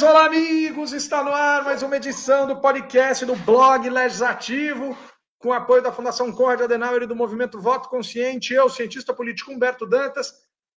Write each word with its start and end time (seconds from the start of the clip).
olá 0.00 0.24
amigos, 0.24 0.94
está 0.94 1.22
no 1.22 1.30
ar 1.32 1.64
mais 1.64 1.82
uma 1.82 1.96
edição 1.98 2.46
do 2.46 2.58
podcast 2.62 3.26
do 3.26 3.36
blog 3.36 3.90
Legislativo, 3.90 4.96
com 5.38 5.52
apoio 5.52 5.82
da 5.82 5.92
Fundação 5.92 6.32
Conrad 6.32 6.62
Adenauer 6.62 7.02
e 7.02 7.06
do 7.06 7.14
Movimento 7.14 7.60
Voto 7.60 7.90
Consciente, 7.90 8.54
eu, 8.54 8.70
cientista 8.70 9.12
político 9.12 9.52
Humberto 9.52 9.84
Dantas, 9.84 10.32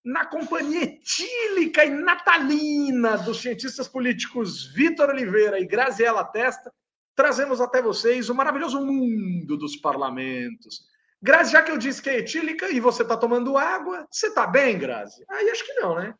na 0.04 0.26
companhia 0.26 0.82
etílica 0.82 1.84
e 1.84 1.90
natalina 1.90 3.16
dos 3.16 3.40
cientistas 3.40 3.86
políticos 3.86 4.66
Vitor 4.74 5.10
Oliveira 5.10 5.60
e 5.60 5.66
Graziela 5.66 6.24
Testa, 6.24 6.72
trazemos 7.14 7.60
até 7.60 7.80
vocês 7.80 8.28
o 8.28 8.34
maravilhoso 8.34 8.84
mundo 8.84 9.56
dos 9.56 9.76
parlamentos. 9.76 10.80
Grazi, 11.22 11.52
já 11.52 11.62
que 11.62 11.70
eu 11.70 11.78
disse 11.78 12.02
que 12.02 12.10
é 12.10 12.18
etílica 12.18 12.68
e 12.68 12.80
você 12.80 13.02
está 13.02 13.16
tomando 13.16 13.56
água, 13.56 14.08
você 14.10 14.26
está 14.26 14.44
bem, 14.44 14.76
Grazi? 14.76 15.24
Aí 15.30 15.48
acho 15.50 15.64
que 15.64 15.74
não, 15.74 15.94
né? 15.94 16.14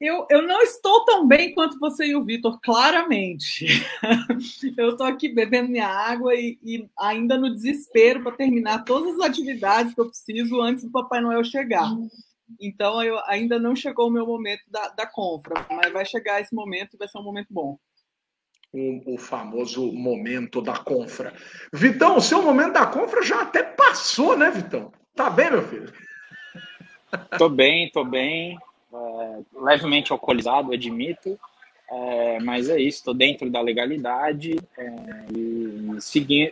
Eu, 0.00 0.26
eu 0.28 0.42
não 0.42 0.60
estou 0.60 1.04
tão 1.04 1.26
bem 1.26 1.54
quanto 1.54 1.78
você 1.78 2.06
e 2.06 2.16
o 2.16 2.24
Vitor, 2.24 2.60
claramente. 2.60 3.66
eu 4.76 4.90
estou 4.90 5.06
aqui 5.06 5.28
bebendo 5.28 5.70
minha 5.70 5.86
água 5.86 6.34
e, 6.34 6.58
e 6.62 6.88
ainda 6.98 7.38
no 7.38 7.54
desespero 7.54 8.22
para 8.22 8.36
terminar 8.36 8.84
todas 8.84 9.14
as 9.14 9.26
atividades 9.26 9.94
que 9.94 10.00
eu 10.00 10.08
preciso 10.08 10.60
antes 10.60 10.84
do 10.84 10.90
Papai 10.90 11.20
Noel 11.20 11.44
chegar. 11.44 11.88
Então, 12.60 13.02
eu, 13.02 13.18
ainda 13.26 13.58
não 13.58 13.74
chegou 13.74 14.08
o 14.08 14.10
meu 14.10 14.26
momento 14.26 14.62
da, 14.68 14.88
da 14.88 15.06
compra, 15.06 15.64
mas 15.70 15.92
vai 15.92 16.04
chegar 16.04 16.40
esse 16.40 16.54
momento 16.54 16.94
e 16.94 16.98
vai 16.98 17.08
ser 17.08 17.18
um 17.18 17.24
momento 17.24 17.48
bom. 17.50 17.78
O, 18.72 19.14
o, 19.14 19.18
famoso 19.18 19.92
momento 19.92 20.60
da 20.60 20.76
confra. 20.76 21.32
Vitão, 21.72 22.16
o 22.16 22.20
seu 22.20 22.42
momento 22.42 22.72
da 22.72 22.84
confra 22.84 23.22
já 23.22 23.42
até 23.42 23.62
passou, 23.62 24.36
né, 24.36 24.50
Vitão? 24.50 24.92
Tá 25.14 25.30
bem, 25.30 25.52
meu 25.52 25.62
filho? 25.62 25.92
Tô 27.38 27.48
bem, 27.48 27.88
tô 27.92 28.04
bem 28.04 28.58
é, 28.94 29.40
levemente 29.52 30.12
alcoolizado, 30.12 30.72
admito, 30.72 31.38
é, 31.90 32.38
mas 32.40 32.68
é 32.68 32.78
isso, 32.78 32.98
estou 32.98 33.14
dentro 33.14 33.50
da 33.50 33.60
legalidade 33.60 34.58
é, 34.78 34.92
e 35.36 35.98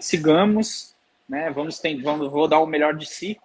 sigamos, 0.00 0.94
né? 1.28 1.50
Vamos, 1.50 1.78
ter, 1.78 2.00
vamos 2.02 2.30
vou 2.30 2.46
dar 2.46 2.60
o 2.60 2.66
melhor 2.66 2.94
de 2.94 3.06
si 3.06 3.38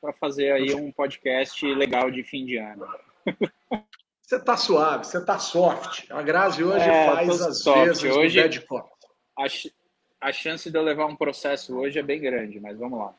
para 0.00 0.12
fazer 0.12 0.52
aí 0.52 0.74
um 0.74 0.90
podcast 0.90 1.64
legal 1.74 2.10
de 2.10 2.22
fim 2.22 2.44
de 2.44 2.56
ano. 2.56 2.86
Você 4.20 4.38
tá 4.38 4.56
suave, 4.56 5.04
você 5.04 5.24
tá 5.24 5.40
soft. 5.40 6.08
A 6.08 6.22
Grazi 6.22 6.62
hoje 6.62 6.88
é, 6.88 7.06
faz 7.06 7.42
as 7.42 7.62
soft. 7.64 7.84
vezes 7.84 8.04
hoje. 8.04 8.40
A, 9.36 10.28
a 10.28 10.30
chance 10.30 10.70
de 10.70 10.78
eu 10.78 10.82
levar 10.82 11.06
um 11.06 11.16
processo 11.16 11.76
hoje 11.76 11.98
é 11.98 12.02
bem 12.02 12.20
grande, 12.20 12.60
mas 12.60 12.78
vamos 12.78 13.00
lá. 13.00 13.12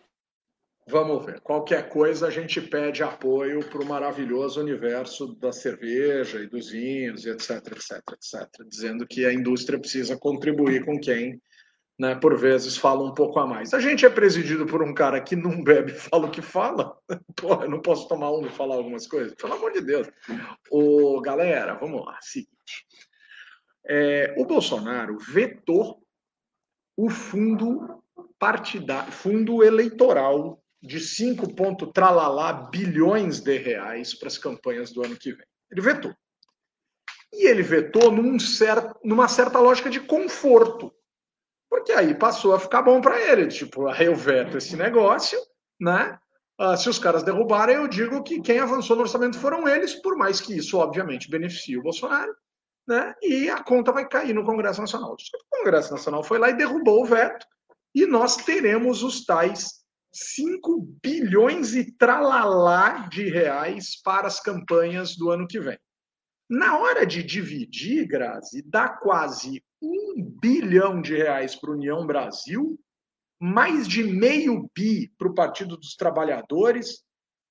Vamos 0.87 1.25
ver. 1.25 1.39
Qualquer 1.41 1.89
coisa 1.89 2.27
a 2.27 2.29
gente 2.29 2.59
pede 2.59 3.03
apoio 3.03 3.63
para 3.69 3.81
o 3.81 3.85
maravilhoso 3.85 4.59
universo 4.59 5.35
da 5.35 5.51
cerveja 5.51 6.39
e 6.39 6.47
dos 6.47 6.69
vinhos, 6.69 7.25
etc, 7.25 7.51
etc, 7.67 8.01
etc. 8.13 8.67
Dizendo 8.67 9.05
que 9.07 9.25
a 9.25 9.33
indústria 9.33 9.79
precisa 9.79 10.17
contribuir 10.17 10.83
com 10.83 10.99
quem, 10.99 11.41
né, 11.99 12.15
por 12.15 12.35
vezes, 12.37 12.77
fala 12.77 13.03
um 13.03 13.13
pouco 13.13 13.39
a 13.39 13.45
mais. 13.45 13.73
A 13.73 13.79
gente 13.79 14.05
é 14.05 14.09
presidido 14.09 14.65
por 14.65 14.81
um 14.81 14.93
cara 14.93 15.21
que 15.21 15.35
não 15.35 15.63
bebe 15.63 15.93
fala 15.93 16.27
o 16.27 16.31
que 16.31 16.41
fala. 16.41 16.97
Pô, 17.35 17.53
eu 17.61 17.69
não 17.69 17.81
posso 17.81 18.07
tomar 18.07 18.31
um 18.31 18.45
e 18.45 18.49
falar 18.49 18.75
algumas 18.75 19.05
coisas? 19.05 19.35
Pelo 19.35 19.53
amor 19.53 19.71
de 19.71 19.81
Deus. 19.81 20.09
Ô, 20.69 21.21
galera, 21.21 21.75
vamos 21.75 22.03
lá. 22.05 22.17
Seguinte. 22.21 22.51
É, 23.87 24.33
o 24.37 24.45
Bolsonaro 24.45 25.17
vetou 25.19 26.01
o 26.97 27.09
fundo 27.09 28.01
partidário, 28.39 29.11
fundo 29.11 29.63
eleitoral 29.63 30.60
de 30.81 30.99
5 30.99 31.53
ponto 31.53 31.87
tralalá 31.87 32.51
bilhões 32.51 33.39
de 33.39 33.57
reais 33.57 34.13
para 34.13 34.27
as 34.27 34.37
campanhas 34.37 34.91
do 34.91 35.05
ano 35.05 35.15
que 35.15 35.31
vem. 35.31 35.45
Ele 35.71 35.81
vetou. 35.81 36.13
E 37.33 37.47
ele 37.47 37.61
vetou 37.61 38.11
num 38.11 38.39
certo, 38.39 38.99
numa 39.03 39.27
certa 39.27 39.59
lógica 39.59 39.89
de 39.89 39.99
conforto. 39.99 40.93
Porque 41.69 41.91
aí 41.93 42.13
passou 42.13 42.53
a 42.53 42.59
ficar 42.59 42.81
bom 42.81 42.99
para 42.99 43.19
ele. 43.21 43.47
Tipo, 43.47 43.87
aí 43.87 44.07
eu 44.07 44.15
veto 44.15 44.57
esse 44.57 44.75
negócio, 44.75 45.39
né? 45.79 46.19
Ah, 46.59 46.75
se 46.75 46.89
os 46.89 46.99
caras 46.99 47.23
derrubarem, 47.23 47.75
eu 47.75 47.87
digo 47.87 48.21
que 48.21 48.41
quem 48.41 48.59
avançou 48.59 48.95
no 48.95 49.03
orçamento 49.03 49.39
foram 49.39 49.67
eles, 49.67 49.95
por 49.95 50.15
mais 50.17 50.41
que 50.41 50.55
isso, 50.55 50.77
obviamente, 50.77 51.29
beneficie 51.29 51.77
o 51.77 51.81
Bolsonaro, 51.81 52.35
né? 52.87 53.15
E 53.21 53.49
a 53.49 53.63
conta 53.63 53.91
vai 53.91 54.07
cair 54.07 54.33
no 54.33 54.45
Congresso 54.45 54.81
Nacional. 54.81 55.13
O 55.13 55.57
Congresso 55.57 55.91
Nacional 55.91 56.23
foi 56.23 56.37
lá 56.37 56.49
e 56.49 56.57
derrubou 56.57 57.01
o 57.01 57.05
veto, 57.05 57.47
e 57.95 58.05
nós 58.05 58.35
teremos 58.35 59.01
os 59.01 59.25
tais 59.25 59.80
5 60.13 60.97
bilhões 61.01 61.73
e 61.73 61.91
tralalá 61.91 63.07
de 63.07 63.29
reais 63.29 64.01
para 64.03 64.27
as 64.27 64.39
campanhas 64.39 65.15
do 65.15 65.29
ano 65.29 65.47
que 65.47 65.59
vem. 65.59 65.77
Na 66.49 66.77
hora 66.77 67.05
de 67.05 67.23
dividir, 67.23 68.05
Grazi, 68.05 68.61
dá 68.61 68.89
quase 68.89 69.63
um 69.81 70.21
bilhão 70.41 71.01
de 71.01 71.15
reais 71.15 71.55
para 71.55 71.71
a 71.71 71.73
União 71.73 72.05
Brasil, 72.05 72.77
mais 73.39 73.87
de 73.87 74.03
meio 74.03 74.69
bi 74.75 75.11
para 75.17 75.29
o 75.29 75.33
Partido 75.33 75.77
dos 75.77 75.95
Trabalhadores, 75.95 77.03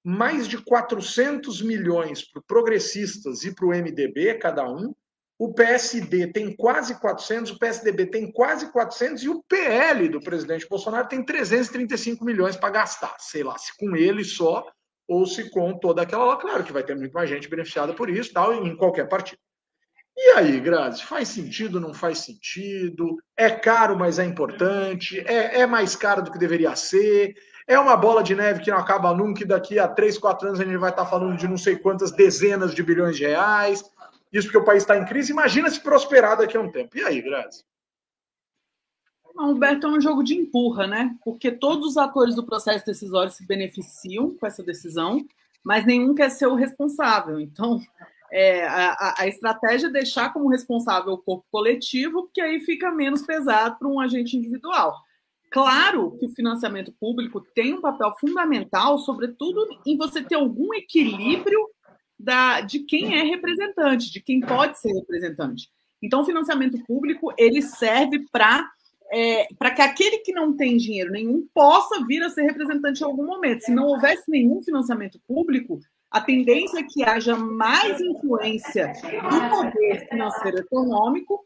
mais 0.05 0.47
de 0.47 0.63
400 0.63 1.63
milhões 1.63 2.31
para 2.31 2.43
progressistas 2.43 3.43
e 3.45 3.55
para 3.55 3.67
o 3.67 3.71
MDB, 3.71 4.35
cada 4.35 4.71
um, 4.71 4.95
o 5.41 5.55
PSD 5.55 6.27
tem 6.27 6.55
quase 6.55 7.01
400, 7.01 7.53
o 7.53 7.59
PSDB 7.59 8.05
tem 8.05 8.31
quase 8.31 8.71
400 8.71 9.23
e 9.23 9.31
o 9.31 9.43
PL 9.45 10.07
do 10.11 10.21
presidente 10.21 10.69
Bolsonaro 10.69 11.09
tem 11.09 11.25
335 11.25 12.23
milhões 12.23 12.57
para 12.57 12.69
gastar. 12.69 13.17
Sei 13.19 13.43
lá, 13.43 13.57
se 13.57 13.75
com 13.79 13.97
ele 13.97 14.23
só 14.23 14.67
ou 15.09 15.25
se 15.25 15.49
com 15.49 15.73
toda 15.79 16.03
aquela. 16.03 16.37
Claro 16.37 16.63
que 16.63 16.75
vai 16.75 16.83
ter 16.83 16.95
muito 16.95 17.15
mais 17.15 17.31
gente 17.31 17.49
beneficiada 17.49 17.95
por 17.95 18.11
isso, 18.11 18.35
tal, 18.35 18.53
em 18.53 18.77
qualquer 18.77 19.09
partido. 19.09 19.39
E 20.15 20.33
aí, 20.33 20.61
Grazi, 20.61 21.03
faz 21.05 21.29
sentido, 21.29 21.81
não 21.81 21.95
faz 21.95 22.19
sentido? 22.19 23.17
É 23.35 23.49
caro, 23.49 23.99
mas 23.99 24.19
é 24.19 24.27
importante? 24.27 25.21
É, 25.21 25.61
é 25.61 25.67
mais 25.67 25.97
caro 25.97 26.21
do 26.21 26.31
que 26.31 26.39
deveria 26.39 26.77
ser? 26.77 27.35
É 27.67 27.79
uma 27.79 27.97
bola 27.97 28.23
de 28.23 28.35
neve 28.35 28.61
que 28.61 28.71
não 28.71 28.77
acaba 28.77 29.15
nunca 29.15 29.43
e 29.43 29.47
daqui 29.47 29.79
a 29.79 29.89
três, 29.89 30.19
quatro 30.19 30.49
anos 30.49 30.61
a 30.61 30.65
gente 30.65 30.77
vai 30.77 30.91
estar 30.91 31.07
falando 31.07 31.39
de 31.39 31.49
não 31.49 31.57
sei 31.57 31.77
quantas 31.77 32.13
dezenas 32.13 32.75
de 32.75 32.83
bilhões 32.83 33.17
de 33.17 33.25
reais? 33.25 33.83
Isso 34.33 34.47
porque 34.47 34.59
o 34.59 34.65
país 34.65 34.83
está 34.83 34.97
em 34.97 35.05
crise. 35.05 35.33
Imagina 35.33 35.71
se 35.71 35.81
prosperar 35.81 36.39
daqui 36.39 36.57
a 36.57 36.61
um 36.61 36.71
tempo. 36.71 36.97
E 36.97 37.03
aí, 37.03 37.21
Grazi? 37.21 37.65
Não, 39.35 39.53
Humberto, 39.53 39.87
é 39.87 39.91
um 39.91 40.01
jogo 40.01 40.23
de 40.23 40.35
empurra, 40.35 40.87
né? 40.87 41.17
Porque 41.25 41.51
todos 41.51 41.91
os 41.91 41.97
atores 41.97 42.35
do 42.35 42.45
processo 42.45 42.85
decisório 42.85 43.33
se 43.33 43.47
beneficiam 43.47 44.37
com 44.37 44.47
essa 44.47 44.63
decisão, 44.63 45.25
mas 45.65 45.87
nenhum 45.87 46.15
quer 46.15 46.31
ser 46.31 46.47
o 46.47 46.55
responsável. 46.55 47.41
Então, 47.41 47.81
é, 48.33 48.67
a, 48.67 49.15
a, 49.19 49.27
estratégia 49.27 49.89
é 49.89 49.91
deixar 49.91 50.33
como 50.33 50.49
responsável 50.49 51.13
o 51.13 51.19
corpo 51.19 51.45
coletivo, 51.51 52.25
porque 52.25 52.41
aí 52.41 52.61
fica 52.61 52.91
menos 52.91 53.23
pesado 53.23 53.77
para 53.79 53.89
um 53.89 54.01
agente 54.01 54.37
individual. 54.37 54.95
Claro 55.51 56.17
que 56.19 56.27
o 56.27 56.35
financiamento 56.35 56.93
público 56.93 57.41
tem 57.41 57.75
um 57.75 57.81
papel 57.81 58.15
fundamental, 58.21 58.99
sobretudo 58.99 59.67
em 59.85 59.97
você 59.97 60.23
ter 60.23 60.37
algum 60.37 60.73
equilíbrio 60.73 61.59
da, 62.23 62.61
de 62.61 62.81
quem 62.81 63.19
é 63.19 63.23
representante, 63.23 64.13
de 64.13 64.21
quem 64.21 64.41
pode 64.41 64.79
ser 64.79 64.93
representante. 64.93 65.69
Então, 66.03 66.23
o 66.23 66.27
financiamento 66.27 66.83
público 66.85 67.33
ele 67.37 67.63
serve 67.63 68.25
para 68.31 68.69
é, 69.13 69.49
para 69.59 69.73
que 69.73 69.83
aquele 69.83 70.19
que 70.19 70.33
não 70.33 70.57
tem 70.57 70.77
dinheiro 70.77 71.11
nenhum 71.11 71.45
possa 71.53 72.05
vir 72.07 72.23
a 72.23 72.31
ser 72.31 72.43
representante 72.43 73.01
em 73.01 73.05
algum 73.05 73.27
momento. 73.27 73.63
Se 73.63 73.75
não 73.75 73.87
houvesse 73.87 74.31
nenhum 74.31 74.63
financiamento 74.63 75.21
público, 75.27 75.81
a 76.09 76.21
tendência 76.21 76.79
é 76.79 76.85
que 76.89 77.03
haja 77.03 77.37
mais 77.37 78.01
influência 78.01 78.93
do 79.03 79.51
poder 79.51 80.09
financeiro 80.09 80.59
econômico 80.59 81.45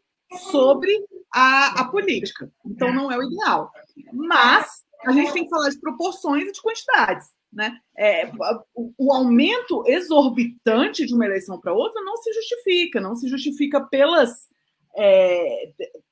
sobre 0.51 0.91
a, 1.33 1.81
a 1.81 1.85
política. 1.89 2.51
Então, 2.67 2.93
não 2.93 3.11
é 3.11 3.17
o 3.17 3.23
ideal. 3.23 3.71
Mas 4.13 4.85
a 5.07 5.13
gente 5.13 5.33
tem 5.33 5.45
que 5.45 5.51
falar 5.51 5.71
de 5.71 5.81
proporções 5.81 6.45
e 6.45 6.53
de 6.53 6.61
quantidades. 6.61 7.29
Né? 7.55 7.79
É, 7.97 8.31
o, 8.75 9.13
aumento 9.13 9.85
exorbitante 9.87 11.07
de 11.07 11.15
uma 11.15 11.25
eleição 11.25 11.61
para 11.61 11.73
outra 11.73 12.03
não 12.03 12.17
se 12.17 12.33
justifica, 12.33 13.01
não 13.01 13.15
se 13.15 13.29
justifica 13.29 13.81
pelas, 13.81 14.49
é, 14.97 15.71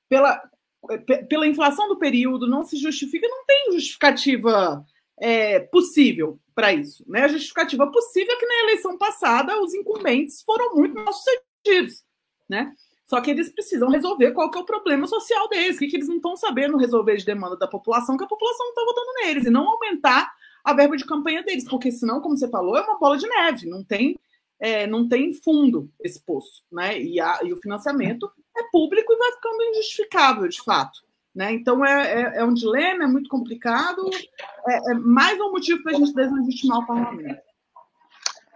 pela, 0.09 0.41
pela 1.29 1.47
inflação 1.49 1.89
do 1.89 1.99
período, 1.99 2.47
não 2.47 2.63
se 2.63 2.77
justifica, 2.77 3.27
não 3.27 3.45
tem 3.45 3.73
justificativa 3.73 4.85
é, 5.19 5.59
possível 5.59 6.39
para 6.55 6.73
isso. 6.73 7.05
Né? 7.09 7.23
A 7.23 7.29
justificativa 7.29 7.91
possível 7.91 8.35
é 8.35 8.39
que 8.39 8.47
na 8.47 8.63
eleição 8.63 8.97
passada 8.97 9.61
os 9.61 9.75
incumbentes 9.75 10.43
foram 10.43 10.77
muito 10.77 10.95
mal 10.95 11.13
sucedidos. 11.13 12.05
Né? 12.49 12.73
Só 13.05 13.21
que 13.21 13.33
eles 13.33 13.51
precisam 13.51 13.89
resolver 13.89 14.31
qual 14.31 14.49
que 14.49 14.59
é 14.59 14.61
o 14.61 14.65
problema 14.65 15.09
social 15.09 15.49
deles, 15.49 15.77
o 15.77 15.79
que, 15.81 15.89
que 15.89 15.97
eles 15.97 16.09
não 16.09 16.17
estão 16.17 16.37
sabendo 16.37 16.79
resolver 16.79 17.17
de 17.17 17.25
demanda 17.25 17.57
da 17.57 17.67
população, 17.67 18.17
que 18.17 18.25
a 18.25 18.29
população 18.29 18.65
não 18.65 18.73
está 18.73 18.85
votando 18.85 19.13
neles, 19.25 19.45
e 19.45 19.51
não 19.51 19.69
aumentar 19.69 20.33
a 20.65 20.73
verba 20.73 20.97
de 20.97 21.05
campanha 21.05 21.43
deles, 21.43 21.65
porque 21.65 21.91
senão, 21.91 22.21
como 22.21 22.37
você 22.37 22.49
falou, 22.49 22.77
é 22.77 22.83
uma 22.83 22.99
bola 22.99 23.17
de 23.17 23.29
neve, 23.29 23.69
não 23.69 23.83
tem, 23.83 24.19
é, 24.61 24.87
não 24.87 25.09
tem 25.09 25.33
fundo 25.35 25.91
esse 26.01 26.21
poço, 26.21 26.63
né? 26.71 27.01
E, 27.01 27.21
a, 27.21 27.41
e 27.43 27.53
o 27.53 27.61
financiamento 27.61 28.31
é 28.57 28.63
público 28.71 29.13
e 29.13 29.17
vai 29.17 29.33
ficando 29.33 29.63
injustificável, 29.63 30.49
de 30.49 30.63
fato. 30.63 31.01
Né? 31.35 31.53
Então 31.53 31.85
é, 31.85 32.13
é, 32.13 32.39
é 32.39 32.45
um 32.45 32.53
dilema, 32.53 33.05
é 33.05 33.07
muito 33.07 33.29
complicado, 33.31 34.03
é, 34.69 34.93
é 34.93 34.95
mais 34.95 35.41
um 35.41 35.51
motivo 35.51 35.83
para 35.83 35.93
a 35.93 35.95
gente 35.95 36.13
deslegitimar 36.13 36.81
o 36.81 36.87
parlamento. 36.87 37.41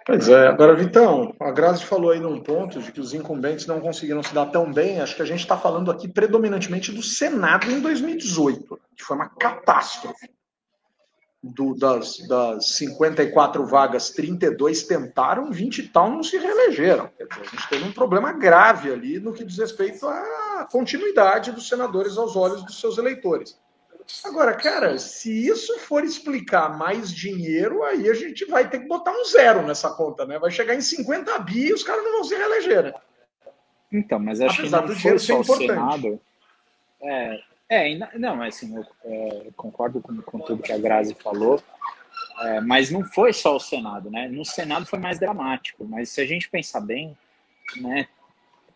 Pois 0.04 0.28
é, 0.28 0.46
agora, 0.46 0.76
Vitão, 0.76 1.34
a 1.40 1.50
Grazi 1.50 1.84
falou 1.84 2.12
aí 2.12 2.20
num 2.20 2.40
ponto 2.40 2.80
de 2.80 2.92
que 2.92 3.00
os 3.00 3.12
incumbentes 3.12 3.66
não 3.66 3.80
conseguiram 3.80 4.22
se 4.22 4.32
dar 4.32 4.46
tão 4.46 4.72
bem. 4.72 5.00
Acho 5.00 5.16
que 5.16 5.22
a 5.22 5.26
gente 5.26 5.40
está 5.40 5.56
falando 5.56 5.90
aqui 5.90 6.06
predominantemente 6.06 6.92
do 6.92 7.02
Senado 7.02 7.68
em 7.68 7.80
2018, 7.80 8.78
que 8.96 9.02
foi 9.02 9.16
uma 9.16 9.28
catástrofe. 9.28 10.30
Do, 11.54 11.74
das, 11.74 12.18
das 12.28 12.70
54 12.70 13.66
vagas, 13.66 14.10
32 14.10 14.82
tentaram, 14.84 15.50
20 15.50 15.78
e 15.78 15.88
tal 15.88 16.10
não 16.10 16.22
se 16.22 16.36
reelegeram. 16.36 17.10
Dizer, 17.18 17.28
a 17.30 17.44
gente 17.44 17.68
teve 17.68 17.84
um 17.84 17.92
problema 17.92 18.32
grave 18.32 18.92
ali 18.92 19.18
no 19.18 19.32
que 19.32 19.44
diz 19.44 19.58
respeito 19.58 20.06
à 20.06 20.66
continuidade 20.70 21.52
dos 21.52 21.68
senadores 21.68 22.16
aos 22.16 22.36
olhos 22.36 22.64
dos 22.64 22.80
seus 22.80 22.98
eleitores. 22.98 23.58
Agora, 24.24 24.54
cara, 24.54 24.98
se 24.98 25.46
isso 25.48 25.78
for 25.80 26.04
explicar 26.04 26.76
mais 26.76 27.12
dinheiro, 27.12 27.82
aí 27.82 28.08
a 28.08 28.14
gente 28.14 28.44
vai 28.44 28.68
ter 28.68 28.80
que 28.80 28.86
botar 28.86 29.10
um 29.10 29.24
zero 29.24 29.62
nessa 29.62 29.90
conta, 29.90 30.24
né? 30.24 30.38
Vai 30.38 30.50
chegar 30.50 30.74
em 30.74 30.80
50 30.80 31.38
bi 31.40 31.68
e 31.68 31.72
os 31.72 31.82
caras 31.82 32.04
não 32.04 32.12
vão 32.12 32.24
se 32.24 32.36
reeleger, 32.36 32.84
né? 32.84 32.94
Então, 33.92 34.18
mas 34.18 34.40
acho 34.40 34.60
Apesar 34.60 34.82
que 34.82 34.88
não 34.88 34.96
foi 34.96 35.18
só 35.18 35.40
o 35.40 35.44
Senado. 35.44 36.20
É, 37.02 37.40
é, 37.68 38.18
não, 38.18 38.42
assim, 38.42 38.76
eu 38.76 38.84
é, 39.04 39.46
concordo 39.56 40.00
com, 40.00 40.16
com, 40.22 40.38
tudo 40.38 40.62
que 40.62 40.72
a 40.72 40.78
Grazi 40.78 41.14
falou, 41.14 41.62
é, 42.42 42.60
mas 42.60 42.90
não 42.90 43.04
foi 43.04 43.32
só 43.32 43.56
o 43.56 43.60
Senado, 43.60 44.10
né? 44.10 44.28
No 44.28 44.44
Senado 44.44 44.86
foi 44.86 44.98
mais 44.98 45.18
dramático, 45.18 45.84
mas 45.84 46.10
se 46.10 46.20
a 46.20 46.26
gente 46.26 46.48
pensar 46.48 46.80
bem, 46.80 47.16
né, 47.76 48.06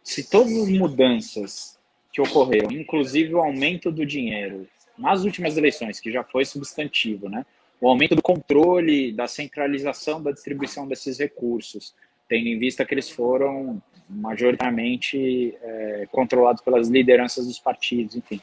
se 0.03 0.29
todas 0.29 0.53
as 0.53 0.69
mudanças 0.69 1.79
que 2.13 2.21
ocorreram, 2.21 2.73
inclusive 2.73 3.35
o 3.35 3.41
aumento 3.41 3.93
do 3.93 4.05
dinheiro, 4.05 4.67
nas 4.99 5.25
últimas 5.25 5.57
eleições, 5.57 6.01
que 6.01 6.11
já 6.11 6.25
foi 6.25 6.45
substantivo, 6.45 7.29
né? 7.29 7.47
O 7.81 7.89
aumento 7.89 8.15
do 8.15 8.21
controle, 8.23 9.13
da 9.13 9.27
centralização 9.27 10.23
da 10.23 10.33
distribuição 10.33 10.87
desses 10.87 11.19
recursos, 11.19 11.95
tendo 12.29 12.47
em 12.47 12.59
vista 12.59 12.85
que 12.85 12.93
eles 12.93 13.09
foram 13.09 13.83
majoritariamente 14.09 15.57
é, 15.63 16.09
controlados 16.11 16.63
pelas 16.63 16.89
lideranças 16.89 17.47
dos 17.47 17.59
partidos, 17.59 18.17
enfim. 18.17 18.41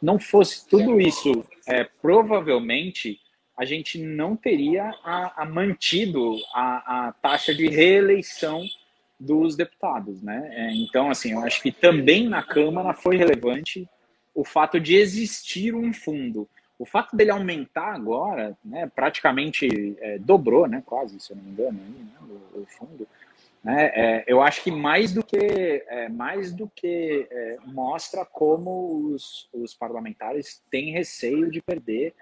Não 0.00 0.18
fosse 0.18 0.68
tudo 0.68 1.00
isso, 1.00 1.44
é, 1.66 1.84
provavelmente 1.84 3.18
a 3.56 3.64
gente 3.64 3.98
não 3.98 4.36
teria 4.36 4.94
a, 5.02 5.42
a 5.42 5.44
mantido 5.46 6.36
a, 6.52 7.08
a, 7.08 7.12
taxa 7.12 7.54
de 7.54 7.66
reeleição 7.68 8.62
dos 9.18 9.56
deputados, 9.56 10.22
né? 10.22 10.50
É, 10.52 10.74
então, 10.74 11.10
assim, 11.10 11.32
eu 11.32 11.40
acho 11.40 11.62
que 11.62 11.72
também 11.72 12.28
na 12.28 12.42
Câmara 12.42 12.92
foi 12.92 13.16
relevante 13.16 13.88
o 14.34 14.44
fato 14.44 14.78
de 14.78 14.94
existir 14.94 15.74
um 15.74 15.92
fundo. 15.94 16.46
O 16.78 16.84
fato 16.84 17.16
dele 17.16 17.30
aumentar 17.30 17.94
agora, 17.94 18.56
né, 18.62 18.90
praticamente 18.94 19.96
é, 19.98 20.18
dobrou, 20.18 20.68
né, 20.68 20.82
quase, 20.84 21.18
se 21.18 21.32
eu 21.32 21.36
não 21.36 21.44
me 21.44 21.50
engano, 21.52 21.80
aí, 21.82 22.04
né, 22.04 22.12
o, 22.54 22.60
o, 22.60 22.66
fundo. 22.66 23.08
Né, 23.66 23.90
é, 23.96 24.24
eu 24.28 24.40
acho 24.40 24.62
que 24.62 24.70
mais 24.70 25.12
do 25.12 25.24
que 25.24 25.84
é, 25.88 26.08
mais 26.08 26.52
do 26.52 26.70
que 26.72 27.26
é, 27.28 27.56
mostra 27.64 28.24
como 28.24 29.10
os, 29.12 29.48
os 29.52 29.74
parlamentares 29.74 30.62
têm 30.70 30.92
receio 30.92 31.50
de 31.50 31.60
perder 31.60 32.14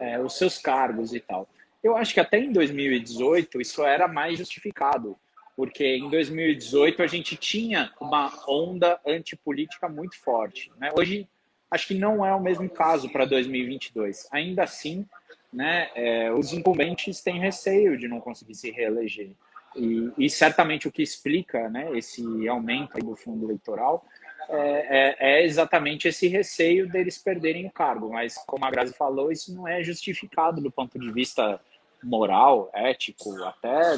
é, 0.00 0.18
os 0.18 0.38
seus 0.38 0.56
cargos 0.56 1.12
e 1.12 1.20
tal. 1.20 1.46
Eu 1.84 1.98
acho 1.98 2.14
que 2.14 2.20
até 2.20 2.38
em 2.38 2.50
2018 2.50 3.60
isso 3.60 3.84
era 3.84 4.08
mais 4.08 4.38
justificado, 4.38 5.18
porque 5.54 5.84
em 5.84 6.08
2018 6.08 7.02
a 7.02 7.06
gente 7.06 7.36
tinha 7.36 7.92
uma 8.00 8.32
onda 8.48 8.98
antipolítica 9.06 9.90
muito 9.90 10.18
forte. 10.18 10.72
Né? 10.78 10.90
Hoje 10.96 11.28
acho 11.70 11.88
que 11.88 11.94
não 11.94 12.24
é 12.24 12.34
o 12.34 12.40
mesmo 12.40 12.70
caso 12.70 13.10
para 13.10 13.26
2022. 13.26 14.28
Ainda 14.32 14.62
assim, 14.62 15.04
né, 15.52 15.90
é, 15.94 16.32
os 16.32 16.54
incumbentes 16.54 17.20
têm 17.20 17.38
receio 17.38 17.98
de 17.98 18.08
não 18.08 18.18
conseguir 18.18 18.54
se 18.54 18.70
reeleger. 18.70 19.32
E, 19.76 20.12
e 20.18 20.30
certamente 20.30 20.88
o 20.88 20.92
que 20.92 21.02
explica 21.02 21.68
né, 21.68 21.96
esse 21.96 22.48
aumento 22.48 22.98
do 22.98 23.14
fundo 23.14 23.46
eleitoral 23.46 24.04
é, 24.48 24.58
é, 24.58 25.16
é, 25.18 25.44
exatamente 25.44 26.08
esse 26.08 26.28
receio 26.28 26.88
deles 26.88 27.18
perderem 27.18 27.66
o 27.66 27.70
cargo. 27.70 28.10
Mas, 28.10 28.36
como 28.46 28.64
a 28.64 28.70
Grazi 28.70 28.94
falou, 28.94 29.30
isso 29.30 29.54
não 29.54 29.66
é 29.66 29.82
justificado 29.82 30.60
do 30.60 30.70
ponto 30.70 30.98
de 30.98 31.12
vista 31.12 31.60
moral, 32.02 32.70
ético, 32.72 33.42
até 33.44 33.96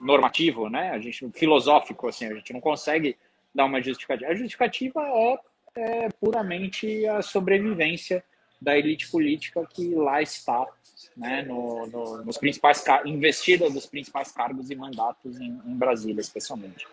normativo, 0.00 0.68
né? 0.68 0.90
A 0.90 0.98
gente 0.98 1.30
filosófico, 1.32 2.08
assim, 2.08 2.26
a 2.26 2.34
gente 2.34 2.52
não 2.52 2.60
consegue 2.60 3.16
dar 3.54 3.64
uma 3.64 3.80
justificativa. 3.80 4.30
A 4.30 4.34
justificativa 4.34 5.00
é 5.02 5.38
é 5.78 6.08
puramente 6.20 7.06
a 7.06 7.22
sobrevivência 7.22 8.24
da 8.60 8.76
elite 8.76 9.08
política 9.10 9.66
que 9.72 9.94
lá 9.94 10.20
está, 10.20 10.66
né, 11.16 11.42
no, 11.42 11.86
no, 11.86 12.24
nos 12.24 12.38
principais 12.38 12.84
investida 13.04 13.70
dos 13.70 13.86
principais 13.86 14.32
cargos 14.32 14.70
e 14.70 14.74
mandatos 14.74 15.40
em, 15.40 15.60
em 15.64 15.76
Brasília, 15.76 16.20
especialmente. 16.20 16.86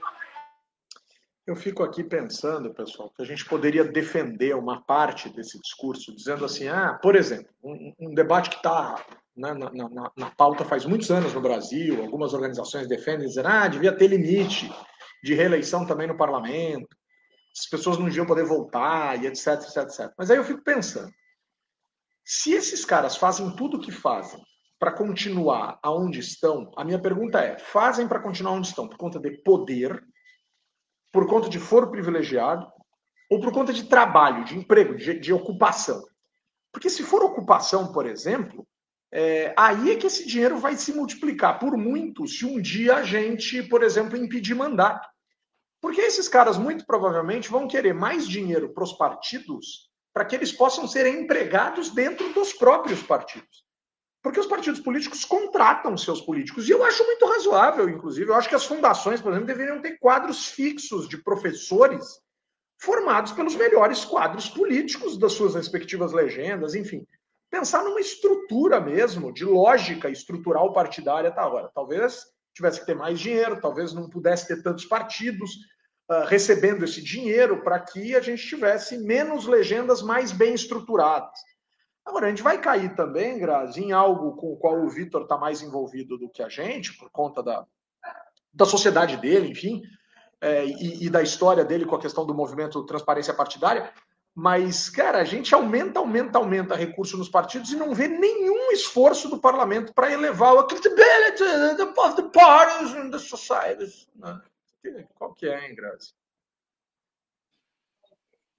Eu 1.45 1.55
fico 1.55 1.83
aqui 1.83 2.03
pensando, 2.03 2.73
pessoal, 2.73 3.11
que 3.15 3.21
a 3.21 3.25
gente 3.25 3.45
poderia 3.45 3.83
defender 3.83 4.55
uma 4.55 4.81
parte 4.81 5.29
desse 5.29 5.59
discurso, 5.59 6.15
dizendo 6.15 6.43
assim, 6.43 6.67
ah, 6.67 6.97
por 7.01 7.15
exemplo, 7.15 7.53
um, 7.63 7.93
um 7.99 8.13
debate 8.15 8.49
que 8.49 8.55
está 8.55 9.05
né, 9.37 9.53
na, 9.53 9.71
na, 9.71 10.11
na, 10.15 10.31
pauta 10.31 10.65
faz 10.65 10.85
muitos 10.85 11.11
anos 11.11 11.33
no 11.33 11.41
Brasil, 11.41 12.01
algumas 12.01 12.33
organizações 12.33 12.87
defendem, 12.87 13.27
dizendo, 13.27 13.47
ah, 13.47 13.67
devia 13.67 13.95
ter 13.95 14.07
limite 14.07 14.71
de 15.23 15.35
reeleição 15.35 15.85
também 15.85 16.07
no 16.07 16.17
parlamento, 16.17 16.87
as 17.55 17.67
pessoas 17.69 17.97
não 17.97 18.05
deviam 18.05 18.25
poder 18.25 18.43
voltar 18.43 19.21
e 19.21 19.27
etc, 19.27 19.47
etc, 19.53 19.77
etc. 19.83 20.13
Mas 20.17 20.31
aí 20.31 20.37
eu 20.37 20.43
fico 20.43 20.63
pensando, 20.63 21.11
se 22.25 22.53
esses 22.53 22.83
caras 22.83 23.15
fazem 23.15 23.55
tudo 23.55 23.77
o 23.77 23.79
que 23.79 23.91
fazem 23.91 24.41
para 24.79 24.91
continuar 24.91 25.79
aonde 25.83 26.19
estão, 26.19 26.71
a 26.75 26.83
minha 26.83 26.99
pergunta 26.99 27.39
é: 27.39 27.59
fazem 27.59 28.07
para 28.07 28.19
continuar 28.19 28.53
onde 28.53 28.67
estão 28.67 28.87
por 28.87 28.97
conta 28.97 29.19
de 29.19 29.29
poder, 29.43 30.03
por 31.13 31.27
conta 31.27 31.47
de 31.47 31.59
foro 31.59 31.91
privilegiado 31.91 32.67
ou 33.29 33.39
por 33.39 33.53
conta 33.53 33.71
de 33.71 33.83
trabalho, 33.83 34.43
de 34.43 34.57
emprego, 34.57 34.95
de, 34.95 35.19
de 35.19 35.31
ocupação? 35.31 36.03
Porque 36.71 36.89
se 36.89 37.03
for 37.03 37.23
ocupação, 37.23 37.93
por 37.93 38.07
exemplo, 38.07 38.67
é, 39.11 39.53
aí 39.55 39.91
é 39.91 39.95
que 39.95 40.07
esse 40.07 40.27
dinheiro 40.27 40.57
vai 40.57 40.75
se 40.75 40.91
multiplicar 40.93 41.59
por 41.59 41.77
muito 41.77 42.27
se 42.27 42.43
um 42.43 42.59
dia 42.59 42.97
a 42.97 43.03
gente, 43.03 43.63
por 43.63 43.83
exemplo, 43.83 44.17
impedir 44.17 44.55
mandato. 44.55 45.07
Porque 45.79 46.01
esses 46.01 46.27
caras, 46.27 46.57
muito 46.57 46.85
provavelmente, 46.85 47.49
vão 47.49 47.67
querer 47.67 47.93
mais 47.93 48.27
dinheiro 48.27 48.73
para 48.73 48.83
os 48.83 48.93
partidos 48.93 49.89
para 50.15 50.23
que 50.23 50.33
eles 50.33 50.53
possam 50.53 50.87
ser 50.87 51.05
empregados 51.05 51.89
dentro 51.89 52.31
dos 52.31 52.53
próprios 52.53 53.03
partidos. 53.03 53.65
Porque 54.23 54.39
os 54.39 54.47
partidos 54.47 54.79
políticos 54.79 55.25
contratam 55.25 55.97
seus 55.97 56.21
políticos. 56.21 56.69
E 56.69 56.71
eu 56.71 56.85
acho 56.85 57.03
muito 57.03 57.25
razoável, 57.25 57.89
inclusive. 57.89 58.29
Eu 58.29 58.35
acho 58.35 58.47
que 58.47 58.55
as 58.55 58.65
fundações, 58.65 59.21
por 59.21 59.33
exemplo, 59.33 59.45
deveriam 59.45 59.81
ter 59.81 59.99
quadros 59.99 60.47
fixos 60.47 61.09
de 61.09 61.17
professores 61.17 62.21
formados 62.81 63.33
pelos 63.33 63.55
melhores 63.55 64.05
quadros 64.05 64.49
políticos 64.49 65.17
das 65.17 65.33
suas 65.33 65.53
respectivas 65.53 66.13
legendas, 66.13 66.75
enfim. 66.75 67.05
Pensar 67.51 67.83
numa 67.83 67.99
estrutura 67.99 68.79
mesmo, 68.79 69.33
de 69.33 69.43
lógica 69.43 70.09
estrutural 70.09 70.71
partidária, 70.71 71.29
tá 71.29 71.45
hora. 71.45 71.69
Talvez 71.75 72.23
tivesse 72.53 72.79
que 72.79 72.85
ter 72.85 72.95
mais 72.95 73.19
dinheiro, 73.19 73.59
talvez 73.59 73.91
não 73.91 74.09
pudesse 74.09 74.47
ter 74.47 74.63
tantos 74.63 74.85
partidos, 74.85 75.51
recebendo 76.27 76.85
esse 76.85 77.01
dinheiro 77.01 77.63
para 77.63 77.79
que 77.79 78.15
a 78.15 78.21
gente 78.21 78.47
tivesse 78.47 78.97
menos 78.97 79.47
legendas 79.47 80.01
mais 80.01 80.31
bem 80.31 80.53
estruturadas. 80.53 81.39
Agora, 82.05 82.27
a 82.27 82.29
gente 82.29 82.43
vai 82.43 82.61
cair 82.61 82.95
também, 82.95 83.39
Grazi, 83.39 83.81
em 83.81 83.91
algo 83.91 84.35
com 84.35 84.53
o 84.53 84.57
qual 84.57 84.79
o 84.79 84.89
Vitor 84.89 85.23
está 85.23 85.37
mais 85.37 85.63
envolvido 85.63 86.17
do 86.17 86.29
que 86.29 86.43
a 86.43 86.49
gente, 86.49 86.95
por 86.95 87.09
conta 87.09 87.41
da, 87.41 87.65
da 88.53 88.65
sociedade 88.65 89.17
dele, 89.17 89.49
enfim, 89.49 89.81
é, 90.39 90.65
e, 90.65 91.05
e, 91.05 91.09
da 91.09 91.23
história 91.23 91.65
dele 91.65 91.85
com 91.85 91.95
a 91.95 91.99
questão 91.99 92.23
do 92.23 92.35
movimento 92.35 92.85
Transparência 92.85 93.33
Partidária. 93.33 93.91
Mas, 94.35 94.89
cara, 94.89 95.19
a 95.19 95.23
gente 95.23 95.55
aumenta, 95.55 95.97
aumenta, 95.97 96.37
aumenta 96.37 96.75
recurso 96.75 97.17
nos 97.17 97.29
partidos 97.29 97.71
e 97.71 97.75
não 97.75 97.95
vê 97.95 98.07
nenhum 98.07 98.71
esforço 98.71 99.27
do 99.29 99.39
parlamento 99.39 99.93
para 99.93 100.11
elevar 100.11 100.55
a 100.57 100.63
credibility 100.63 101.41
of 101.97 102.15
the 102.17 102.29
parties 102.31 102.93
and 102.93 103.09
the 103.09 103.17
societies. 103.17 104.07
Né? 104.15 104.39
Qual 105.15 105.33
que 105.33 105.47
é, 105.47 105.67
hein, 105.67 105.75
Grazi? 105.75 106.13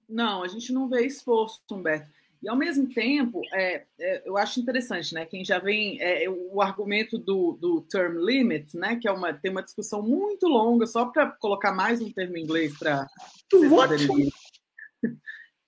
Não, 0.07 0.41
a 0.41 0.47
gente 0.47 0.71
não 0.71 0.87
vê 0.87 1.05
esforço, 1.05 1.61
Humberto. 1.69 2.09
E 2.41 2.47
ao 2.47 2.55
mesmo 2.55 2.87
tempo, 2.93 3.41
é, 3.51 3.85
é, 3.99 4.21
eu 4.23 4.37
acho 4.37 4.59
interessante, 4.59 5.13
né? 5.13 5.25
Quem 5.25 5.43
já 5.43 5.57
vem 5.57 5.99
é, 5.99 6.29
o 6.29 6.61
argumento 6.61 7.17
do, 7.17 7.57
do 7.59 7.81
term 7.81 8.23
limit, 8.23 8.77
né? 8.77 8.95
Que 8.95 9.07
é 9.07 9.11
uma 9.11 9.33
tem 9.33 9.49
uma 9.49 9.63
discussão 9.63 10.03
muito 10.03 10.47
longa, 10.47 10.85
só 10.85 11.05
para 11.05 11.31
colocar 11.31 11.71
mais 11.71 11.99
um 11.99 12.11
termo 12.11 12.37
em 12.37 12.43
inglês 12.43 12.77
para 12.77 13.07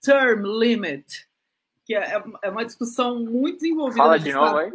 term 0.01 0.45
limit, 0.45 1.27
que 1.85 1.95
é, 1.95 2.21
é 2.43 2.49
uma 2.49 2.65
discussão 2.65 3.19
muito 3.19 3.57
desenvolvida. 3.57 4.03
Fala 4.03 4.19
de 4.19 4.31
novo 4.31 4.57
aí. 4.57 4.71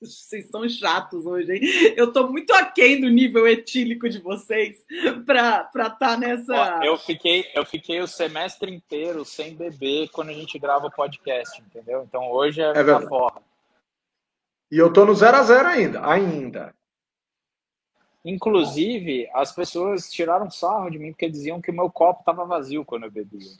Vocês 0.00 0.44
estão 0.44 0.68
chatos 0.68 1.26
hoje, 1.26 1.52
hein? 1.52 1.94
Eu 1.96 2.08
estou 2.08 2.30
muito 2.30 2.52
aquém 2.54 3.00
do 3.00 3.08
nível 3.08 3.48
etílico 3.48 4.08
de 4.08 4.20
vocês 4.20 4.84
para 5.26 5.68
estar 5.74 5.90
tá 5.90 6.16
nessa. 6.16 6.80
eu 6.84 6.96
fiquei, 6.96 7.44
eu 7.52 7.66
fiquei 7.66 8.00
o 8.00 8.06
semestre 8.06 8.72
inteiro 8.72 9.24
sem 9.24 9.56
beber 9.56 10.08
quando 10.10 10.30
a 10.30 10.34
gente 10.34 10.58
grava 10.58 10.86
o 10.86 10.92
podcast, 10.92 11.60
entendeu? 11.60 12.04
Então 12.06 12.30
hoje 12.30 12.62
é, 12.62 12.70
é 12.70 13.08
forra. 13.08 13.42
E 14.70 14.78
eu 14.78 14.92
tô 14.92 15.04
no 15.04 15.14
0 15.14 15.36
a 15.36 15.42
0 15.42 15.68
ainda, 15.68 16.06
ainda. 16.06 16.74
Inclusive, 18.24 19.28
as 19.32 19.52
pessoas 19.52 20.10
tiraram 20.10 20.50
sarro 20.50 20.90
de 20.90 20.98
mim 20.98 21.12
porque 21.12 21.30
diziam 21.30 21.60
que 21.60 21.70
o 21.70 21.74
meu 21.74 21.90
copo 21.90 22.20
estava 22.20 22.44
vazio 22.44 22.84
quando 22.84 23.04
eu 23.04 23.10
bebia. 23.10 23.52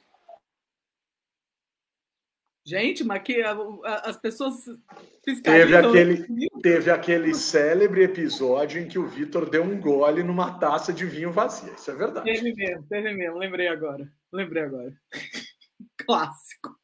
Gente, 2.68 3.02
mas 3.02 3.22
que 3.22 3.42
as 3.42 4.18
pessoas 4.18 4.62
teve 5.25 5.75
aquele 5.75 6.26
Teve 6.60 6.90
aquele 6.90 7.34
célebre 7.34 8.02
episódio 8.02 8.78
em 8.78 8.87
que 8.87 8.98
o 8.98 9.06
Vitor 9.06 9.48
deu 9.48 9.62
um 9.62 9.80
gole 9.80 10.22
numa 10.22 10.58
taça 10.58 10.92
de 10.92 11.06
vinho 11.06 11.32
vazia. 11.32 11.72
Isso 11.72 11.90
é 11.90 11.94
verdade. 11.94 12.30
Teve 12.30 12.52
mesmo, 12.52 12.87
teve 12.87 13.14
mesmo. 13.14 13.38
Lembrei 13.38 13.68
agora. 13.68 14.12
Lembrei 14.30 14.64
agora. 14.64 14.92
Clássico. 15.96 16.76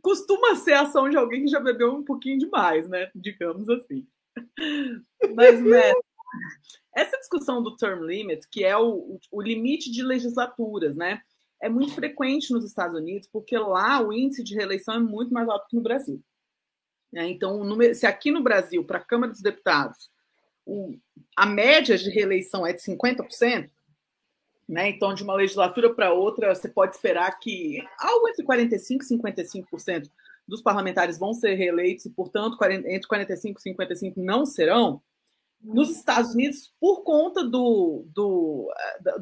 Costuma 0.00 0.54
ser 0.54 0.74
a 0.74 0.82
ação 0.82 1.10
de 1.10 1.16
alguém 1.16 1.44
que 1.44 1.50
já 1.50 1.58
bebeu 1.58 1.94
um 1.94 2.04
pouquinho 2.04 2.38
demais, 2.38 2.88
né? 2.88 3.10
Digamos 3.12 3.68
assim. 3.68 4.06
Mas, 5.34 5.60
né, 5.60 5.92
essa 6.94 7.18
discussão 7.18 7.60
do 7.60 7.76
term 7.76 8.04
limit, 8.04 8.46
que 8.48 8.62
é 8.62 8.76
o, 8.76 9.18
o 9.32 9.42
limite 9.42 9.90
de 9.90 10.00
legislaturas, 10.00 10.94
né? 10.94 11.20
É 11.64 11.68
muito 11.68 11.94
frequente 11.94 12.52
nos 12.52 12.64
Estados 12.64 12.94
Unidos, 12.94 13.26
porque 13.32 13.56
lá 13.56 14.00
o 14.02 14.12
índice 14.12 14.44
de 14.44 14.54
reeleição 14.54 14.94
é 14.94 15.00
muito 15.00 15.32
mais 15.32 15.48
alto 15.48 15.66
que 15.66 15.76
no 15.76 15.82
Brasil. 15.82 16.22
É, 17.14 17.26
então, 17.26 17.62
se 17.94 18.06
aqui 18.06 18.30
no 18.30 18.42
Brasil, 18.42 18.84
para 18.84 18.98
a 18.98 19.04
Câmara 19.04 19.32
dos 19.32 19.40
Deputados, 19.40 20.10
o, 20.66 20.94
a 21.34 21.46
média 21.46 21.96
de 21.96 22.10
reeleição 22.10 22.66
é 22.66 22.72
de 22.74 22.82
50%, 22.82 23.70
né? 24.68 24.88
então, 24.90 25.14
de 25.14 25.22
uma 25.22 25.34
legislatura 25.34 25.94
para 25.94 26.12
outra, 26.12 26.54
você 26.54 26.68
pode 26.68 26.94
esperar 26.94 27.38
que 27.38 27.82
algo 27.98 28.28
entre 28.28 28.44
45% 28.44 29.00
e 29.00 29.18
55% 29.18 30.10
dos 30.46 30.60
parlamentares 30.60 31.18
vão 31.18 31.32
ser 31.32 31.54
reeleitos, 31.54 32.04
e, 32.04 32.10
portanto, 32.10 32.58
entre 32.62 33.08
45% 33.08 33.54
e 33.64 33.74
55% 33.74 34.14
não 34.16 34.44
serão 34.44 35.00
nos 35.64 35.90
Estados 35.90 36.34
Unidos 36.34 36.72
por 36.78 37.02
conta 37.02 37.42
do, 37.42 38.06
do, 38.14 38.72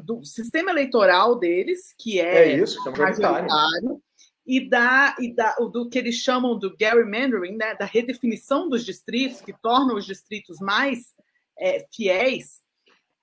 do 0.03 0.23
sistema 0.23 0.71
eleitoral 0.71 1.39
deles, 1.39 1.95
que 1.97 2.19
é, 2.19 2.49
é 2.49 2.57
isso, 2.57 2.81
que 2.83 2.89
é 2.89 2.91
majoritário, 2.91 4.01
e, 4.45 4.69
da, 4.69 5.15
e 5.19 5.33
da, 5.33 5.55
do 5.55 5.89
que 5.89 5.97
eles 5.97 6.15
chamam 6.15 6.59
do 6.59 6.75
gerrymandering, 6.77 7.55
né, 7.55 7.75
da 7.75 7.85
redefinição 7.85 8.67
dos 8.67 8.85
distritos, 8.85 9.41
que 9.41 9.53
tornam 9.53 9.95
os 9.95 10.05
distritos 10.05 10.59
mais 10.59 11.13
é, 11.57 11.85
fiéis, 11.93 12.61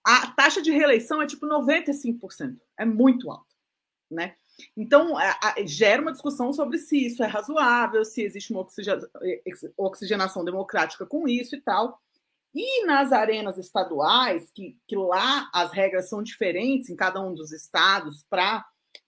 a 0.04 0.28
taxa 0.28 0.62
de 0.62 0.70
reeleição 0.70 1.20
é 1.20 1.26
tipo 1.26 1.46
95%. 1.46 2.56
É 2.78 2.84
muito 2.84 3.30
alta. 3.30 3.44
Né? 4.10 4.34
Então, 4.76 5.16
a, 5.16 5.38
a, 5.42 5.66
gera 5.66 6.02
uma 6.02 6.12
discussão 6.12 6.52
sobre 6.52 6.78
se 6.78 7.06
isso 7.06 7.22
é 7.22 7.26
razoável, 7.26 8.04
se 8.04 8.22
existe 8.22 8.52
uma 8.52 8.66
oxigenação 9.76 10.44
democrática 10.44 11.06
com 11.06 11.28
isso 11.28 11.54
e 11.54 11.60
tal. 11.60 12.00
E 12.54 12.84
nas 12.84 13.12
arenas 13.12 13.58
estaduais, 13.58 14.50
que, 14.52 14.76
que 14.86 14.96
lá 14.96 15.48
as 15.54 15.70
regras 15.72 16.08
são 16.08 16.22
diferentes 16.22 16.90
em 16.90 16.96
cada 16.96 17.20
um 17.20 17.32
dos 17.32 17.52
estados 17.52 18.24
para 18.28 18.64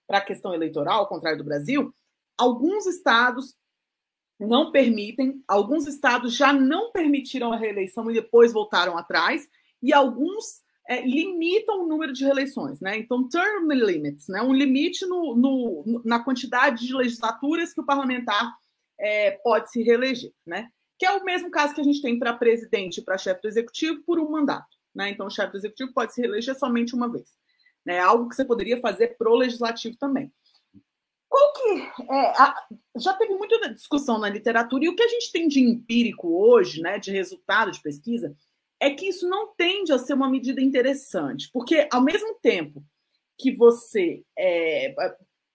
a 0.09 0.21
questão 0.21 0.53
eleitoral, 0.53 0.99
ao 0.99 1.09
contrário 1.09 1.37
do 1.37 1.43
Brasil, 1.43 1.93
alguns 2.37 2.85
estados 2.85 3.55
não 4.39 4.71
permitem, 4.71 5.43
alguns 5.47 5.87
estados 5.87 6.35
já 6.35 6.51
não 6.51 6.91
permitiram 6.91 7.51
a 7.53 7.57
reeleição 7.57 8.09
e 8.09 8.13
depois 8.13 8.53
voltaram 8.53 8.97
atrás, 8.97 9.47
e 9.81 9.93
alguns 9.93 10.61
é, 10.87 11.01
limitam 11.01 11.83
o 11.83 11.87
número 11.87 12.11
de 12.11 12.23
reeleições, 12.23 12.79
né? 12.81 12.97
Então, 12.97 13.27
term 13.27 13.71
limits, 13.71 14.27
né? 14.27 14.41
Um 14.41 14.53
limite 14.53 15.05
no, 15.05 15.35
no, 15.35 16.01
na 16.03 16.23
quantidade 16.23 16.85
de 16.85 16.93
legislaturas 16.93 17.73
que 17.73 17.81
o 17.81 17.85
parlamentar 17.85 18.53
é, 18.99 19.31
pode 19.31 19.71
se 19.71 19.81
reeleger, 19.81 20.31
né? 20.45 20.69
Que 21.03 21.07
é 21.07 21.11
o 21.11 21.25
mesmo 21.25 21.51
caso 21.51 21.75
que 21.75 21.81
a 21.81 21.83
gente 21.83 22.01
tem 22.01 22.17
para 22.17 22.31
presidente 22.31 22.99
e 22.99 23.03
para 23.03 23.17
chefe 23.17 23.41
do 23.41 23.49
executivo 23.49 24.01
por 24.05 24.21
um 24.21 24.31
mandato. 24.31 24.77
Né? 24.95 25.09
Então, 25.09 25.27
o 25.27 25.29
chefe 25.29 25.51
do 25.51 25.57
executivo 25.57 25.91
pode 25.91 26.13
se 26.13 26.21
reeleger 26.21 26.57
somente 26.57 26.95
uma 26.95 27.11
vez. 27.11 27.35
Né? 27.85 27.99
Algo 27.99 28.29
que 28.29 28.35
você 28.37 28.45
poderia 28.45 28.79
fazer 28.79 29.17
para 29.17 29.29
o 29.29 29.35
legislativo 29.35 29.97
também. 29.97 30.31
Qual 31.27 31.53
que 31.55 32.03
é, 32.09 32.27
a, 32.41 32.55
já 32.95 33.13
teve 33.15 33.35
muita 33.35 33.73
discussão 33.73 34.17
na 34.17 34.29
literatura 34.29 34.85
e 34.85 34.87
o 34.87 34.95
que 34.95 35.03
a 35.03 35.07
gente 35.09 35.29
tem 35.29 35.45
de 35.45 35.59
empírico 35.59 36.41
hoje, 36.41 36.81
né, 36.81 36.97
de 36.97 37.11
resultado 37.11 37.69
de 37.69 37.81
pesquisa, 37.81 38.33
é 38.79 38.89
que 38.89 39.07
isso 39.09 39.27
não 39.27 39.53
tende 39.57 39.91
a 39.91 39.97
ser 39.97 40.13
uma 40.13 40.29
medida 40.29 40.61
interessante, 40.61 41.49
porque 41.51 41.85
ao 41.91 42.01
mesmo 42.01 42.35
tempo 42.41 42.81
que 43.37 43.53
você 43.53 44.23
é, 44.37 44.95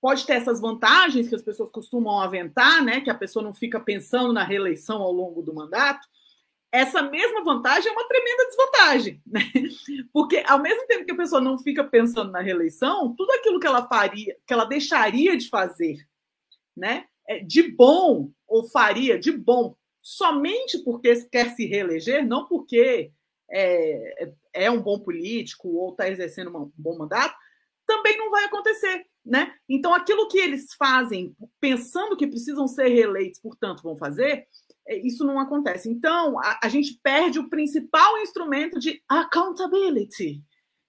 pode 0.01 0.27
ter 0.27 0.35
essas 0.35 0.61
vantagens 0.61 1.29
que 1.29 1.35
as 1.35 1.43
pessoas 1.43 1.71
costumam 1.71 2.21
aventar, 2.21 2.83
né? 2.83 3.01
Que 3.01 3.11
a 3.11 3.15
pessoa 3.15 3.43
não 3.43 3.53
fica 3.53 3.81
pensando 3.81 4.33
na 4.33 4.45
reeleição 4.45 5.03
ao 5.03 5.13
longo 5.13 5.43
do 5.43 5.55
mandato. 5.55 6.07
Essa 6.71 7.03
mesma 7.03 7.43
vantagem 7.43 7.91
é 7.91 7.93
uma 7.93 8.07
tremenda 8.07 8.47
desvantagem, 8.47 9.23
né? 9.27 9.41
Porque 10.13 10.43
ao 10.47 10.61
mesmo 10.61 10.87
tempo 10.87 11.05
que 11.05 11.13
a 11.13 11.17
pessoa 11.17 11.41
não 11.41 11.59
fica 11.59 11.83
pensando 11.83 12.31
na 12.31 12.41
reeleição, 12.41 13.15
tudo 13.17 13.33
aquilo 13.33 13.59
que 13.59 13.67
ela 13.67 13.87
faria, 13.87 14.37
que 14.47 14.53
ela 14.53 14.65
deixaria 14.65 15.37
de 15.37 15.49
fazer, 15.49 16.07
né? 16.77 17.07
É, 17.27 17.41
de 17.41 17.63
bom 17.63 18.31
ou 18.47 18.65
faria 18.69 19.19
de 19.19 19.33
bom 19.33 19.77
somente 20.01 20.79
porque 20.79 21.15
quer 21.27 21.51
se 21.51 21.67
reeleger, 21.67 22.27
não 22.27 22.47
porque 22.47 23.13
é, 23.51 24.33
é 24.55 24.71
um 24.71 24.81
bom 24.81 24.99
político 24.99 25.69
ou 25.69 25.91
está 25.91 26.09
exercendo 26.09 26.57
um 26.57 26.73
bom 26.77 26.97
mandato, 26.97 27.35
também 27.87 28.17
não 28.17 28.31
vai 28.31 28.45
acontecer. 28.45 29.07
Né? 29.25 29.53
Então, 29.69 29.95
aquilo 29.95 30.29
que 30.29 30.39
eles 30.39 30.73
fazem, 30.75 31.37
pensando 31.61 32.17
que 32.17 32.27
precisam 32.27 32.67
ser 32.67 32.89
reeleitos, 32.89 33.39
portanto, 33.41 33.83
vão 33.83 33.97
fazer, 33.97 34.47
é, 34.87 34.97
isso 34.97 35.25
não 35.25 35.39
acontece. 35.39 35.91
Então, 35.91 36.39
a, 36.39 36.61
a, 36.63 36.69
gente 36.69 36.99
perde 37.03 37.39
o 37.39 37.49
principal 37.51 38.19
instrumento 38.19 38.79
de 38.79 39.03
accountability, 39.07 40.43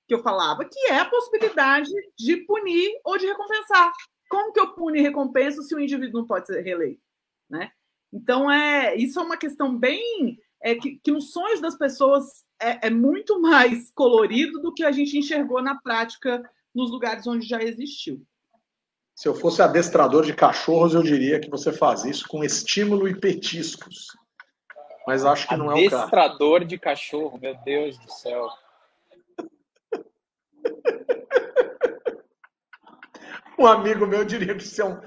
que 0.08 0.14
eu 0.16 0.24
falava, 0.24 0.64
que 0.64 0.80
é 0.88 1.00
a 1.00 1.10
possibilidade 1.10 1.92
de 2.18 2.38
punir 2.38 3.00
ou 3.04 3.18
de 3.18 3.26
recompensar. 3.26 3.92
Como 4.30 4.54
que 4.54 4.60
eu 4.60 4.74
puno 4.74 4.96
e 4.96 5.02
recompenso 5.02 5.62
se 5.64 5.76
o 5.76 5.80
indivíduo 5.80 6.22
não 6.22 6.28
pode 6.28 6.48
ser 6.48 6.62
reeleito? 6.62 7.02
Né? 7.50 7.70
Então, 8.12 8.50
é, 8.50 8.96
isso 8.96 9.20
é 9.20 9.24
uma 9.24 9.38
questão 9.38 9.78
bem. 9.78 10.38
É, 10.62 10.76
que, 10.76 11.00
que 11.02 11.12
nos 11.12 11.32
sonhos 11.32 11.62
das 11.62 11.78
pessoas 11.78 12.26
é, 12.62 12.88
é 12.88 12.90
muito 12.90 13.40
mais 13.42 13.92
colorido 13.96 14.62
do 14.62 14.74
que 14.74 14.84
a 14.84 14.92
gente 14.92 15.18
enxergou 15.18 15.62
na 15.62 15.80
prática 15.80 16.42
nos 16.74 16.92
lugares 16.92 17.26
onde 17.28 17.48
já 17.48 17.62
existiu. 17.62 18.26
Se 19.16 19.28
eu 19.28 19.36
fosse 19.36 19.62
adestrador 19.62 20.26
de 20.26 20.34
cachorros, 20.34 20.94
eu 20.94 21.04
diria 21.04 21.40
que 21.40 21.50
você 21.50 21.74
faz 21.74 22.06
isso 22.06 22.28
com 22.28 22.44
estímulo 22.44 23.08
e 23.08 23.20
petiscos. 23.20 24.08
Mas 25.06 25.26
acho 25.26 25.48
que 25.48 25.58
não 25.58 25.72
é 25.72 25.76
o 25.76 25.90
caso. 25.90 26.04
Adestrador 26.04 26.64
de 26.64 26.78
cachorro, 26.78 27.38
meu 27.38 27.56
Deus 27.64 27.98
do 27.98 28.12
céu. 28.12 28.48
Um 33.60 33.68
amigo 33.68 34.08
meu 34.08 34.24
diria 34.24 34.56
que 34.56 34.64
são 34.64 35.02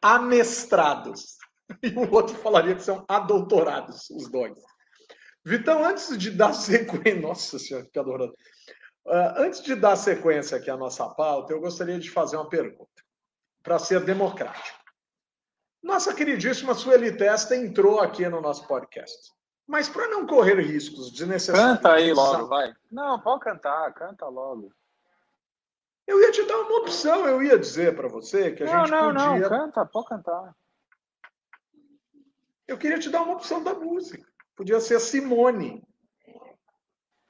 amestrados. 0.00 1.36
E 1.82 1.88
o 1.88 2.10
outro 2.10 2.34
falaria 2.36 2.74
que 2.74 2.82
são 2.82 3.04
adoutorados, 3.06 4.08
os 4.08 4.30
dois. 4.30 4.58
Vitão, 5.44 5.84
antes 5.84 6.16
de 6.16 6.30
dar 6.30 6.54
sequência. 6.56 7.20
Nossa 7.20 7.58
senhora, 7.58 7.86
que 7.92 7.98
adorando. 7.98 8.34
Uh, 9.08 9.40
antes 9.40 9.62
de 9.62 9.74
dar 9.74 9.96
sequência 9.96 10.58
aqui 10.58 10.68
à 10.68 10.76
nossa 10.76 11.08
pauta, 11.08 11.50
eu 11.50 11.60
gostaria 11.60 11.98
de 11.98 12.10
fazer 12.10 12.36
uma 12.36 12.46
pergunta 12.46 13.02
para 13.62 13.78
ser 13.78 14.04
democrático. 14.04 14.78
Nossa 15.82 16.12
queridíssima 16.12 16.74
Sueli 16.74 17.16
Testa 17.16 17.56
entrou 17.56 18.00
aqui 18.00 18.28
no 18.28 18.42
nosso 18.42 18.68
podcast. 18.68 19.32
Mas 19.66 19.88
para 19.88 20.08
não 20.08 20.26
correr 20.26 20.60
riscos 20.60 21.10
desnecessários. 21.10 21.76
Canta 21.76 21.92
aí 21.94 22.12
logo, 22.12 22.48
vai. 22.48 22.74
Não, 22.90 23.18
pode 23.18 23.44
cantar, 23.44 23.94
canta 23.94 24.26
logo. 24.28 24.74
Eu 26.06 26.20
ia 26.20 26.30
te 26.30 26.42
dar 26.44 26.58
uma 26.58 26.80
opção, 26.80 27.26
eu 27.26 27.42
ia 27.42 27.58
dizer 27.58 27.96
para 27.96 28.08
você 28.08 28.50
que 28.52 28.62
a 28.62 28.66
não, 28.66 28.80
gente 28.80 28.90
não, 28.90 29.06
podia. 29.06 29.22
Não, 29.22 29.38
não, 29.40 29.48
canta, 29.48 29.86
pode 29.86 30.08
cantar. 30.08 30.54
Eu 32.66 32.76
queria 32.76 32.98
te 32.98 33.08
dar 33.08 33.22
uma 33.22 33.32
opção 33.32 33.64
da 33.64 33.72
música. 33.72 34.30
Podia 34.54 34.80
ser 34.80 34.96
a 34.96 35.00
Simone. 35.00 35.82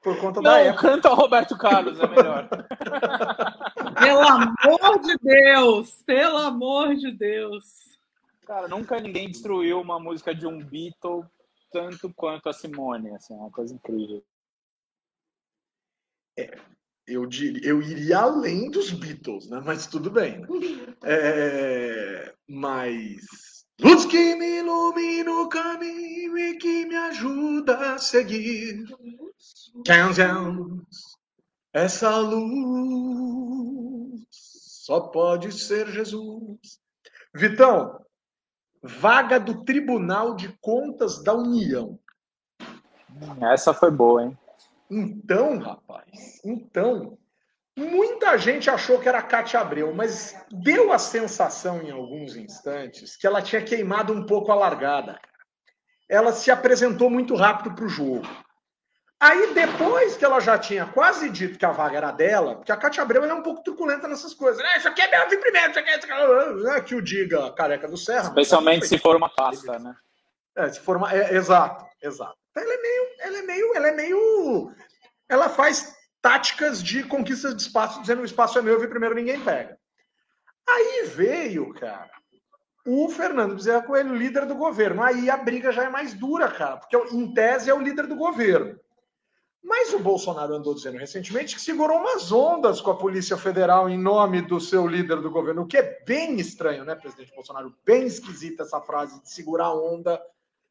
Por 0.09 0.21
conta 0.21 0.41
não, 0.41 0.51
da 0.51 0.59
época. 0.61 0.89
canta 0.89 1.11
o 1.11 1.15
Roberto 1.15 1.59
Carlos, 1.59 2.01
é 2.01 2.07
melhor. 2.07 2.49
Pelo 4.01 4.21
amor 4.21 5.01
de 5.01 5.17
Deus! 5.19 6.03
Pelo 6.07 6.39
amor 6.39 6.95
de 6.95 7.13
Deus! 7.13 7.65
Cara, 8.47 8.67
nunca 8.69 8.99
ninguém 8.99 9.29
destruiu 9.29 9.79
uma 9.79 10.01
música 10.01 10.35
de 10.35 10.47
um 10.47 10.59
Beatle 10.59 11.27
tanto 11.71 12.11
quanto 12.15 12.49
a 12.49 12.55
Simone. 12.55 13.15
Assim, 13.15 13.35
é 13.35 13.37
uma 13.37 13.51
coisa 13.51 13.75
incrível. 13.75 14.25
É, 16.39 16.57
eu, 17.07 17.27
diria, 17.27 17.69
eu 17.69 17.83
iria 17.83 18.21
além 18.21 18.71
dos 18.71 18.91
Beatles, 18.91 19.51
né? 19.51 19.61
Mas 19.63 19.87
tudo 19.87 20.11
bem. 20.11 20.41
Né? 20.41 20.49
É, 21.05 22.35
mas. 22.49 23.67
Luz 23.79 24.07
que 24.07 24.35
me 24.37 24.61
ilumina 24.61 25.31
o 25.43 25.49
caminho 25.49 26.37
e 26.39 26.57
que 26.57 26.87
me 26.87 26.97
ajuda 26.97 27.93
a 27.93 27.99
seguir. 27.99 28.85
Essa 31.73 32.17
luz 32.19 33.79
só 34.31 35.01
pode 35.01 35.53
ser 35.53 35.89
Jesus. 35.89 36.81
Vitão, 37.35 38.05
Vaga 38.83 39.39
do 39.39 39.65
Tribunal 39.65 40.35
de 40.35 40.57
Contas 40.61 41.23
da 41.23 41.35
União. 41.35 41.99
Essa 43.41 43.75
foi 43.75 43.91
boa, 43.91 44.25
hein? 44.25 44.39
Então, 44.91 45.59
rapaz, 45.59 46.41
então, 46.45 47.19
muita 47.77 48.39
gente 48.39 48.71
achou 48.71 48.99
que 48.99 49.09
era 49.09 49.23
Cátia 49.23 49.61
Abreu, 49.61 49.95
mas 49.95 50.35
deu 50.51 50.93
a 50.93 50.99
sensação 50.99 51.83
em 51.83 51.91
alguns 51.91 52.37
instantes 52.37 53.15
que 53.17 53.27
ela 53.27 53.43
tinha 53.43 53.63
queimado 53.63 54.13
um 54.13 54.25
pouco 54.25 54.51
a 54.51 54.55
largada. 54.55 55.21
Ela 56.09 56.33
se 56.33 56.51
apresentou 56.51 57.11
muito 57.11 57.35
rápido 57.35 57.75
para 57.75 57.85
o 57.85 57.89
jogo. 57.89 58.27
Aí, 59.21 59.53
depois 59.53 60.17
que 60.17 60.25
ela 60.25 60.39
já 60.39 60.57
tinha 60.57 60.87
quase 60.87 61.29
dito 61.29 61.59
que 61.59 61.67
a 61.67 61.73
vaga 61.73 61.97
era 61.97 62.13
dela, 62.13 62.55
porque 62.55 62.71
a 62.71 62.77
Cátia 62.77 63.03
Abreu 63.03 63.25
é 63.25 63.35
um 63.35 63.43
pouco 63.43 63.65
truculenta 63.65 64.07
nessas 64.07 64.33
coisas. 64.33 64.63
Né? 64.63 64.77
Isso 64.77 64.87
aqui 64.87 65.03
é 65.03 65.11
meu, 65.11 65.29
vim 65.29 65.39
primeiro, 65.39 65.71
isso 65.71 65.79
aqui 65.81 65.91
é... 65.91 65.99
Isso 65.99 66.07
aqui 66.07 66.71
é... 66.71 66.81
que 66.81 66.95
o 66.95 67.03
diga 67.03 67.51
careca 67.53 67.89
do 67.89 67.97
Serra. 67.97 68.29
Especialmente 68.29 68.87
se 68.87 68.97
for 68.97 69.17
uma 69.17 69.29
pasta, 69.29 69.79
né? 69.79 69.97
É, 70.57 70.69
se 70.69 70.81
for 70.81 70.97
uma... 70.97 71.13
É, 71.13 71.35
exato, 71.35 71.85
exato. 72.01 72.37
Então, 72.51 72.63
ela 72.63 72.75
é 72.75 72.81
meio... 72.81 73.09
Ela 73.19 73.39
é 73.39 73.43
meio... 73.43 73.75
Ela 73.75 73.89
é 73.89 73.93
meio... 73.93 74.73
Ela 75.29 75.49
faz 75.49 75.97
táticas 76.23 76.83
de 76.83 77.03
conquistas 77.03 77.57
de 77.57 77.63
espaço, 77.63 78.01
dizendo 78.01 78.23
o 78.23 78.25
espaço 78.25 78.59
é 78.59 78.63
meu, 78.63 78.75
eu 78.75 78.81
vim 78.81 78.89
primeiro, 78.89 79.15
ninguém 79.15 79.41
pega. 79.41 79.77
Aí 80.69 81.05
veio, 81.07 81.73
cara, 81.75 82.11
o 82.87 83.09
Fernando 83.09 83.55
Bezerra 83.55 83.83
Coelho, 83.83 84.15
líder 84.15 84.47
do 84.47 84.55
governo. 84.55 85.03
Aí 85.03 85.29
a 85.29 85.37
briga 85.37 85.73
já 85.73 85.85
é 85.85 85.89
mais 85.89 86.15
dura, 86.15 86.49
cara, 86.49 86.77
porque 86.77 86.97
em 87.15 87.33
tese 87.33 87.69
é 87.69 87.75
o 87.75 87.81
líder 87.81 88.07
do 88.07 88.17
governo. 88.17 88.79
Mas 89.69 89.93
o 89.93 89.99
Bolsonaro 89.99 90.55
andou 90.55 90.75
dizendo 90.75 90.97
recentemente 90.97 91.55
que 91.55 91.61
segurou 91.61 91.99
umas 91.99 92.33
ondas 92.33 92.81
com 92.81 92.91
a 92.91 92.97
Polícia 92.97 93.37
Federal 93.37 93.87
em 93.87 93.99
nome 93.99 94.41
do 94.41 94.59
seu 94.59 94.87
líder 94.87 95.21
do 95.21 95.31
governo, 95.31 95.63
o 95.63 95.67
que 95.67 95.77
é 95.77 96.03
bem 96.07 96.41
estranho, 96.41 96.87
né, 96.87 96.95
presidente 96.95 97.35
Bolsonaro? 97.35 97.75
Bem 97.85 98.07
esquisita 98.07 98.63
essa 98.63 98.81
frase 98.81 99.21
de 99.23 99.31
segurar 99.31 99.75
onda 99.75 100.19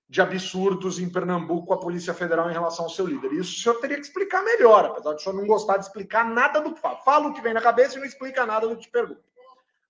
de 0.10 0.20
absurdos 0.20 0.98
em 0.98 1.08
Pernambuco 1.08 1.68
com 1.68 1.74
a 1.76 1.80
Polícia 1.80 2.12
Federal 2.12 2.50
em 2.50 2.54
relação 2.54 2.86
ao 2.86 2.90
seu 2.90 3.06
líder. 3.06 3.34
Isso 3.34 3.60
o 3.60 3.62
senhor 3.62 3.76
teria 3.76 3.98
que 3.98 4.04
explicar 4.04 4.44
melhor, 4.44 4.86
apesar 4.86 5.14
de 5.14 5.22
o 5.22 5.24
senhor 5.24 5.36
não 5.36 5.46
gostar 5.46 5.78
de 5.78 5.86
explicar 5.86 6.26
nada 6.26 6.60
do 6.60 6.74
que 6.74 6.82
fala. 6.82 6.98
Fala 6.98 7.28
o 7.28 7.34
que 7.34 7.42
vem 7.42 7.54
na 7.54 7.62
cabeça 7.62 7.98
e 7.98 8.00
não 8.00 8.08
explica 8.08 8.48
nada 8.48 8.68
do 8.68 8.76
que 8.76 8.90
pergunta. 8.90 9.22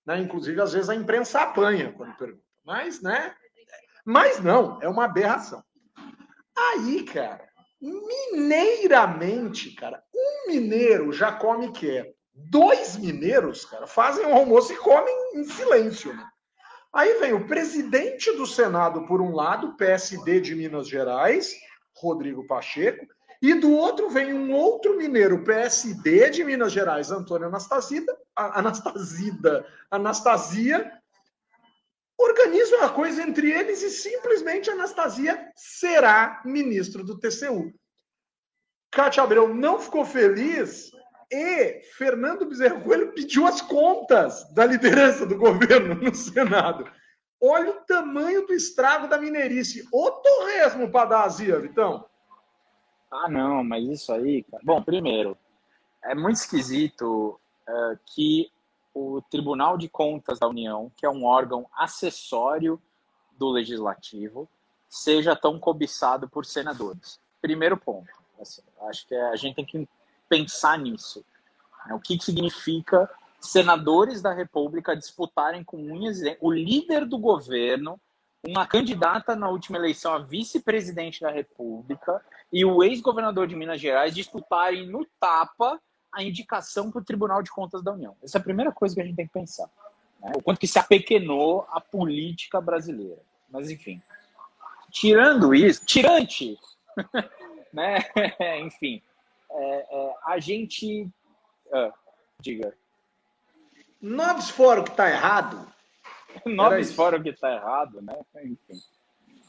Né? 0.04 0.18
Inclusive, 0.18 0.60
às 0.60 0.74
vezes 0.74 0.90
a 0.90 0.94
imprensa 0.94 1.40
apanha 1.40 1.94
quando 1.96 2.14
pergunta. 2.14 2.42
Mas, 2.62 3.00
né? 3.00 3.34
Mas 4.04 4.38
não, 4.38 4.78
é 4.82 4.88
uma 4.88 5.06
aberração. 5.06 5.64
Aí, 6.54 7.04
cara, 7.04 7.47
mineiramente, 7.80 9.74
cara, 9.74 10.02
um 10.14 10.52
mineiro 10.52 11.12
já 11.12 11.32
come 11.32 11.72
que 11.72 12.14
Dois 12.46 12.96
mineiros, 12.96 13.64
cara, 13.64 13.86
fazem 13.86 14.24
o 14.24 14.32
almoço 14.32 14.72
e 14.72 14.76
comem 14.76 15.14
em 15.34 15.44
silêncio, 15.44 16.14
né? 16.14 16.24
Aí 16.92 17.18
vem 17.18 17.32
o 17.32 17.46
presidente 17.46 18.30
do 18.32 18.46
Senado, 18.46 19.06
por 19.06 19.20
um 19.20 19.34
lado, 19.34 19.76
PSD 19.76 20.40
de 20.40 20.54
Minas 20.54 20.88
Gerais, 20.88 21.52
Rodrigo 21.96 22.46
Pacheco, 22.46 23.04
e 23.42 23.54
do 23.54 23.72
outro 23.72 24.08
vem 24.08 24.32
um 24.32 24.52
outro 24.52 24.96
mineiro, 24.96 25.44
PSD 25.44 26.30
de 26.30 26.44
Minas 26.44 26.72
Gerais, 26.72 27.10
Antônio 27.10 27.48
Anastasida, 27.48 28.16
Anastasida, 28.34 29.66
Anastasia, 29.90 30.90
organiza 32.48 32.76
uma 32.78 32.88
coisa 32.88 33.22
entre 33.22 33.50
eles 33.50 33.82
e 33.82 33.90
simplesmente 33.90 34.70
Anastasia 34.70 35.52
será 35.54 36.40
ministro 36.44 37.04
do 37.04 37.18
TCU. 37.18 37.72
Cátia 38.90 39.22
Abreu 39.22 39.54
não 39.54 39.78
ficou 39.78 40.04
feliz 40.04 40.90
e 41.30 41.82
Fernando 41.96 42.46
Bezerra 42.46 42.80
Coelho 42.80 43.12
pediu 43.12 43.46
as 43.46 43.60
contas 43.60 44.50
da 44.54 44.64
liderança 44.64 45.26
do 45.26 45.36
governo 45.36 45.94
no 45.94 46.14
Senado. 46.14 46.90
Olha 47.40 47.70
o 47.70 47.80
tamanho 47.84 48.46
do 48.46 48.54
estrago 48.54 49.06
da 49.06 49.18
mineirice. 49.18 49.86
O 49.92 50.10
torresmo 50.10 50.90
para 50.90 51.10
dar 51.10 51.24
azia, 51.24 51.60
Vitão. 51.60 52.04
Ah, 53.10 53.28
não, 53.28 53.62
mas 53.62 53.84
isso 53.84 54.12
aí, 54.12 54.42
cara. 54.44 54.62
Bom, 54.64 54.82
primeiro, 54.82 55.36
é 56.02 56.14
muito 56.14 56.36
esquisito 56.36 57.38
uh, 57.68 57.98
que 58.06 58.50
o 58.98 59.22
Tribunal 59.22 59.78
de 59.78 59.88
Contas 59.88 60.38
da 60.38 60.48
União, 60.48 60.90
que 60.96 61.06
é 61.06 61.10
um 61.10 61.24
órgão 61.24 61.66
acessório 61.76 62.80
do 63.38 63.48
legislativo, 63.50 64.48
seja 64.88 65.36
tão 65.36 65.58
cobiçado 65.58 66.28
por 66.28 66.44
senadores. 66.44 67.20
Primeiro 67.40 67.76
ponto. 67.76 68.10
Assim, 68.40 68.62
acho 68.82 69.06
que 69.06 69.14
a 69.14 69.36
gente 69.36 69.56
tem 69.56 69.64
que 69.64 69.88
pensar 70.28 70.78
nisso. 70.78 71.24
Né? 71.86 71.94
O 71.94 72.00
que, 72.00 72.20
significa 72.20 73.08
senadores 73.40 74.20
da 74.20 74.32
República 74.32 74.96
disputarem 74.96 75.62
com 75.62 75.76
unhas 75.76 76.18
o 76.40 76.50
líder 76.50 77.06
do 77.06 77.18
governo, 77.18 78.00
uma 78.46 78.66
candidata 78.66 79.36
na 79.36 79.48
última 79.48 79.78
eleição 79.78 80.12
a 80.12 80.18
vice-presidente 80.18 81.20
da 81.20 81.30
República 81.30 82.24
e 82.52 82.64
o 82.64 82.82
ex-governador 82.82 83.46
de 83.46 83.54
Minas 83.54 83.80
Gerais 83.80 84.14
disputarem 84.14 84.86
no 84.86 85.06
tapa 85.20 85.80
a 86.12 86.22
indicação 86.22 86.90
para 86.90 87.00
o 87.00 87.04
Tribunal 87.04 87.42
de 87.42 87.50
Contas 87.50 87.82
da 87.82 87.92
União. 87.92 88.16
Essa 88.22 88.38
é 88.38 88.40
a 88.40 88.44
primeira 88.44 88.72
coisa 88.72 88.94
que 88.94 89.00
a 89.00 89.04
gente 89.04 89.16
tem 89.16 89.26
que 89.26 89.32
pensar. 89.32 89.68
Né? 90.20 90.32
O 90.36 90.42
quanto 90.42 90.58
que 90.58 90.66
se 90.66 90.78
apequenou 90.78 91.66
a 91.70 91.80
política 91.80 92.60
brasileira. 92.60 93.20
Mas, 93.50 93.70
enfim. 93.70 94.02
Tirando 94.90 95.54
isso, 95.54 95.84
tirante, 95.84 96.58
né? 97.72 97.98
enfim, 98.64 99.02
é, 99.50 99.86
é, 99.90 100.14
a 100.24 100.38
gente. 100.38 101.08
Ah, 101.72 101.92
diga. 102.40 102.74
Noves 104.00 104.48
fora 104.50 104.80
o 104.80 104.84
que 104.84 104.90
está 104.90 105.10
errado. 105.10 105.66
Noves 106.46 106.92
fora 106.92 107.18
o 107.18 107.22
que 107.22 107.30
está 107.30 107.52
errado, 107.52 108.00
né? 108.00 108.16
Enfim. 108.36 108.80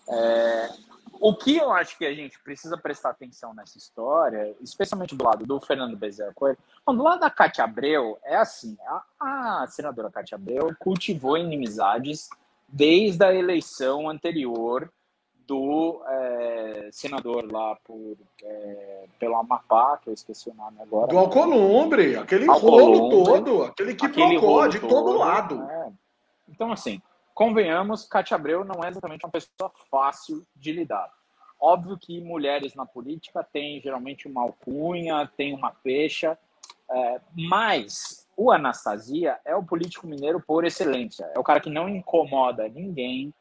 É, 0.10 0.70
o 1.20 1.36
que 1.36 1.58
eu 1.58 1.72
acho 1.72 1.98
que 1.98 2.06
a 2.06 2.14
gente 2.14 2.40
precisa 2.40 2.78
prestar 2.78 3.10
atenção 3.10 3.54
nessa 3.54 3.78
história, 3.78 4.56
especialmente 4.62 5.16
do 5.16 5.24
lado 5.24 5.46
do 5.46 5.60
Fernando 5.60 5.96
Bezerra 5.98 6.34
Coelho, 6.34 6.58
bom, 6.86 6.96
do 6.96 7.04
lado 7.04 7.20
da 7.20 7.30
Cátia 7.30 7.64
Abreu, 7.64 8.18
é 8.24 8.36
assim, 8.36 8.78
a, 9.20 9.62
a 9.62 9.68
senadora 9.68 10.10
Cátia 10.10 10.36
Abreu 10.36 10.74
cultivou 10.80 11.38
inimizades 11.38 12.30
desde 12.68 13.24
a 13.24 13.34
eleição 13.34 14.10
anterior 14.10 14.90
do 15.46 16.02
é, 16.08 16.90
senador 16.92 17.52
lá 17.52 17.76
por, 17.84 18.16
é, 18.44 19.06
pelo 19.20 19.36
Amapá, 19.36 19.98
que 19.98 20.10
eu 20.10 20.14
esqueci 20.14 20.48
o 20.50 20.54
nome 20.54 20.80
agora. 20.80 21.08
Do 21.08 21.18
Alcolumbre, 21.18 22.16
aquele 22.16 22.46
rolo 22.46 23.26
todo, 23.26 23.64
aquele 23.64 23.96
que 23.96 24.08
procurou 24.08 24.68
de 24.70 24.80
todo, 24.80 24.90
todo 24.90 25.18
lado. 25.18 25.64
É. 25.64 25.92
Então, 26.48 26.72
assim, 26.72 27.02
convenhamos, 27.40 28.04
Cátia 28.04 28.36
Abreu 28.36 28.66
não 28.66 28.84
é 28.84 28.90
exatamente 28.90 29.26
uma 29.26 29.32
pessoa 29.32 29.72
fácil 29.90 30.46
de 30.54 30.74
lidar. 30.74 31.10
Óbvio 31.58 31.98
que 31.98 32.20
mulheres 32.20 32.76
na 32.76 32.86
política 32.86 33.42
têm 33.42 33.80
geralmente 33.80 34.28
uma 34.28 34.42
alcunha, 34.42 35.26
tem 35.38 35.54
uma 35.54 35.72
pecha, 35.72 36.38
é, 36.92 37.22
mas 37.34 38.28
o 38.36 38.52
Anastasia 38.52 39.40
é 39.46 39.56
o 39.56 39.64
político 39.64 40.06
mineiro 40.06 40.42
por 40.42 40.66
excelência. 40.66 41.32
É 41.34 41.40
o 41.40 41.44
cara 41.44 41.62
que 41.62 41.70
não 41.70 41.88
incomoda 41.88 42.68
ninguém 42.68 43.34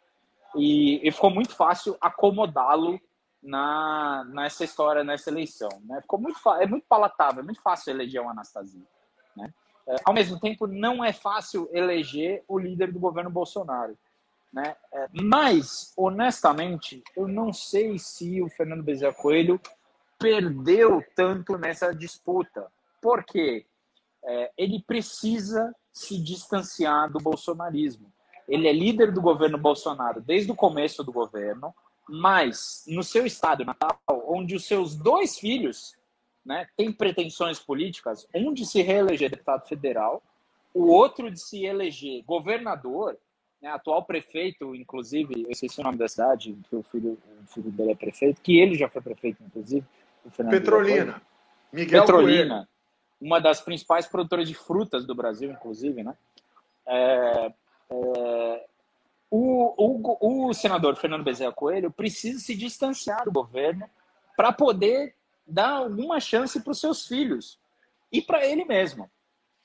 e, 0.55 1.01
e 1.03 1.11
ficou 1.11 1.31
muito 1.31 1.57
fácil 1.57 1.97
acomodá-lo 2.01 3.01
na, 3.43 4.25
nessa 4.29 4.63
história, 4.63 5.03
nessa 5.03 5.29
eleição. 5.29 5.71
Né? 5.83 6.01
Ficou 6.03 6.21
muito 6.21 6.39
é 6.61 6.67
muito 6.69 6.87
palatável, 6.89 7.41
é 7.41 7.45
muito 7.45 7.61
fácil 7.61 7.91
eleger 7.91 8.23
o 8.23 8.29
Anastasia. 8.29 8.87
Né? 9.37 9.53
É, 9.89 9.97
ao 10.05 10.13
mesmo 10.13 10.39
tempo, 10.39 10.67
não 10.67 11.03
é 11.03 11.13
fácil 11.13 11.69
eleger 11.73 12.45
o 12.47 12.59
líder 12.59 12.93
do 12.93 12.99
governo 12.99 13.31
Bolsonaro. 13.31 13.97
Né? 14.53 14.77
É, 14.93 15.07
mas, 15.13 15.93
honestamente, 15.97 17.03
eu 17.17 17.27
não 17.27 17.53
sei 17.53 17.99
se 17.99 18.43
o 18.43 18.51
Fernando 18.51 18.83
Bezerra 18.83 19.15
Coelho 19.15 19.59
perdeu 20.19 21.03
tanto 21.15 21.57
nessa 21.57 21.95
disputa. 21.95 22.67
Por 23.01 23.25
quê? 23.25 23.65
É, 24.25 24.51
ele 24.59 24.83
precisa 24.87 25.75
se 25.93 26.19
distanciar 26.23 27.11
do 27.11 27.19
bolsonarismo. 27.19 28.13
Ele 28.47 28.69
é 28.69 28.73
líder 28.73 29.13
do 29.13 29.23
governo 29.23 29.57
Bolsonaro 29.57 30.21
desde 30.21 30.51
o 30.51 30.57
começo 30.57 31.03
do 31.03 31.13
governo, 31.13 31.75
mas 32.09 32.85
no 32.87 33.03
seu 33.03 33.27
estado 33.27 33.65
natal, 33.65 33.99
onde 34.27 34.55
os 34.55 34.67
seus 34.67 34.97
dois 34.97 35.39
filhos 35.39 35.98
né, 36.49 36.67
tem 36.75 36.91
pretensões 36.91 37.59
políticas, 37.59 38.27
um 38.35 38.55
de 38.55 38.65
se 38.65 38.81
reeleger 38.81 39.29
deputado 39.29 39.69
federal, 39.69 40.23
o 40.73 40.87
outro 40.87 41.31
de 41.31 41.39
se 41.39 41.67
eleger 41.67 42.23
governador, 42.25 43.19
né, 43.61 43.69
atual 43.69 44.03
prefeito, 44.03 44.75
inclusive, 44.75 45.43
eu 45.45 45.51
esqueci 45.51 45.79
o 45.79 45.85
nome 45.85 45.99
da 45.99 46.09
cidade, 46.09 46.57
que 46.71 46.75
o 46.75 46.83
filho, 46.83 47.19
o 47.45 47.47
filho 47.47 47.71
dele 47.71 47.93
é 47.93 47.95
prefeito, 47.95 48.41
que 48.41 48.59
ele 48.59 48.77
já 48.77 48.89
foi 48.89 49.03
prefeito, 49.03 49.43
inclusive. 49.45 49.85
Petrolina. 50.49 51.21
Miguel 51.71 52.01
Petrolina, 52.01 52.55
Coelho. 52.55 52.69
uma 53.21 53.41
das 53.41 53.61
principais 53.61 54.07
produtoras 54.07 54.49
de 54.49 54.55
frutas 54.55 55.05
do 55.05 55.15
Brasil, 55.15 55.51
inclusive, 55.51 56.03
né? 56.03 56.17
É, 56.87 57.53
é, 57.91 58.65
o, 59.31 59.75
o, 59.77 60.49
o 60.49 60.55
senador 60.55 60.97
Fernando 60.97 61.25
Bezerra 61.25 61.53
Coelho 61.53 61.91
precisa 61.91 62.39
se 62.39 62.57
distanciar 62.57 63.25
do 63.25 63.33
governo 63.33 63.87
para 64.35 64.51
poder 64.51 65.15
dar 65.49 65.71
alguma 65.71 66.21
chance 66.21 66.61
para 66.61 66.71
os 66.71 66.81
seus 66.81 67.07
filhos 67.07 67.59
e 68.13 68.21
para 68.21 68.47
ele 68.47 68.65
mesmo. 68.65 69.11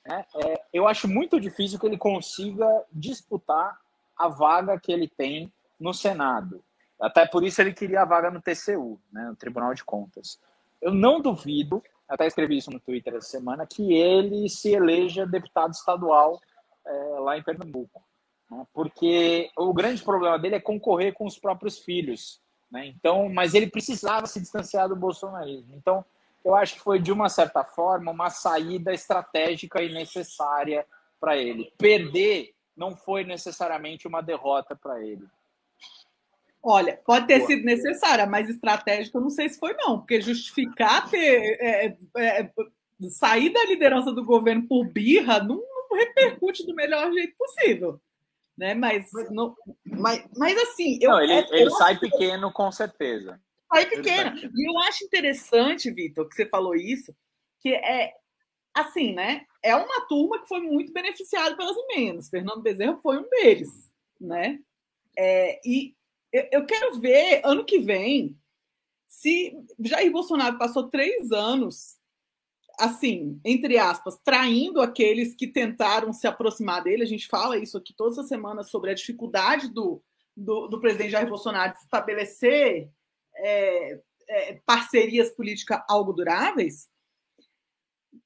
Né? 0.05 0.25
É, 0.35 0.63
eu 0.73 0.87
acho 0.87 1.07
muito 1.07 1.39
difícil 1.39 1.79
que 1.79 1.85
ele 1.85 1.97
consiga 1.97 2.65
disputar 2.91 3.77
a 4.17 4.27
vaga 4.27 4.79
que 4.79 4.91
ele 4.91 5.07
tem 5.07 5.51
no 5.79 5.93
Senado. 5.93 6.63
Até 6.99 7.25
por 7.25 7.43
isso 7.43 7.61
ele 7.61 7.73
queria 7.73 8.01
a 8.01 8.05
vaga 8.05 8.31
no 8.31 8.41
TCU, 8.41 8.99
né, 9.11 9.25
no 9.25 9.35
Tribunal 9.35 9.73
de 9.73 9.83
Contas. 9.83 10.39
Eu 10.81 10.93
não 10.93 11.19
duvido, 11.19 11.83
até 12.07 12.27
escrevi 12.27 12.57
isso 12.57 12.71
no 12.71 12.79
Twitter 12.79 13.15
essa 13.15 13.29
semana, 13.29 13.67
que 13.67 13.93
ele 13.93 14.47
se 14.49 14.71
eleja 14.71 15.25
deputado 15.25 15.71
estadual 15.71 16.39
é, 16.85 16.93
lá 17.19 17.37
em 17.37 17.43
Pernambuco. 17.43 18.01
Né, 18.49 18.65
porque 18.73 19.49
o 19.57 19.73
grande 19.73 20.03
problema 20.03 20.37
dele 20.37 20.55
é 20.55 20.61
concorrer 20.61 21.13
com 21.13 21.25
os 21.25 21.37
próprios 21.37 21.79
filhos. 21.79 22.41
Né, 22.73 22.87
então, 22.87 23.29
mas 23.29 23.53
ele 23.53 23.67
precisava 23.67 24.25
se 24.25 24.41
distanciar 24.41 24.89
do 24.89 24.95
bolsonarismo. 24.95 25.75
Então, 25.75 26.03
eu 26.43 26.55
acho 26.55 26.73
que 26.73 26.79
foi, 26.79 26.99
de 26.99 27.11
uma 27.11 27.29
certa 27.29 27.63
forma, 27.63 28.11
uma 28.11 28.31
saída 28.31 28.91
estratégica 28.91 29.83
e 29.83 29.93
necessária 29.93 30.83
para 31.19 31.37
ele. 31.37 31.71
Perder 31.77 32.55
não 32.75 32.95
foi 32.97 33.23
necessariamente 33.23 34.07
uma 34.07 34.21
derrota 34.21 34.75
para 34.75 34.99
ele. 35.05 35.23
Olha, 36.63 36.99
pode 37.05 37.27
ter 37.27 37.37
Boa. 37.37 37.47
sido 37.47 37.63
necessária, 37.63 38.25
mas 38.25 38.49
estratégica 38.49 39.19
eu 39.19 39.21
não 39.21 39.29
sei 39.29 39.49
se 39.49 39.59
foi, 39.59 39.75
não, 39.75 39.99
porque 39.99 40.19
justificar 40.19 41.07
ter 41.11 41.57
é, 41.61 41.85
é, 41.85 42.39
é 42.39 42.51
sair 43.09 43.51
da 43.51 43.65
liderança 43.65 44.11
do 44.11 44.25
governo 44.25 44.67
por 44.67 44.85
birra 44.85 45.43
não, 45.43 45.57
não 45.57 45.97
repercute 45.97 46.65
do 46.65 46.73
melhor 46.73 47.11
jeito 47.13 47.35
possível. 47.37 48.01
Né? 48.57 48.73
Mas, 48.73 49.09
não, 49.31 49.55
mas, 49.85 50.23
mas 50.37 50.57
assim. 50.57 50.99
Eu, 51.01 51.11
não, 51.11 51.21
ele, 51.21 51.33
é, 51.33 51.47
ele 51.51 51.69
sai 51.71 51.97
pequeno, 51.99 52.51
com 52.51 52.71
certeza. 52.71 53.39
Sai 53.73 53.87
pequeno. 53.87 54.37
E 54.37 54.69
eu 54.69 54.79
acho 54.79 55.03
interessante, 55.03 55.91
Vitor, 55.91 56.27
que 56.29 56.35
você 56.35 56.47
falou 56.47 56.75
isso, 56.75 57.15
que 57.59 57.73
é 57.73 58.13
assim, 58.73 59.13
né? 59.13 59.45
É 59.63 59.75
uma 59.75 60.07
turma 60.07 60.39
que 60.39 60.47
foi 60.47 60.59
muito 60.61 60.93
beneficiada 60.93 61.55
pelas 61.55 61.75
emendas. 61.77 62.29
Fernando 62.29 62.61
Bezerra 62.61 62.99
foi 63.01 63.17
um 63.17 63.29
deles, 63.29 63.91
né? 64.19 64.59
É, 65.17 65.59
e 65.65 65.95
eu 66.51 66.65
quero 66.65 66.99
ver 66.99 67.41
ano 67.43 67.63
que 67.63 67.79
vem 67.79 68.35
se 69.07 69.55
Jair 69.79 70.11
Bolsonaro 70.11 70.57
passou 70.57 70.89
três 70.89 71.31
anos, 71.31 71.97
assim, 72.79 73.39
entre 73.43 73.77
aspas, 73.77 74.19
traindo 74.23 74.81
aqueles 74.81 75.35
que 75.35 75.47
tentaram 75.47 76.11
se 76.11 76.27
aproximar 76.27 76.83
dele. 76.83 77.03
A 77.03 77.07
gente 77.07 77.27
fala 77.27 77.57
isso 77.57 77.77
aqui 77.77 77.93
todas 77.93 78.17
as 78.17 78.27
semanas 78.27 78.69
sobre 78.69 78.91
a 78.91 78.95
dificuldade 78.95 79.69
do, 79.69 80.01
do, 80.35 80.67
do 80.67 80.79
presidente 80.79 81.11
Jair 81.11 81.27
Bolsonaro 81.27 81.73
de 81.73 81.79
estabelecer 81.79 82.89
é, 83.35 83.99
é, 84.27 84.61
parcerias 84.65 85.29
políticas 85.29 85.81
algo 85.87 86.13
duráveis. 86.13 86.89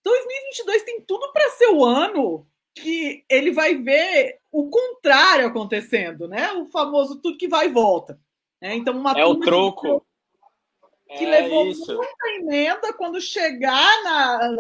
2022 0.04 0.84
tem 0.84 1.02
tudo 1.02 1.32
para 1.32 1.50
ser 1.52 1.68
o 1.68 1.84
ano 1.84 2.48
que 2.76 3.26
ele 3.30 3.52
vai 3.52 3.76
ver 3.76 4.40
o 4.52 4.70
contrário 4.70 5.48
acontecendo, 5.48 6.28
né? 6.28 6.52
O 6.54 6.66
famoso 6.68 7.20
tudo 7.20 7.38
que 7.38 7.48
vai 7.48 7.68
e 7.68 7.72
volta. 7.72 8.20
Né? 8.62 8.76
Então, 8.76 8.98
uma 8.98 9.12
é 9.14 9.26
o 9.26 9.40
troco. 9.40 10.06
Que, 11.08 11.26
é 11.26 11.42
levou 11.42 11.68
isso. 11.68 11.96
muita 11.96 12.28
emenda 12.40 12.94
quando 12.94 13.22
chegar 13.22 14.04
na, 14.04 14.52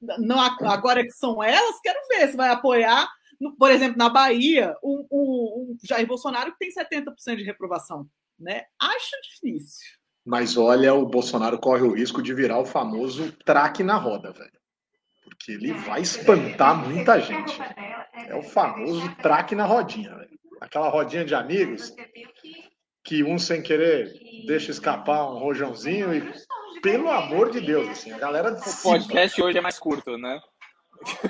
na, 0.00 0.18
na, 0.18 0.72
Agora 0.72 1.02
que 1.02 1.12
são 1.12 1.42
elas, 1.42 1.80
quero 1.80 1.98
ver 2.08 2.28
se 2.28 2.36
vai 2.36 2.50
apoiar, 2.50 3.08
no, 3.40 3.56
por 3.56 3.70
exemplo, 3.70 3.98
na 3.98 4.08
Bahia, 4.08 4.74
o, 4.82 5.06
o, 5.10 5.72
o 5.72 5.76
Jair 5.84 6.06
Bolsonaro 6.06 6.52
que 6.52 6.58
tem 6.58 6.70
70% 6.72 7.36
de 7.36 7.44
reprovação. 7.44 8.06
Né? 8.38 8.64
Acho 8.80 9.16
difícil. 9.22 9.86
Mas 10.24 10.56
olha, 10.56 10.94
o 10.94 11.06
Bolsonaro 11.06 11.58
corre 11.58 11.82
o 11.82 11.92
risco 11.92 12.22
de 12.22 12.32
virar 12.32 12.58
o 12.58 12.64
famoso 12.64 13.32
traque 13.44 13.82
na 13.82 13.96
roda, 13.96 14.32
velho 14.32 14.60
porque 15.40 15.52
ele 15.52 15.72
vai 15.72 16.02
espantar 16.02 16.86
muita 16.86 17.18
gente. 17.18 17.58
É 18.28 18.34
o 18.34 18.42
famoso 18.42 19.14
traque 19.16 19.54
na 19.54 19.64
rodinha, 19.64 20.14
velho. 20.14 20.38
Aquela 20.60 20.90
rodinha 20.90 21.24
de 21.24 21.34
amigos 21.34 21.94
que 23.04 23.22
um 23.24 23.38
sem 23.38 23.62
querer 23.62 24.12
deixa 24.46 24.70
escapar 24.70 25.30
um 25.30 25.38
rojãozinho 25.38 26.14
e, 26.14 26.32
pelo 26.82 27.10
amor 27.10 27.50
de 27.50 27.60
Deus, 27.60 27.88
assim, 27.88 28.12
a 28.12 28.18
galera. 28.18 28.52
O 28.52 28.82
podcast 28.82 29.42
hoje 29.42 29.58
é 29.58 29.60
mais 29.60 29.78
curto, 29.78 30.16
né? 30.16 30.40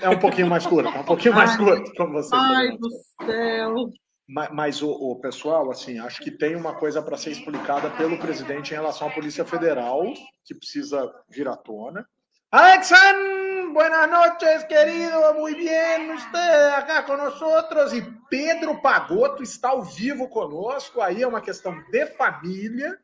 É 0.00 0.08
um 0.08 0.18
pouquinho 0.18 0.48
mais 0.48 0.66
curto, 0.66 0.88
é 0.88 1.00
um 1.00 1.04
pouquinho 1.04 1.34
mais 1.34 1.56
curto, 1.56 1.92
como 1.94 2.12
vocês 2.12 2.32
Ai 2.32 2.76
do 2.76 2.88
céu! 3.24 3.90
Mas, 4.28 4.50
mas 4.52 4.82
o, 4.82 4.90
o, 4.90 5.16
pessoal, 5.20 5.70
assim, 5.70 5.98
acho 5.98 6.20
que 6.22 6.30
tem 6.30 6.54
uma 6.54 6.74
coisa 6.74 7.02
para 7.02 7.16
ser 7.16 7.30
explicada 7.30 7.90
pelo 7.90 8.18
presidente 8.18 8.70
em 8.70 8.74
relação 8.74 9.08
à 9.08 9.10
Polícia 9.10 9.44
Federal 9.44 10.02
que 10.44 10.54
precisa 10.54 11.12
vir 11.28 11.48
à 11.48 11.56
tona. 11.56 12.06
Alexandre! 12.50 13.39
Buenas 13.72 14.10
noches, 14.10 14.64
querido. 14.64 15.34
Muy 15.34 15.54
bien, 15.54 16.10
usted 16.12 16.68
acá 16.74 17.02
com 17.02 17.16
nosotros. 17.16 17.92
E 17.92 18.02
Pedro 18.28 18.80
Pagoto 18.80 19.42
está 19.42 19.70
ao 19.70 19.82
vivo 19.82 20.28
conosco. 20.28 21.00
Aí 21.00 21.22
é 21.22 21.26
uma 21.26 21.40
questão 21.40 21.82
de 21.90 22.06
família, 22.06 22.98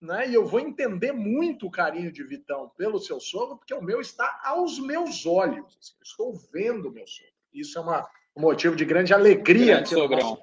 né? 0.00 0.28
E 0.28 0.34
eu 0.34 0.46
vou 0.46 0.60
entender 0.60 1.12
muito 1.12 1.66
o 1.66 1.70
carinho 1.70 2.12
de 2.12 2.22
Vitão 2.22 2.70
pelo 2.76 2.98
seu 2.98 3.20
sogro, 3.20 3.58
porque 3.58 3.74
o 3.74 3.82
meu 3.82 4.00
está 4.00 4.40
aos 4.44 4.78
meus 4.78 5.26
olhos. 5.26 5.76
Assim, 5.78 5.94
estou 6.02 6.34
vendo 6.52 6.88
o 6.88 6.92
meu 6.92 7.06
sogro. 7.06 7.32
Isso 7.52 7.78
é 7.78 7.82
uma, 7.82 8.08
um 8.36 8.42
motivo 8.42 8.76
de 8.76 8.84
grande 8.84 9.12
alegria 9.14 9.76
grande 9.76 9.94
no, 9.94 10.08
nosso, 10.08 10.42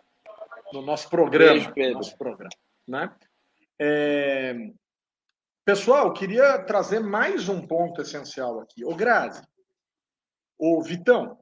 no 0.74 0.82
nosso 0.82 1.10
programa. 1.10 1.72
Beijo, 1.72 1.94
nosso 1.94 2.18
programa 2.18 2.52
né? 2.88 3.12
É... 3.80 4.56
Pessoal, 5.66 6.12
queria 6.14 6.60
trazer 6.60 7.00
mais 7.00 7.48
um 7.48 7.66
ponto 7.66 8.02
essencial 8.02 8.60
aqui. 8.60 8.84
O 8.84 8.94
Grazi, 8.94 9.42
Ô, 10.58 10.82
Vitão, 10.82 11.38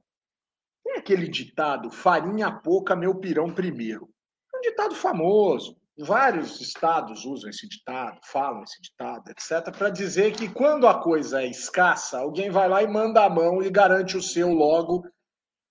tem 0.84 0.96
aquele 0.98 1.28
ditado, 1.28 1.92
farinha 1.92 2.52
pouca, 2.52 2.96
meu 2.96 3.16
pirão 3.16 3.54
primeiro. 3.54 4.10
É 4.54 4.58
um 4.58 4.62
ditado 4.62 4.96
famoso. 4.96 5.78
Vários 5.98 6.60
estados 6.62 7.26
usam 7.26 7.50
esse 7.50 7.68
ditado, 7.68 8.20
falam 8.24 8.64
esse 8.64 8.82
ditado, 8.82 9.30
etc., 9.30 9.76
para 9.78 9.90
dizer 9.90 10.34
que 10.34 10.50
quando 10.50 10.88
a 10.88 11.00
coisa 11.00 11.44
é 11.44 11.48
escassa, 11.48 12.20
alguém 12.20 12.50
vai 12.50 12.68
lá 12.68 12.82
e 12.82 12.88
manda 12.88 13.24
a 13.24 13.30
mão 13.30 13.62
e 13.62 13.70
garante 13.70 14.18
o 14.18 14.22
seu 14.22 14.50
logo 14.52 15.04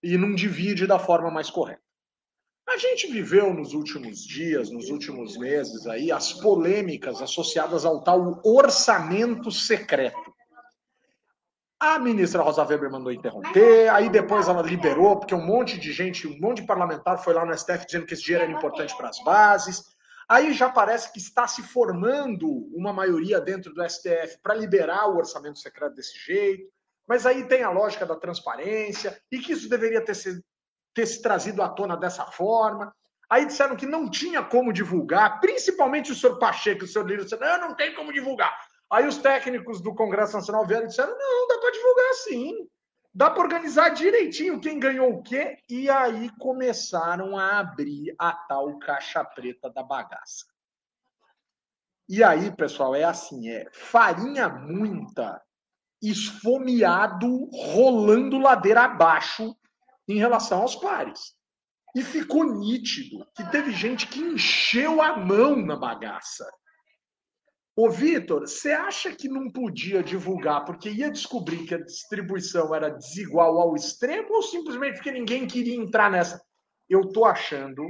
e 0.03 0.17
não 0.17 0.35
divide 0.35 0.87
da 0.87 0.99
forma 0.99 1.31
mais 1.31 1.51
correta. 1.51 1.83
A 2.69 2.77
gente 2.77 3.09
viveu 3.09 3.53
nos 3.53 3.75
últimos 3.75 4.25
dias, 4.25 4.71
nos 4.71 4.91
últimos 4.91 5.37
meses 5.37 5.87
aí, 5.89 6.13
as 6.13 6.33
polêmicas 6.35 7.21
associadas 7.21 7.85
ao 7.85 8.05
tal 8.05 8.41
orçamento 8.45 9.51
secreto. 9.51 10.33
A 11.83 11.99
ministra 11.99 12.43
Rosa 12.43 12.63
Weber 12.63 12.91
mandou 12.91 13.11
interromper, 13.11 13.89
aí 13.89 14.11
depois 14.11 14.49
ela 14.49 14.61
liberou, 14.61 15.19
porque 15.19 15.35
um 15.35 15.47
monte 15.47 15.79
de 15.79 15.93
gente, 15.93 16.29
um 16.29 16.39
monte 16.39 16.61
de 16.61 16.67
parlamentar 16.67 17.25
foi 17.25 17.33
lá 17.33 17.43
no 17.43 17.57
STF 17.57 17.87
dizendo 17.87 18.05
que 18.05 18.13
esse 18.13 18.23
dinheiro 18.23 18.45
era 18.45 18.53
importante 18.53 18.95
para 18.95 19.09
as 19.09 19.19
bases. 19.25 19.83
Aí 20.29 20.53
já 20.53 20.69
parece 20.69 21.11
que 21.11 21.19
está 21.19 21.49
se 21.49 21.63
formando 21.63 22.47
uma 22.77 22.93
maioria 22.93 23.41
dentro 23.41 23.73
do 23.73 23.83
STF 23.89 24.39
para 24.43 24.55
liberar 24.55 25.09
o 25.09 25.17
orçamento 25.17 25.59
secreto 25.59 25.95
desse 25.95 26.19
jeito. 26.19 26.71
Mas 27.09 27.25
aí 27.25 27.45
tem 27.45 27.63
a 27.63 27.71
lógica 27.71 28.05
da 28.05 28.15
transparência 28.15 29.19
e 29.33 29.39
que 29.39 29.53
isso 29.53 29.67
deveria 29.67 30.05
ter 30.05 30.15
se, 30.15 30.45
ter 30.95 31.07
se 31.07 31.23
trazido 31.23 31.63
à 31.63 31.69
tona 31.71 31.97
dessa 31.97 32.27
forma. 32.27 32.95
Aí 33.31 33.47
disseram 33.47 33.75
que 33.75 33.87
não 33.87 34.11
tinha 34.11 34.43
como 34.43 34.71
divulgar, 34.71 35.41
principalmente 35.41 36.13
o 36.13 36.15
senhor 36.15 36.39
Pacheco, 36.39 36.85
o 36.85 36.87
senhor 36.87 37.09
Lira, 37.09 37.25
disseram, 37.25 37.59
não, 37.59 37.69
não 37.69 37.75
tem 37.75 37.95
como 37.95 38.13
divulgar. 38.13 38.55
Aí 38.91 39.07
os 39.07 39.19
técnicos 39.19 39.81
do 39.81 39.95
Congresso 39.95 40.35
Nacional 40.35 40.67
vieram 40.67 40.85
e 40.85 40.89
disseram: 40.89 41.17
não, 41.17 41.49
dá 41.49 41.59
para 41.59 41.71
divulgar 41.71 42.15
sim. 42.15 42.69
Dá 43.13 43.31
para 43.31 43.43
organizar 43.43 43.91
direitinho 43.91 44.61
quem 44.61 44.79
ganhou 44.79 45.13
o 45.13 45.23
quê. 45.23 45.59
E 45.69 45.91
aí 45.91 46.31
começaram 46.39 47.37
a 47.37 47.59
abrir 47.59 48.15
a 48.19 48.33
tal 48.33 48.79
caixa 48.79 49.25
preta 49.25 49.69
da 49.71 49.83
bagaça. 49.83 50.47
E 52.09 52.25
aí, 52.25 52.55
pessoal, 52.57 52.95
é 52.95 53.05
assim: 53.05 53.49
é 53.49 53.69
farinha 53.73 54.49
muita, 54.49 55.41
esfomeado, 56.03 57.49
rolando 57.53 58.39
ladeira 58.39 58.83
abaixo 58.83 59.57
em 60.09 60.19
relação 60.19 60.63
aos 60.63 60.75
pares. 60.75 61.37
E 61.95 62.03
ficou 62.03 62.45
nítido 62.45 63.27
que 63.35 63.49
teve 63.51 63.73
gente 63.73 64.07
que 64.07 64.21
encheu 64.21 65.03
a 65.03 65.17
mão 65.17 65.57
na 65.57 65.77
bagaça. 65.77 66.49
Ô, 67.83 67.89
Vitor, 67.89 68.43
você 68.43 68.73
acha 68.73 69.11
que 69.11 69.27
não 69.27 69.51
podia 69.51 70.03
divulgar 70.03 70.67
porque 70.67 70.91
ia 70.91 71.11
descobrir 71.11 71.65
que 71.65 71.75
a 71.75 71.83
distribuição 71.83 72.75
era 72.75 72.91
desigual 72.91 73.59
ao 73.59 73.75
extremo 73.75 74.35
ou 74.35 74.43
simplesmente 74.43 74.97
porque 74.97 75.11
ninguém 75.11 75.47
queria 75.47 75.77
entrar 75.77 76.11
nessa? 76.11 76.43
Eu 76.91 77.11
tô 77.11 77.25
achando 77.25 77.83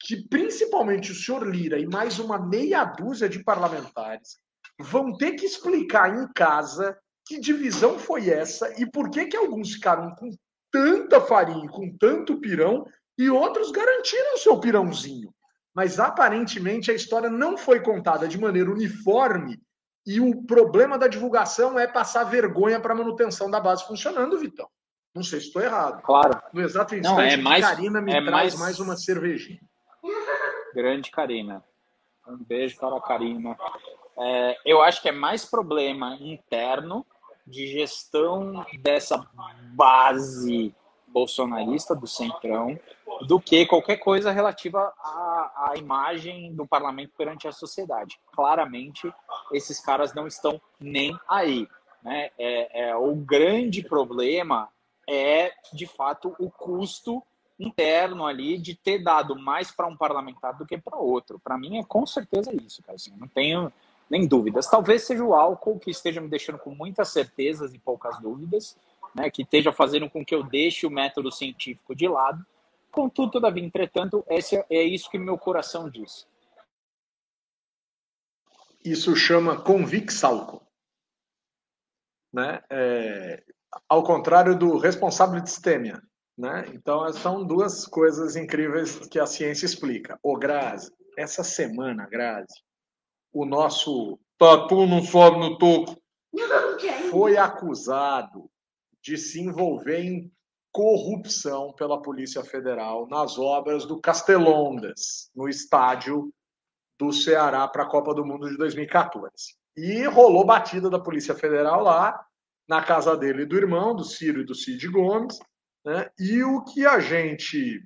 que 0.00 0.26
principalmente 0.28 1.12
o 1.12 1.14
senhor 1.14 1.48
Lira 1.48 1.78
e 1.78 1.86
mais 1.86 2.18
uma 2.18 2.36
meia 2.36 2.84
dúzia 2.84 3.28
de 3.28 3.44
parlamentares 3.44 4.38
vão 4.80 5.16
ter 5.16 5.36
que 5.36 5.46
explicar 5.46 6.20
em 6.20 6.26
casa 6.32 6.98
que 7.24 7.38
divisão 7.38 8.00
foi 8.00 8.28
essa 8.28 8.74
e 8.76 8.90
por 8.90 9.08
que 9.08 9.26
que 9.26 9.36
alguns 9.36 9.74
ficaram 9.74 10.12
com 10.16 10.32
tanta 10.68 11.20
farinha, 11.20 11.68
com 11.68 11.96
tanto 11.96 12.40
pirão 12.40 12.84
e 13.16 13.30
outros 13.30 13.70
garantiram 13.70 14.36
seu 14.36 14.58
pirãozinho 14.58 15.32
mas 15.74 15.98
aparentemente 15.98 16.90
a 16.90 16.94
história 16.94 17.30
não 17.30 17.56
foi 17.56 17.80
contada 17.80 18.28
de 18.28 18.38
maneira 18.38 18.70
uniforme 18.70 19.60
e 20.06 20.20
o 20.20 20.42
problema 20.44 20.98
da 20.98 21.06
divulgação 21.06 21.78
é 21.78 21.86
passar 21.86 22.24
vergonha 22.24 22.80
para 22.80 22.92
a 22.92 22.96
manutenção 22.96 23.50
da 23.50 23.60
base 23.60 23.86
funcionando, 23.86 24.38
Vitão. 24.38 24.68
Não 25.14 25.22
sei 25.22 25.40
se 25.40 25.46
estou 25.46 25.62
errado. 25.62 26.02
Claro. 26.02 26.40
No 26.52 26.62
exato 26.62 26.94
instante, 26.94 27.14
não, 27.14 27.20
é 27.20 27.36
mais, 27.36 27.64
Karina 27.64 28.00
me 28.00 28.12
é 28.12 28.20
traz 28.20 28.30
mais... 28.30 28.58
mais 28.58 28.80
uma 28.80 28.96
cervejinha. 28.96 29.60
Grande 30.74 31.10
Karina. 31.10 31.62
Um 32.26 32.38
beijo 32.38 32.76
para 32.78 32.96
a 32.96 33.00
Karina. 33.00 33.56
É, 34.18 34.58
eu 34.64 34.82
acho 34.82 35.00
que 35.02 35.08
é 35.08 35.12
mais 35.12 35.44
problema 35.44 36.16
interno 36.20 37.06
de 37.46 37.66
gestão 37.66 38.64
dessa 38.80 39.26
base 39.74 40.74
bolsonarista 41.08 41.94
do 41.94 42.06
Centrão 42.06 42.78
do 43.26 43.40
que 43.40 43.66
qualquer 43.66 43.96
coisa 43.96 44.30
relativa 44.30 44.92
à, 44.98 45.70
à 45.70 45.74
imagem 45.76 46.54
do 46.54 46.66
parlamento 46.66 47.12
perante 47.16 47.46
a 47.46 47.52
sociedade. 47.52 48.18
Claramente, 48.32 49.12
esses 49.52 49.80
caras 49.80 50.14
não 50.14 50.26
estão 50.26 50.60
nem 50.80 51.18
aí. 51.28 51.68
Né? 52.02 52.30
É, 52.38 52.88
é, 52.88 52.96
o 52.96 53.14
grande 53.14 53.82
problema 53.82 54.68
é, 55.08 55.52
de 55.72 55.86
fato, 55.86 56.34
o 56.38 56.50
custo 56.50 57.22
interno 57.58 58.26
ali 58.26 58.58
de 58.58 58.74
ter 58.74 59.02
dado 59.02 59.38
mais 59.38 59.70
para 59.70 59.86
um 59.86 59.96
parlamentar 59.96 60.56
do 60.56 60.66
que 60.66 60.76
para 60.78 60.98
outro. 60.98 61.38
Para 61.38 61.56
mim 61.56 61.78
é 61.78 61.84
com 61.84 62.04
certeza 62.06 62.52
isso, 62.54 62.82
cara. 62.82 62.96
Assim, 62.96 63.12
não 63.16 63.28
tenho 63.28 63.72
nem 64.10 64.26
dúvidas. 64.26 64.68
Talvez 64.68 65.04
seja 65.04 65.24
o 65.24 65.34
álcool 65.34 65.78
que 65.78 65.90
esteja 65.90 66.20
me 66.20 66.28
deixando 66.28 66.58
com 66.58 66.74
muitas 66.74 67.08
certezas 67.08 67.72
e 67.72 67.78
poucas 67.78 68.20
dúvidas, 68.20 68.76
né, 69.14 69.30
que 69.30 69.42
esteja 69.42 69.72
fazendo 69.72 70.08
com 70.10 70.24
que 70.24 70.34
eu 70.34 70.42
deixe 70.42 70.86
o 70.86 70.90
método 70.90 71.30
científico 71.30 71.94
de 71.94 72.08
lado. 72.08 72.44
Contudo, 72.92 73.32
todavia, 73.32 73.64
entretanto, 73.64 74.24
esse 74.28 74.56
é, 74.56 74.66
é 74.70 74.82
isso 74.82 75.10
que 75.10 75.18
meu 75.18 75.38
coração 75.38 75.90
diz. 75.90 76.28
Isso 78.84 79.16
chama 79.16 79.60
convicsalco. 79.60 80.64
Né? 82.32 82.62
É, 82.70 83.42
ao 83.88 84.04
contrário 84.04 84.56
do 84.56 84.76
responsável 84.76 85.40
de 85.40 85.50
sistema. 85.50 86.02
Né? 86.36 86.66
Então, 86.74 87.10
são 87.12 87.44
duas 87.44 87.86
coisas 87.86 88.36
incríveis 88.36 88.98
que 89.08 89.18
a 89.18 89.26
ciência 89.26 89.66
explica. 89.66 90.18
O 90.22 90.36
Grazi, 90.36 90.92
essa 91.16 91.42
semana, 91.42 92.06
Grazi, 92.06 92.62
o 93.32 93.46
nosso 93.46 94.18
tatu 94.38 94.86
não 94.86 95.02
sobe 95.02 95.38
no 95.38 95.56
toco 95.56 96.02
foi 97.10 97.36
acusado 97.36 98.50
de 99.02 99.18
se 99.18 99.40
envolver 99.40 100.00
em 100.00 100.32
corrupção 100.72 101.72
pela 101.74 102.00
Polícia 102.00 102.42
Federal 102.42 103.06
nas 103.06 103.38
obras 103.38 103.84
do 103.84 104.00
Castelondas, 104.00 105.30
no 105.34 105.48
estádio 105.48 106.32
do 106.98 107.12
Ceará 107.12 107.68
para 107.68 107.82
a 107.82 107.88
Copa 107.88 108.14
do 108.14 108.24
Mundo 108.24 108.48
de 108.48 108.56
2014. 108.56 109.54
E 109.76 110.04
rolou 110.04 110.44
batida 110.44 110.88
da 110.88 110.98
Polícia 110.98 111.34
Federal 111.34 111.82
lá, 111.82 112.26
na 112.68 112.82
casa 112.82 113.16
dele 113.16 113.42
e 113.42 113.46
do 113.46 113.56
irmão, 113.56 113.94
do 113.94 114.04
Ciro 114.04 114.40
e 114.40 114.44
do 114.44 114.54
Cid 114.54 114.88
Gomes. 114.88 115.38
Né? 115.84 116.08
E 116.18 116.42
o 116.42 116.62
que 116.64 116.86
a 116.86 117.00
gente 117.00 117.84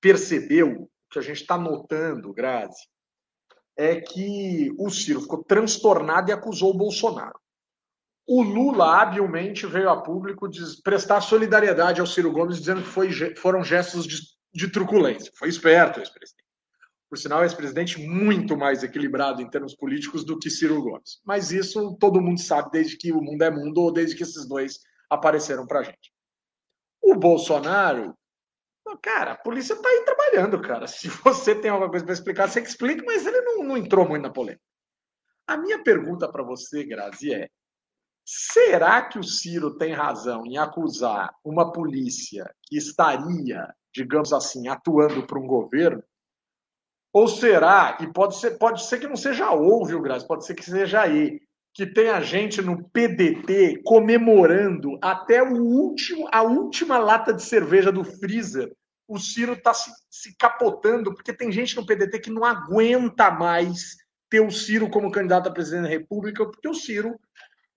percebeu, 0.00 0.82
o 0.82 0.88
que 1.10 1.18
a 1.18 1.22
gente 1.22 1.42
está 1.42 1.58
notando, 1.58 2.32
Grazi, 2.32 2.88
é 3.76 4.00
que 4.00 4.72
o 4.78 4.90
Ciro 4.90 5.20
ficou 5.20 5.44
transtornado 5.44 6.30
e 6.30 6.32
acusou 6.32 6.70
o 6.70 6.76
Bolsonaro. 6.76 7.38
O 8.30 8.42
Lula 8.42 9.00
habilmente 9.00 9.66
veio 9.66 9.88
a 9.88 10.02
público 10.02 10.50
prestar 10.84 11.22
solidariedade 11.22 11.98
ao 11.98 12.06
Ciro 12.06 12.30
Gomes, 12.30 12.58
dizendo 12.58 12.82
que 12.82 12.88
foi, 12.88 13.10
foram 13.36 13.64
gestos 13.64 14.06
de, 14.06 14.18
de 14.52 14.70
truculência. 14.70 15.32
Foi 15.34 15.48
esperto 15.48 15.98
esse 15.98 16.12
presidente. 16.12 16.44
Por 17.08 17.16
sinal, 17.16 17.42
esse 17.42 17.56
presidente 17.56 17.98
muito 18.06 18.54
mais 18.54 18.82
equilibrado 18.82 19.40
em 19.40 19.48
termos 19.48 19.74
políticos 19.74 20.24
do 20.24 20.38
que 20.38 20.50
Ciro 20.50 20.82
Gomes. 20.82 21.22
Mas 21.24 21.52
isso 21.52 21.96
todo 21.98 22.20
mundo 22.20 22.38
sabe 22.38 22.70
desde 22.70 22.98
que 22.98 23.12
o 23.12 23.22
mundo 23.22 23.40
é 23.40 23.50
mundo 23.50 23.78
ou 23.78 23.90
desde 23.90 24.14
que 24.14 24.24
esses 24.24 24.46
dois 24.46 24.80
apareceram 25.08 25.66
para 25.66 25.84
gente. 25.84 26.12
O 27.00 27.14
Bolsonaro, 27.14 28.14
cara, 29.00 29.32
a 29.32 29.38
polícia 29.38 29.72
está 29.72 29.88
aí 29.88 30.04
trabalhando, 30.04 30.60
cara. 30.60 30.86
Se 30.86 31.08
você 31.24 31.54
tem 31.54 31.70
alguma 31.70 31.88
coisa 31.88 32.04
para 32.04 32.12
explicar, 32.12 32.46
você 32.46 32.60
explica, 32.60 33.02
mas 33.06 33.26
ele 33.26 33.40
não, 33.40 33.64
não 33.64 33.76
entrou 33.78 34.06
muito 34.06 34.22
na 34.22 34.30
polêmica. 34.30 34.62
A 35.46 35.56
minha 35.56 35.82
pergunta 35.82 36.30
para 36.30 36.42
você, 36.42 36.84
Grazi, 36.84 37.32
é: 37.32 37.48
Será 38.30 39.00
que 39.00 39.18
o 39.18 39.22
Ciro 39.24 39.78
tem 39.78 39.94
razão 39.94 40.44
em 40.44 40.58
acusar 40.58 41.34
uma 41.42 41.72
polícia 41.72 42.54
que 42.64 42.76
estaria, 42.76 43.74
digamos 43.90 44.34
assim, 44.34 44.68
atuando 44.68 45.26
para 45.26 45.38
um 45.38 45.46
governo? 45.46 46.04
Ou 47.10 47.26
será, 47.26 47.96
e 48.02 48.12
pode 48.12 48.36
ser, 48.36 48.58
pode 48.58 48.84
ser 48.84 49.00
que 49.00 49.08
não 49.08 49.16
seja 49.16 49.50
ou, 49.52 49.82
viu, 49.86 50.02
Graça? 50.02 50.26
Pode 50.26 50.44
ser 50.44 50.54
que 50.54 50.62
seja 50.62 51.00
aí, 51.00 51.40
que 51.72 51.86
tenha 51.86 52.20
gente 52.20 52.60
no 52.60 52.86
PDT 52.90 53.80
comemorando 53.82 54.98
até 55.00 55.42
o 55.42 55.54
último, 55.64 56.28
a 56.30 56.42
última 56.42 56.98
lata 56.98 57.32
de 57.32 57.42
cerveja 57.42 57.90
do 57.90 58.04
freezer. 58.04 58.70
O 59.08 59.18
Ciro 59.18 59.54
está 59.54 59.72
se, 59.72 59.90
se 60.10 60.36
capotando, 60.36 61.14
porque 61.14 61.32
tem 61.32 61.50
gente 61.50 61.74
no 61.74 61.86
PDT 61.86 62.18
que 62.18 62.30
não 62.30 62.44
aguenta 62.44 63.30
mais 63.30 63.96
ter 64.28 64.40
o 64.40 64.50
Ciro 64.50 64.90
como 64.90 65.10
candidato 65.10 65.48
a 65.48 65.52
presidente 65.52 65.84
da 65.84 65.88
República, 65.88 66.44
porque 66.44 66.68
o 66.68 66.74
Ciro 66.74 67.18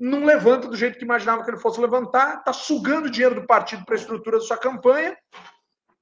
não 0.01 0.25
levanta 0.25 0.67
do 0.67 0.75
jeito 0.75 0.97
que 0.97 1.05
imaginava 1.05 1.43
que 1.43 1.51
ele 1.51 1.59
fosse 1.59 1.79
levantar, 1.79 2.39
está 2.39 2.51
sugando 2.51 3.09
dinheiro 3.09 3.35
do 3.35 3.45
partido 3.45 3.85
para 3.85 3.93
a 3.93 3.99
estrutura 3.99 4.39
da 4.39 4.43
sua 4.43 4.57
campanha 4.57 5.15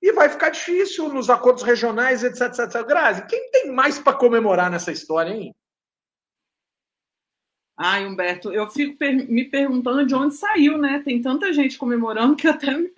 e 0.02 0.14
vai 0.14 0.30
ficar 0.30 0.50
difícil 0.50 1.10
nos 1.10 1.30
acordos 1.30 1.64
regionais, 1.64 2.24
etc, 2.24 2.44
etc, 2.44 2.60
etc. 2.60 2.88
Grazi, 2.88 3.28
quem 3.28 3.52
tem 3.52 3.70
mais 3.70 4.00
para 4.00 4.18
comemorar 4.18 4.72
nessa 4.72 4.90
história, 4.90 5.32
hein? 5.32 5.54
Ai, 7.78 8.06
Humberto, 8.06 8.54
eu 8.54 8.70
fico 8.70 8.98
me 9.04 9.46
perguntando 9.46 10.06
de 10.06 10.16
onde 10.16 10.36
saiu, 10.36 10.78
né? 10.78 11.02
Tem 11.04 11.22
tanta 11.22 11.52
gente 11.52 11.78
comemorando 11.78 12.38
que 12.38 12.48
até 12.48 12.72
me 12.72 12.90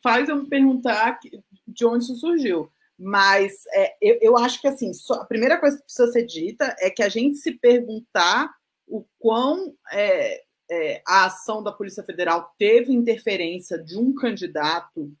faz 0.00 0.28
eu 0.28 0.36
me 0.36 0.48
perguntar 0.48 1.18
de 1.66 1.84
onde 1.84 2.04
isso 2.04 2.14
surgiu. 2.16 2.70
Mas 2.96 3.64
é, 3.72 3.96
eu, 4.00 4.18
eu, 4.22 4.36
acho 4.36 4.60
que 4.60 4.68
assim, 4.68 4.92
a 5.12 5.24
primeira 5.24 5.58
coisa 5.58 5.76
que 5.76 5.84
precisa 5.84 6.10
ser 6.12 6.24
dita 6.24 6.74
é 6.78 6.88
que 6.88 7.02
a 7.02 7.08
gente 7.08 7.36
se 7.36 7.52
perguntar 7.52 8.54
o 8.86 9.04
quão 9.18 9.74
é, 9.92 10.42
é, 10.70 11.02
a 11.06 11.26
ação 11.26 11.62
da 11.62 11.72
Polícia 11.72 12.02
Federal 12.02 12.54
teve 12.58 12.92
interferência 12.92 13.78
de 13.78 13.98
um 13.98 14.14
candidato, 14.14 15.12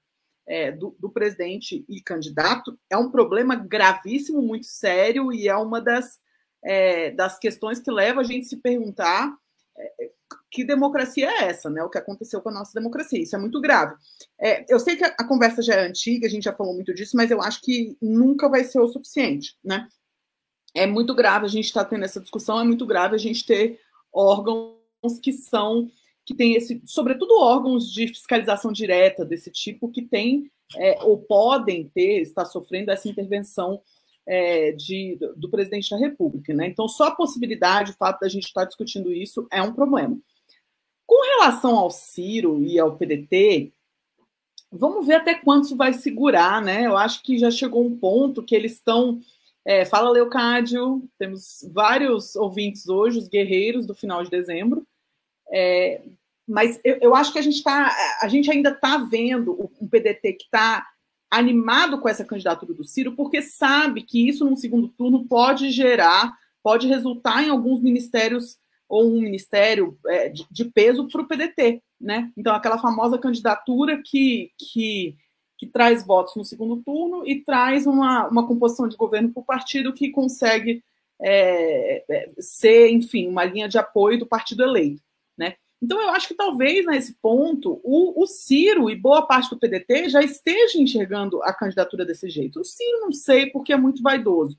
é, 0.46 0.70
do, 0.70 0.96
do, 0.98 1.10
presidente 1.10 1.84
e 1.88 2.00
candidato, 2.00 2.78
é 2.88 2.96
um 2.96 3.10
problema 3.10 3.56
gravíssimo, 3.56 4.40
muito 4.40 4.66
sério, 4.66 5.32
e 5.32 5.48
é 5.48 5.56
uma 5.56 5.80
das, 5.80 6.20
é, 6.64 7.10
das 7.10 7.38
questões 7.38 7.80
que 7.80 7.90
leva 7.90 8.20
a 8.20 8.24
gente 8.24 8.46
a 8.46 8.48
se 8.48 8.56
perguntar 8.56 9.36
é, 9.76 10.10
que 10.50 10.64
democracia 10.64 11.28
é 11.28 11.44
essa, 11.44 11.68
né? 11.68 11.82
O 11.82 11.90
que 11.90 11.98
aconteceu 11.98 12.40
com 12.40 12.48
a 12.48 12.52
nossa 12.52 12.72
democracia. 12.72 13.22
Isso 13.22 13.36
é 13.36 13.38
muito 13.38 13.60
grave. 13.60 13.94
É, 14.40 14.64
eu 14.72 14.80
sei 14.80 14.96
que 14.96 15.04
a, 15.04 15.08
a, 15.08 15.24
conversa 15.26 15.62
já 15.62 15.74
é 15.74 15.86
antiga, 15.86 16.26
a 16.26 16.30
gente 16.30 16.44
já 16.44 16.52
falou 16.52 16.74
muito 16.74 16.94
disso, 16.94 17.16
mas 17.16 17.30
eu 17.30 17.42
acho 17.42 17.60
que 17.60 17.96
nunca 18.00 18.48
vai 18.48 18.64
ser 18.64 18.80
o 18.80 18.88
suficiente, 18.88 19.56
né? 19.62 19.86
É 20.76 20.86
muito 20.86 21.14
grave 21.14 21.46
a 21.46 21.48
gente 21.48 21.64
estar 21.64 21.84
tá 21.84 21.90
tendo 21.90 22.04
essa 22.04 22.20
discussão, 22.20 22.60
é 22.60 22.64
muito 22.64 22.86
grave 22.86 23.14
a 23.14 23.18
gente 23.18 23.44
ter 23.44 23.80
órgãos 24.12 24.76
que 25.22 25.32
são, 25.32 25.90
que 26.24 26.34
tem 26.34 26.54
esse, 26.54 26.80
sobretudo 26.84 27.40
órgãos 27.40 27.92
de 27.92 28.08
fiscalização 28.08 28.72
direta 28.72 29.24
desse 29.24 29.50
tipo, 29.50 29.90
que 29.90 30.02
tem 30.02 30.50
é, 30.76 30.98
ou 31.02 31.18
podem 31.18 31.88
ter, 31.88 32.20
estar 32.22 32.44
sofrendo 32.44 32.90
essa 32.90 33.08
intervenção 33.08 33.80
é, 34.26 34.72
de, 34.72 35.18
do, 35.36 35.48
presidente 35.48 35.90
da 35.90 35.96
República. 35.96 36.52
Né? 36.52 36.66
Então, 36.66 36.88
só 36.88 37.04
a 37.04 37.14
possibilidade, 37.14 37.92
o 37.92 37.96
fato 37.96 38.20
da 38.20 38.28
gente 38.28 38.44
estar 38.44 38.64
discutindo 38.64 39.12
isso 39.12 39.46
é 39.50 39.62
um 39.62 39.72
problema. 39.72 40.18
Com 41.06 41.22
relação 41.38 41.76
ao 41.78 41.90
Ciro 41.90 42.60
e 42.60 42.78
ao 42.78 42.96
PDT, 42.96 43.72
vamos 44.72 45.06
ver 45.06 45.14
até 45.14 45.34
quanto 45.34 45.66
isso 45.66 45.76
vai 45.76 45.92
segurar, 45.92 46.60
né? 46.60 46.84
Eu 46.84 46.96
acho 46.96 47.22
que 47.22 47.38
já 47.38 47.48
chegou 47.48 47.86
um 47.86 47.96
ponto 47.96 48.42
que 48.42 48.56
eles 48.56 48.72
estão 48.72 49.20
é, 49.66 49.84
fala 49.84 50.10
Leocádio, 50.10 51.02
temos 51.18 51.68
vários 51.72 52.36
ouvintes 52.36 52.88
hoje, 52.88 53.18
os 53.18 53.28
guerreiros 53.28 53.84
do 53.84 53.96
final 53.96 54.22
de 54.22 54.30
dezembro. 54.30 54.86
É, 55.52 56.02
mas 56.46 56.78
eu, 56.84 56.98
eu, 57.00 57.14
acho 57.16 57.32
que 57.32 57.38
a 57.40 57.42
gente 57.42 57.60
tá, 57.64 57.92
a 58.22 58.28
gente 58.28 58.48
ainda 58.48 58.70
está 58.70 58.96
vendo 58.98 59.68
um 59.80 59.88
PDT 59.88 60.34
que 60.34 60.44
está 60.44 60.86
animado 61.28 62.00
com 62.00 62.08
essa 62.08 62.24
candidatura 62.24 62.72
do 62.72 62.84
Ciro, 62.84 63.16
porque 63.16 63.42
sabe 63.42 64.02
que 64.02 64.28
isso 64.28 64.44
no 64.48 64.56
segundo 64.56 64.86
turno 64.86 65.26
pode 65.26 65.70
gerar, 65.70 66.32
pode 66.62 66.86
resultar 66.86 67.42
em 67.42 67.50
alguns 67.50 67.82
ministérios 67.82 68.58
ou 68.88 69.04
um 69.04 69.20
ministério 69.20 69.98
é, 70.06 70.28
de, 70.28 70.46
de, 70.48 70.64
peso 70.66 71.08
para 71.08 71.22
o 71.22 71.26
PDT, 71.26 71.82
né? 72.00 72.30
Então 72.36 72.54
aquela 72.54 72.78
famosa 72.78 73.18
candidatura 73.18 74.00
que, 74.04 74.52
que 74.56 75.16
que 75.58 75.66
traz 75.66 76.04
votos 76.04 76.34
no 76.36 76.44
segundo 76.44 76.82
turno 76.82 77.26
e 77.26 77.42
traz 77.42 77.86
uma, 77.86 78.28
uma 78.28 78.46
composição 78.46 78.88
de 78.88 78.96
governo 78.96 79.32
por 79.32 79.44
partido 79.44 79.92
que 79.92 80.10
consegue 80.10 80.82
é, 81.20 82.04
é, 82.08 82.30
ser, 82.38 82.90
enfim, 82.90 83.28
uma 83.28 83.44
linha 83.44 83.68
de 83.68 83.78
apoio 83.78 84.18
do 84.18 84.26
partido 84.26 84.62
eleito. 84.62 85.02
Né? 85.36 85.54
Então, 85.82 86.00
eu 86.00 86.10
acho 86.10 86.28
que 86.28 86.34
talvez 86.34 86.84
nesse 86.86 87.14
ponto 87.14 87.80
o, 87.82 88.22
o, 88.22 88.26
Ciro 88.26 88.90
e 88.90 88.96
boa 88.96 89.26
parte 89.26 89.50
do 89.50 89.58
PDT 89.58 90.10
já 90.10 90.20
esteja 90.20 90.78
enxergando 90.78 91.42
a 91.42 91.52
candidatura 91.52 92.04
desse 92.04 92.28
jeito. 92.28 92.60
O 92.60 92.64
Ciro 92.64 93.00
não 93.00 93.12
sei 93.12 93.46
porque 93.46 93.72
é 93.72 93.76
muito 93.76 94.02
vaidoso, 94.02 94.58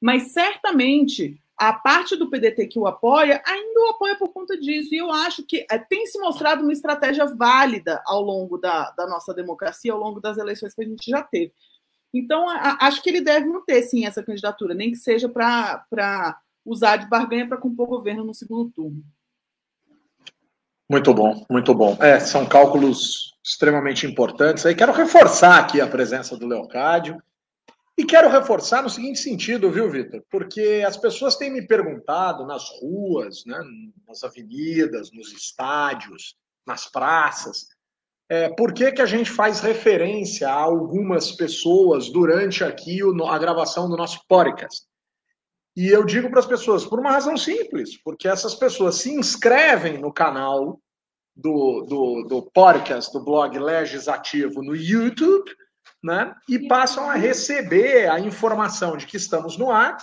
mas 0.00 0.32
certamente 0.32 1.40
a 1.58 1.72
parte 1.72 2.14
do 2.14 2.30
PDT 2.30 2.68
que 2.68 2.78
o 2.78 2.86
apoia 2.86 3.42
ainda 3.44 3.80
o 3.80 3.88
apoia 3.88 4.16
por 4.16 4.32
conta 4.32 4.56
disso. 4.56 4.94
E 4.94 4.98
eu 4.98 5.10
acho 5.10 5.42
que 5.42 5.66
é, 5.70 5.76
tem 5.76 6.06
se 6.06 6.18
mostrado 6.20 6.62
uma 6.62 6.72
estratégia 6.72 7.26
válida 7.26 8.00
ao 8.06 8.22
longo 8.22 8.56
da, 8.56 8.90
da 8.92 9.06
nossa 9.08 9.34
democracia, 9.34 9.92
ao 9.92 9.98
longo 9.98 10.20
das 10.20 10.38
eleições 10.38 10.72
que 10.72 10.82
a 10.82 10.86
gente 10.86 11.10
já 11.10 11.22
teve. 11.22 11.52
Então, 12.14 12.48
a, 12.48 12.78
acho 12.82 13.02
que 13.02 13.10
ele 13.10 13.20
deve 13.20 13.46
manter, 13.46 13.82
sim, 13.82 14.06
essa 14.06 14.22
candidatura, 14.22 14.72
nem 14.72 14.92
que 14.92 14.96
seja 14.96 15.28
para 15.28 16.40
usar 16.64 16.96
de 16.96 17.08
barganha 17.08 17.48
para 17.48 17.58
compor 17.58 17.88
governo 17.88 18.24
no 18.24 18.34
segundo 18.34 18.70
turno. 18.70 19.02
Muito 20.88 21.12
bom, 21.12 21.44
muito 21.50 21.74
bom. 21.74 21.98
É, 22.00 22.18
são 22.20 22.46
cálculos 22.46 23.36
extremamente 23.44 24.06
importantes. 24.06 24.64
Aí 24.64 24.74
quero 24.74 24.92
reforçar 24.92 25.58
aqui 25.58 25.80
a 25.80 25.86
presença 25.86 26.36
do 26.36 26.46
Leocádio. 26.46 27.20
E 27.98 28.04
quero 28.04 28.28
reforçar 28.28 28.80
no 28.80 28.88
seguinte 28.88 29.18
sentido, 29.18 29.72
viu, 29.72 29.90
Vitor? 29.90 30.22
Porque 30.30 30.84
as 30.86 30.96
pessoas 30.96 31.34
têm 31.34 31.50
me 31.52 31.66
perguntado 31.66 32.46
nas 32.46 32.70
ruas, 32.80 33.44
né, 33.44 33.60
nas 34.06 34.22
avenidas, 34.22 35.10
nos 35.12 35.32
estádios, 35.32 36.36
nas 36.64 36.86
praças, 36.88 37.66
é, 38.28 38.50
por 38.50 38.72
que, 38.72 38.92
que 38.92 39.02
a 39.02 39.06
gente 39.06 39.28
faz 39.28 39.58
referência 39.58 40.48
a 40.48 40.52
algumas 40.52 41.32
pessoas 41.32 42.08
durante 42.08 42.62
aqui 42.62 43.02
o, 43.02 43.26
a 43.26 43.36
gravação 43.36 43.90
do 43.90 43.96
nosso 43.96 44.20
podcast. 44.28 44.86
E 45.74 45.88
eu 45.88 46.04
digo 46.04 46.30
para 46.30 46.38
as 46.38 46.46
pessoas, 46.46 46.86
por 46.86 47.00
uma 47.00 47.10
razão 47.10 47.36
simples, 47.36 48.00
porque 48.00 48.28
essas 48.28 48.54
pessoas 48.54 48.94
se 48.96 49.12
inscrevem 49.12 49.98
no 49.98 50.12
canal 50.12 50.80
do, 51.34 51.82
do, 51.82 52.22
do 52.28 52.42
podcast, 52.42 53.12
do 53.12 53.24
blog 53.24 53.58
Legislativo 53.58 54.62
no 54.62 54.76
YouTube, 54.76 55.50
né? 56.02 56.34
E 56.48 56.66
passam 56.68 57.08
a 57.08 57.14
receber 57.14 58.08
a 58.08 58.20
informação 58.20 58.96
de 58.96 59.06
que 59.06 59.16
estamos 59.16 59.56
no 59.56 59.70
ar, 59.70 59.96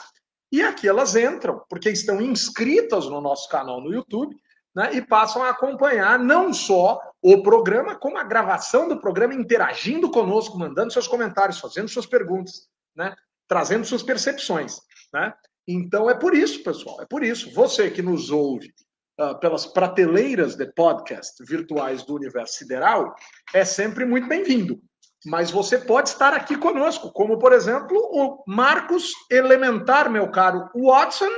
e 0.51 0.61
aqui 0.61 0.87
elas 0.87 1.15
entram, 1.15 1.61
porque 1.69 1.89
estão 1.89 2.21
inscritas 2.21 3.05
no 3.05 3.19
nosso 3.21 3.49
canal 3.49 3.81
no 3.81 3.93
YouTube, 3.93 4.35
né? 4.75 4.93
E 4.93 5.01
passam 5.01 5.43
a 5.43 5.49
acompanhar 5.49 6.19
não 6.19 6.53
só 6.53 6.99
o 7.21 7.41
programa, 7.41 7.95
como 7.95 8.17
a 8.17 8.23
gravação 8.23 8.87
do 8.87 8.99
programa, 8.99 9.33
interagindo 9.33 10.11
conosco, 10.11 10.57
mandando 10.57 10.91
seus 10.91 11.07
comentários, 11.07 11.59
fazendo 11.59 11.87
suas 11.87 12.05
perguntas, 12.05 12.67
né? 12.95 13.15
Trazendo 13.47 13.85
suas 13.85 14.03
percepções, 14.03 14.79
né? 15.13 15.33
Então 15.67 16.09
é 16.09 16.13
por 16.13 16.35
isso, 16.35 16.63
pessoal, 16.63 17.01
é 17.01 17.05
por 17.05 17.23
isso. 17.23 17.51
Você 17.53 17.89
que 17.89 18.01
nos 18.01 18.29
ouve 18.29 18.71
uh, 19.19 19.39
pelas 19.39 19.65
prateleiras 19.65 20.55
de 20.55 20.65
podcast 20.73 21.43
virtuais 21.43 22.03
do 22.03 22.15
Universo 22.15 22.59
Sideral 22.59 23.15
é 23.53 23.65
sempre 23.65 24.05
muito 24.05 24.27
bem-vindo 24.27 24.79
mas 25.25 25.49
você 25.49 25.79
pode 25.79 26.09
estar 26.09 26.33
aqui 26.33 26.55
conosco, 26.55 27.11
como 27.11 27.39
por 27.39 27.51
exemplo 27.51 27.97
o 27.97 28.43
Marcos 28.45 29.11
Elementar, 29.31 30.09
meu 30.09 30.29
caro 30.29 30.69
Watson, 30.75 31.31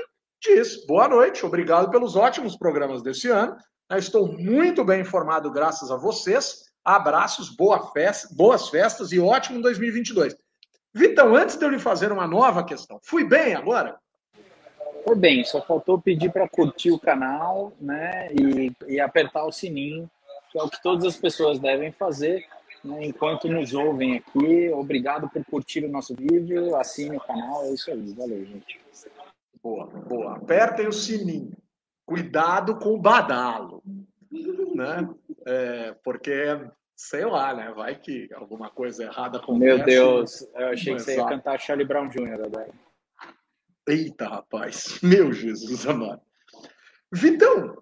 diz: 0.43 0.85
boa 0.85 1.07
noite, 1.07 1.45
obrigado 1.45 1.89
pelos 1.89 2.15
ótimos 2.15 2.57
programas 2.57 3.01
desse 3.01 3.29
ano. 3.29 3.55
estou 3.95 4.27
muito 4.27 4.83
bem 4.83 5.01
informado, 5.01 5.49
graças 5.49 5.89
a 5.89 5.95
vocês. 5.95 6.65
Abraços, 6.83 7.49
boa 7.55 7.91
festa, 7.91 8.27
boas 8.35 8.67
festas 8.69 9.11
e 9.13 9.19
ótimo 9.19 9.61
2022. 9.61 10.35
Vitão, 10.93 11.35
antes 11.35 11.55
de 11.55 11.65
eu 11.65 11.69
lhe 11.69 11.79
fazer 11.79 12.11
uma 12.11 12.27
nova 12.27 12.63
questão, 12.63 12.99
fui 13.03 13.23
bem 13.23 13.55
agora? 13.55 13.97
Foi 15.05 15.15
bem, 15.15 15.45
só 15.45 15.61
faltou 15.61 16.01
pedir 16.01 16.31
para 16.31 16.49
curtir 16.49 16.91
o 16.91 16.99
canal 16.99 17.71
né, 17.79 18.29
e, 18.33 18.71
e 18.87 18.99
apertar 18.99 19.45
o 19.45 19.51
sininho, 19.51 20.09
que 20.51 20.59
é 20.59 20.63
o 20.63 20.69
que 20.69 20.81
todas 20.81 21.05
as 21.05 21.15
pessoas 21.15 21.59
devem 21.59 21.91
fazer 21.91 22.45
enquanto 23.01 23.47
nos 23.47 23.73
ouvem 23.73 24.17
aqui. 24.17 24.69
Obrigado 24.69 25.29
por 25.29 25.43
curtir 25.45 25.85
o 25.85 25.89
nosso 25.89 26.15
vídeo, 26.15 26.75
assine 26.75 27.17
o 27.17 27.19
canal, 27.19 27.63
é 27.65 27.73
isso 27.73 27.91
aí. 27.91 28.13
Valeu, 28.13 28.45
gente. 28.45 28.79
Boa, 29.61 29.85
boa. 29.85 30.37
Apertem 30.37 30.87
o 30.87 30.93
sininho. 30.93 31.51
Cuidado 32.05 32.77
com 32.77 32.93
o 32.93 32.97
badalo, 32.97 33.83
né? 34.73 35.09
É, 35.45 35.95
porque, 36.03 36.33
sei 36.95 37.25
lá, 37.25 37.53
né? 37.53 37.73
Vai 37.75 37.99
que 37.99 38.29
alguma 38.33 38.69
coisa 38.69 39.03
errada 39.03 39.39
acontece. 39.39 39.65
Meu 39.65 39.83
Deus, 39.83 40.41
eu 40.55 40.67
achei 40.69 40.95
que 40.95 41.01
você 41.01 41.17
ia 41.17 41.25
cantar 41.25 41.59
Charlie 41.59 41.85
Brown 41.85 42.07
Jr. 42.07 42.45
agora. 42.45 42.69
Eita, 43.87 44.27
rapaz. 44.27 44.99
Meu 45.01 45.33
Jesus 45.33 45.85
amado. 45.85 46.21
Vitão, 47.11 47.75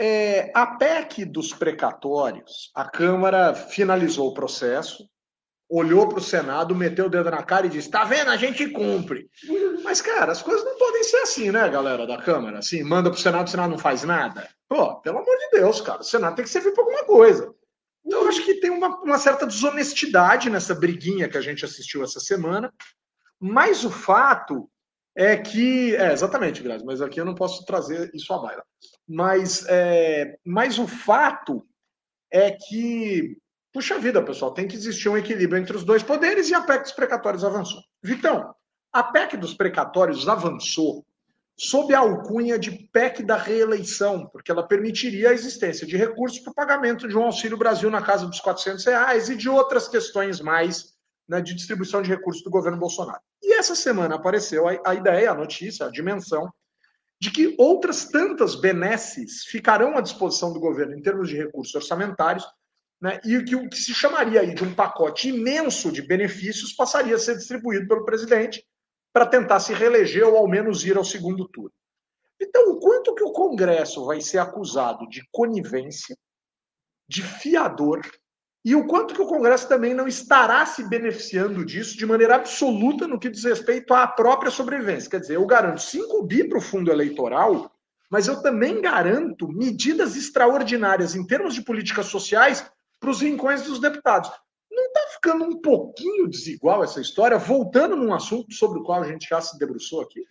é, 0.00 0.50
a 0.54 0.66
PEC 0.66 1.26
dos 1.26 1.52
precatórios, 1.52 2.72
a 2.74 2.88
Câmara 2.88 3.54
finalizou 3.54 4.28
o 4.28 4.34
processo, 4.34 5.06
olhou 5.68 6.08
para 6.08 6.18
o 6.18 6.22
Senado, 6.22 6.74
meteu 6.74 7.04
o 7.04 7.10
dedo 7.10 7.30
na 7.30 7.42
cara 7.42 7.66
e 7.66 7.68
disse: 7.68 7.88
está 7.88 8.02
vendo? 8.04 8.30
A 8.30 8.36
gente 8.38 8.66
cumpre. 8.70 9.28
Mas, 9.84 10.00
cara, 10.00 10.32
as 10.32 10.40
coisas 10.40 10.64
não 10.64 10.78
podem 10.78 11.04
ser 11.04 11.18
assim, 11.18 11.50
né, 11.50 11.68
galera 11.68 12.06
da 12.06 12.16
Câmara? 12.16 12.60
Assim, 12.60 12.82
manda 12.82 13.10
para 13.10 13.18
o 13.18 13.20
Senado, 13.20 13.46
o 13.46 13.50
Senado 13.50 13.70
não 13.70 13.78
faz 13.78 14.02
nada. 14.02 14.48
Pô, 14.66 14.96
pelo 15.02 15.18
amor 15.18 15.36
de 15.36 15.58
Deus, 15.58 15.82
cara, 15.82 16.00
o 16.00 16.04
Senado 16.04 16.34
tem 16.34 16.46
que 16.46 16.50
servir 16.50 16.72
para 16.72 16.82
alguma 16.82 17.04
coisa. 17.04 17.54
Então, 18.02 18.22
eu 18.22 18.28
acho 18.28 18.42
que 18.42 18.54
tem 18.54 18.70
uma, 18.70 19.02
uma 19.02 19.18
certa 19.18 19.46
desonestidade 19.46 20.48
nessa 20.48 20.74
briguinha 20.74 21.28
que 21.28 21.36
a 21.36 21.42
gente 21.42 21.62
assistiu 21.62 22.02
essa 22.02 22.18
semana. 22.20 22.72
Mas 23.38 23.84
o 23.84 23.90
fato 23.90 24.66
é 25.20 25.36
que. 25.36 25.94
É, 25.96 26.12
exatamente, 26.12 26.62
Grazi, 26.62 26.82
mas 26.84 27.02
aqui 27.02 27.20
eu 27.20 27.26
não 27.26 27.34
posso 27.34 27.62
trazer 27.66 28.10
isso 28.14 28.32
à 28.32 28.38
baila. 28.38 28.64
Mas, 29.06 29.66
é, 29.68 30.38
mas 30.42 30.78
o 30.78 30.86
fato 30.86 31.62
é 32.32 32.52
que, 32.52 33.36
puxa 33.70 33.98
vida, 33.98 34.22
pessoal, 34.22 34.54
tem 34.54 34.66
que 34.66 34.76
existir 34.76 35.10
um 35.10 35.18
equilíbrio 35.18 35.60
entre 35.60 35.76
os 35.76 35.84
dois 35.84 36.02
poderes 36.02 36.48
e 36.48 36.54
a 36.54 36.62
PEC 36.62 36.84
dos 36.84 36.92
precatórios 36.92 37.44
avançou. 37.44 37.82
Vitão, 38.02 38.54
a 38.90 39.02
PEC 39.02 39.36
dos 39.36 39.52
precatórios 39.52 40.26
avançou 40.26 41.04
sob 41.54 41.94
a 41.94 41.98
alcunha 41.98 42.58
de 42.58 42.70
PEC 42.70 43.22
da 43.22 43.36
reeleição, 43.36 44.26
porque 44.26 44.50
ela 44.50 44.66
permitiria 44.66 45.28
a 45.28 45.34
existência 45.34 45.86
de 45.86 45.98
recursos 45.98 46.38
para 46.38 46.52
o 46.52 46.54
pagamento 46.54 47.06
de 47.06 47.18
um 47.18 47.24
Auxílio 47.24 47.58
Brasil 47.58 47.90
na 47.90 48.00
casa 48.00 48.26
dos 48.26 48.40
400 48.40 48.86
reais 48.86 49.28
e 49.28 49.36
de 49.36 49.50
outras 49.50 49.86
questões 49.86 50.40
mais 50.40 50.94
né, 51.28 51.42
de 51.42 51.52
distribuição 51.52 52.00
de 52.00 52.08
recursos 52.08 52.42
do 52.42 52.50
governo 52.50 52.78
Bolsonaro. 52.78 53.20
Essa 53.60 53.74
semana 53.74 54.14
apareceu 54.14 54.66
a, 54.66 54.80
a 54.86 54.94
ideia, 54.94 55.30
a 55.30 55.34
notícia, 55.34 55.84
a 55.84 55.90
dimensão 55.90 56.50
de 57.20 57.30
que 57.30 57.54
outras 57.58 58.06
tantas 58.06 58.54
benesses 58.54 59.44
ficarão 59.44 59.98
à 59.98 60.00
disposição 60.00 60.50
do 60.50 60.58
governo 60.58 60.96
em 60.96 61.02
termos 61.02 61.28
de 61.28 61.36
recursos 61.36 61.74
orçamentários, 61.74 62.42
né, 62.98 63.20
e 63.22 63.44
que 63.44 63.54
o 63.54 63.68
que 63.68 63.76
se 63.76 63.92
chamaria 63.92 64.40
aí 64.40 64.54
de 64.54 64.64
um 64.64 64.74
pacote 64.74 65.28
imenso 65.28 65.92
de 65.92 66.00
benefícios 66.00 66.72
passaria 66.72 67.14
a 67.14 67.18
ser 67.18 67.36
distribuído 67.36 67.86
pelo 67.86 68.06
presidente 68.06 68.66
para 69.12 69.26
tentar 69.26 69.60
se 69.60 69.74
reeleger 69.74 70.26
ou 70.26 70.38
ao 70.38 70.48
menos 70.48 70.82
ir 70.86 70.96
ao 70.96 71.04
segundo 71.04 71.46
turno. 71.46 71.74
Então, 72.40 72.70
o 72.70 72.80
quanto 72.80 73.14
que 73.14 73.24
o 73.24 73.32
Congresso 73.32 74.06
vai 74.06 74.22
ser 74.22 74.38
acusado 74.38 75.06
de 75.06 75.22
conivência, 75.30 76.16
de 77.06 77.22
fiador 77.22 78.00
e 78.62 78.74
o 78.74 78.86
quanto 78.86 79.14
que 79.14 79.22
o 79.22 79.26
Congresso 79.26 79.66
também 79.68 79.94
não 79.94 80.06
estará 80.06 80.66
se 80.66 80.86
beneficiando 80.86 81.64
disso 81.64 81.96
de 81.96 82.04
maneira 82.04 82.36
absoluta 82.36 83.06
no 83.06 83.18
que 83.18 83.30
diz 83.30 83.44
respeito 83.44 83.94
à 83.94 84.06
própria 84.06 84.50
sobrevivência. 84.50 85.10
Quer 85.10 85.20
dizer, 85.20 85.36
eu 85.36 85.46
garanto 85.46 85.80
5 85.80 86.22
bi 86.24 86.46
para 86.46 86.58
o 86.58 86.62
fundo 86.62 86.90
eleitoral, 86.90 87.72
mas 88.10 88.28
eu 88.28 88.42
também 88.42 88.82
garanto 88.82 89.48
medidas 89.48 90.14
extraordinárias 90.14 91.14
em 91.14 91.26
termos 91.26 91.54
de 91.54 91.62
políticas 91.62 92.06
sociais 92.06 92.70
para 92.98 93.10
os 93.10 93.22
rincões 93.22 93.62
dos 93.62 93.80
deputados. 93.80 94.30
Não 94.70 94.84
está 94.84 95.00
ficando 95.14 95.44
um 95.44 95.60
pouquinho 95.60 96.28
desigual 96.28 96.84
essa 96.84 97.00
história, 97.00 97.38
voltando 97.38 97.96
num 97.96 98.12
assunto 98.12 98.52
sobre 98.52 98.78
o 98.78 98.82
qual 98.82 99.02
a 99.02 99.06
gente 99.06 99.26
já 99.28 99.40
se 99.40 99.58
debruçou 99.58 100.02
aqui? 100.02 100.22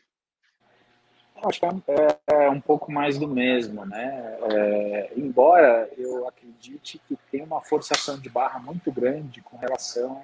Acho 1.44 1.60
que 1.60 1.66
é, 1.66 2.18
é, 2.28 2.50
um 2.50 2.60
pouco 2.60 2.92
mais 2.92 3.18
do 3.18 3.28
mesmo, 3.28 3.86
né? 3.86 4.38
É, 4.52 5.14
embora 5.16 5.90
eu 5.98 6.28
acredite 6.28 7.00
que 7.08 7.18
tem 7.32 7.44
uma 7.44 7.62
forçação 7.62 8.20
de 8.20 8.30
barra 8.30 8.60
muito 8.60 8.92
grande 8.92 9.42
com 9.42 9.58
relação 9.58 10.22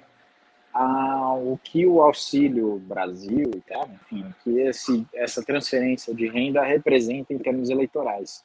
ao 0.72 1.58
que 1.64 1.86
o 1.86 2.02
Auxílio 2.02 2.78
Brasil, 2.80 3.50
tá? 3.66 3.88
enfim, 3.94 4.34
que 4.44 4.60
esse, 4.60 5.06
essa 5.14 5.42
transferência 5.42 6.14
de 6.14 6.28
renda 6.28 6.62
representa 6.62 7.32
em 7.32 7.38
termos 7.38 7.70
eleitorais. 7.70 8.44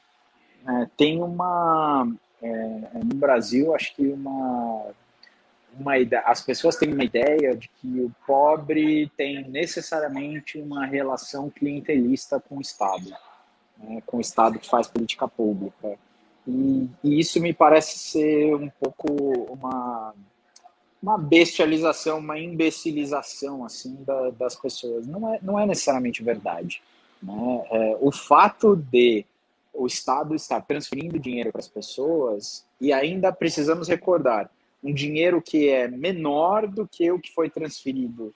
É, 0.66 0.88
tem 0.96 1.22
uma, 1.22 2.08
é, 2.42 2.48
no 3.04 3.16
Brasil, 3.16 3.76
acho 3.76 3.94
que 3.96 4.08
uma 4.08 4.94
uma 5.80 5.98
ideia, 5.98 6.24
as 6.26 6.42
pessoas 6.42 6.76
têm 6.76 6.94
uma 6.94 7.04
ideia 7.04 7.56
de 7.56 7.70
que 7.70 8.02
o 8.02 8.12
pobre 8.26 9.10
tem 9.16 9.48
necessariamente 9.50 10.58
uma 10.58 10.86
relação 10.86 11.50
clientelista 11.50 12.40
com 12.40 12.58
o 12.58 12.62
Estado, 12.62 13.10
né, 13.78 14.02
com 14.06 14.18
o 14.18 14.22
Estado 14.22 14.60
que 14.60 14.70
faz 14.70 14.88
política 14.88 15.28
pública. 15.28 15.98
E, 16.48 16.90
e, 17.04 17.20
isso 17.20 17.40
me 17.40 17.54
parece 17.54 18.00
ser 18.00 18.56
um 18.56 18.70
pouco 18.70 19.08
uma, 19.52 20.14
uma 21.02 21.18
bestialização, 21.18 22.20
uma 22.20 22.40
imbecilização 22.40 23.64
assim 23.64 24.04
da, 24.04 24.32
das 24.32 24.56
pessoas. 24.56 25.08
Não 25.08 25.34
é, 25.34 25.40
não 25.42 25.60
é 25.60 25.66
necessariamente 25.66 26.24
verdade. 26.24 26.82
Né? 27.22 27.68
É, 27.72 27.98
o 28.02 28.12
fato 28.12 28.76
de 28.76 29.26
o 29.74 29.88
Estado 29.88 30.36
estar 30.36 30.62
transferindo 30.62 31.18
dinheiro 31.18 31.52
para 31.52 31.62
as 31.62 31.68
pessoas, 31.68 32.66
e 32.80 32.92
ainda 32.92 33.32
precisamos 33.32 33.88
recordar, 33.88 34.50
um 34.84 34.94
dinheiro 34.94 35.42
que 35.42 35.70
é 35.70 35.88
menor 35.88 36.68
do 36.68 36.88
que 36.88 37.12
o 37.12 37.20
que 37.20 37.34
foi 37.34 37.50
transferido 37.50 38.34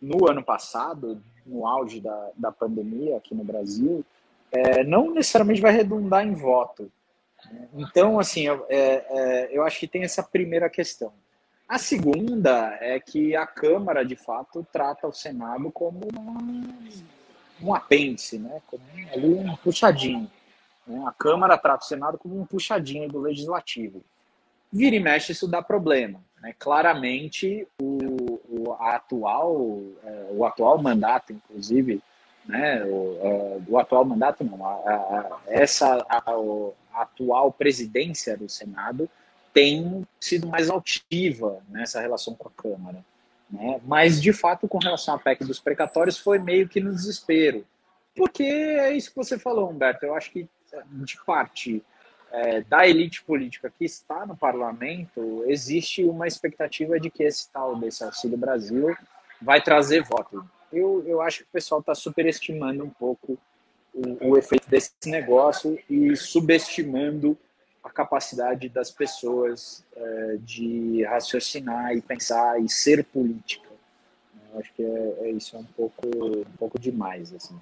no 0.00 0.28
ano 0.28 0.42
passado, 0.42 1.20
no 1.44 1.66
auge 1.66 2.00
da, 2.00 2.30
da 2.36 2.52
pandemia 2.52 3.16
aqui 3.16 3.34
no 3.34 3.42
Brasil, 3.42 4.04
é, 4.52 4.84
não 4.84 5.10
necessariamente 5.10 5.60
vai 5.60 5.72
redundar 5.72 6.26
em 6.26 6.34
voto. 6.34 6.90
Então, 7.74 8.18
assim, 8.18 8.46
eu, 8.46 8.66
é, 8.68 9.04
é, 9.08 9.48
eu 9.50 9.64
acho 9.64 9.78
que 9.78 9.88
tem 9.88 10.02
essa 10.02 10.22
primeira 10.22 10.68
questão. 10.68 11.12
A 11.68 11.78
segunda 11.78 12.78
é 12.80 12.98
que 12.98 13.36
a 13.36 13.46
Câmara, 13.46 14.04
de 14.04 14.16
fato, 14.16 14.66
trata 14.72 15.06
o 15.06 15.12
Senado 15.12 15.70
como 15.70 16.00
uma, 16.14 16.40
um 17.60 17.74
apêndice, 17.74 18.38
né? 18.38 18.62
como 18.66 18.82
ali 19.12 19.34
um 19.34 19.54
puxadinho. 19.56 20.30
Né? 20.86 21.04
A 21.06 21.12
Câmara 21.12 21.58
trata 21.58 21.84
o 21.84 21.88
Senado 21.88 22.16
como 22.16 22.40
um 22.40 22.46
puxadinho 22.46 23.08
do 23.08 23.20
Legislativo. 23.20 24.02
Vira 24.72 24.96
e 24.96 25.00
mexe, 25.00 25.32
isso 25.32 25.48
dá 25.48 25.62
problema. 25.62 26.20
Né? 26.42 26.54
Claramente, 26.58 27.66
o, 27.80 28.40
o, 28.48 28.72
atual, 28.74 29.80
é, 30.04 30.26
o 30.30 30.44
atual 30.44 30.78
mandato, 30.80 31.32
inclusive, 31.32 32.02
né? 32.46 32.84
o, 32.84 33.18
é, 33.22 33.60
o 33.66 33.78
atual 33.78 34.04
mandato 34.04 34.44
não, 34.44 34.64
a, 34.64 34.70
a, 34.70 35.40
essa 35.46 36.04
a, 36.08 36.18
a 36.18 37.02
atual 37.02 37.52
presidência 37.52 38.36
do 38.36 38.48
Senado 38.48 39.08
tem 39.52 40.06
sido 40.20 40.46
mais 40.46 40.70
altiva 40.70 41.60
nessa 41.68 42.00
relação 42.00 42.34
com 42.34 42.48
a 42.48 42.62
Câmara. 42.62 43.04
Né? 43.50 43.80
Mas, 43.84 44.20
de 44.20 44.32
fato, 44.32 44.68
com 44.68 44.78
relação 44.78 45.14
à 45.14 45.18
PEC 45.18 45.44
dos 45.44 45.58
precatórios, 45.58 46.18
foi 46.18 46.38
meio 46.38 46.68
que 46.68 46.80
no 46.80 46.94
desespero. 46.94 47.64
Porque 48.14 48.42
é 48.42 48.92
isso 48.92 49.10
que 49.10 49.16
você 49.16 49.38
falou, 49.38 49.70
Humberto. 49.70 50.04
Eu 50.04 50.14
acho 50.14 50.30
que, 50.30 50.48
de 50.86 51.24
parte 51.24 51.82
é, 52.32 52.60
da 52.62 52.86
elite 52.86 53.22
política 53.22 53.72
que 53.76 53.84
está 53.84 54.26
no 54.26 54.36
parlamento, 54.36 55.44
existe 55.46 56.04
uma 56.04 56.26
expectativa 56.26 56.98
de 57.00 57.10
que 57.10 57.22
esse 57.22 57.50
tal 57.50 57.76
desse 57.76 58.04
Auxílio 58.04 58.36
Brasil 58.36 58.94
vai 59.40 59.62
trazer 59.62 60.02
voto. 60.02 60.44
Eu, 60.72 61.02
eu 61.06 61.22
acho 61.22 61.38
que 61.38 61.44
o 61.44 61.52
pessoal 61.52 61.80
está 61.80 61.94
superestimando 61.94 62.84
um 62.84 62.90
pouco 62.90 63.38
o, 63.94 64.30
o 64.30 64.38
efeito 64.38 64.68
desse 64.68 64.92
negócio 65.06 65.78
e 65.88 66.14
subestimando 66.16 67.36
a 67.82 67.90
capacidade 67.90 68.68
das 68.68 68.90
pessoas 68.90 69.84
é, 69.96 70.36
de 70.40 71.02
raciocinar 71.04 71.94
e 71.96 72.02
pensar 72.02 72.60
e 72.60 72.68
ser 72.68 73.04
política. 73.04 73.68
Eu 74.52 74.60
acho 74.60 74.72
que 74.74 74.82
é, 74.82 75.18
é 75.22 75.30
isso 75.30 75.56
é 75.56 75.60
um 75.60 75.64
pouco, 75.64 76.06
um 76.06 76.56
pouco 76.58 76.78
demais. 76.78 77.32
Assim. 77.32 77.58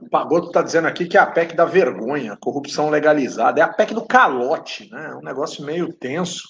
O 0.00 0.08
Pagoto 0.08 0.48
está 0.48 0.62
dizendo 0.62 0.86
aqui 0.86 1.06
que 1.06 1.16
é 1.16 1.20
a 1.20 1.26
PEC 1.26 1.54
da 1.54 1.64
vergonha, 1.64 2.36
corrupção 2.40 2.90
legalizada. 2.90 3.60
É 3.60 3.62
a 3.62 3.72
PEC 3.72 3.94
do 3.94 4.06
calote, 4.06 4.90
né? 4.90 5.14
Um 5.14 5.24
negócio 5.24 5.64
meio 5.64 5.92
tenso. 5.92 6.42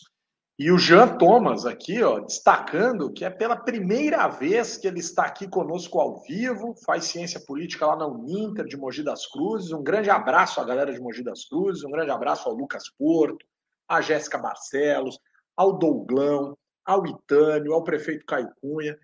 E 0.59 0.73
o 0.73 0.79
Jean 0.79 1.19
Thomas 1.19 1.67
aqui, 1.67 2.03
ó, 2.03 2.19
destacando 2.21 3.13
que 3.13 3.27
é 3.27 3.31
pela 3.31 3.57
primeira 3.57 4.27
vez 4.27 4.79
que 4.79 4.89
ele 4.89 5.01
está 5.01 5.25
aqui 5.25 5.47
conosco 5.47 6.01
ao 6.01 6.23
vivo, 6.23 6.75
faz 6.87 7.05
ciência 7.05 7.39
política 7.39 7.87
lá 7.87 7.95
na 7.95 8.07
Uninter 8.07 8.65
de 8.65 8.77
Mogi 8.77 9.03
das 9.03 9.27
Cruzes. 9.27 9.71
Um 9.71 9.83
grande 9.83 10.09
abraço 10.09 10.59
à 10.59 10.65
galera 10.65 10.93
de 10.93 10.99
Mogi 10.99 11.23
das 11.23 11.45
Cruzes, 11.45 11.85
um 11.85 11.91
grande 11.91 12.11
abraço 12.11 12.49
ao 12.49 12.55
Lucas 12.55 12.85
Porto, 12.99 13.45
à 13.87 14.01
Jéssica 14.01 14.39
Barcelos, 14.39 15.19
ao 15.55 15.79
Douglão, 15.79 16.57
ao 16.87 17.07
Itânio, 17.07 17.75
ao 17.75 17.85
prefeito 17.85 18.25
Caio 18.25 18.49
Cunha, 18.61 18.97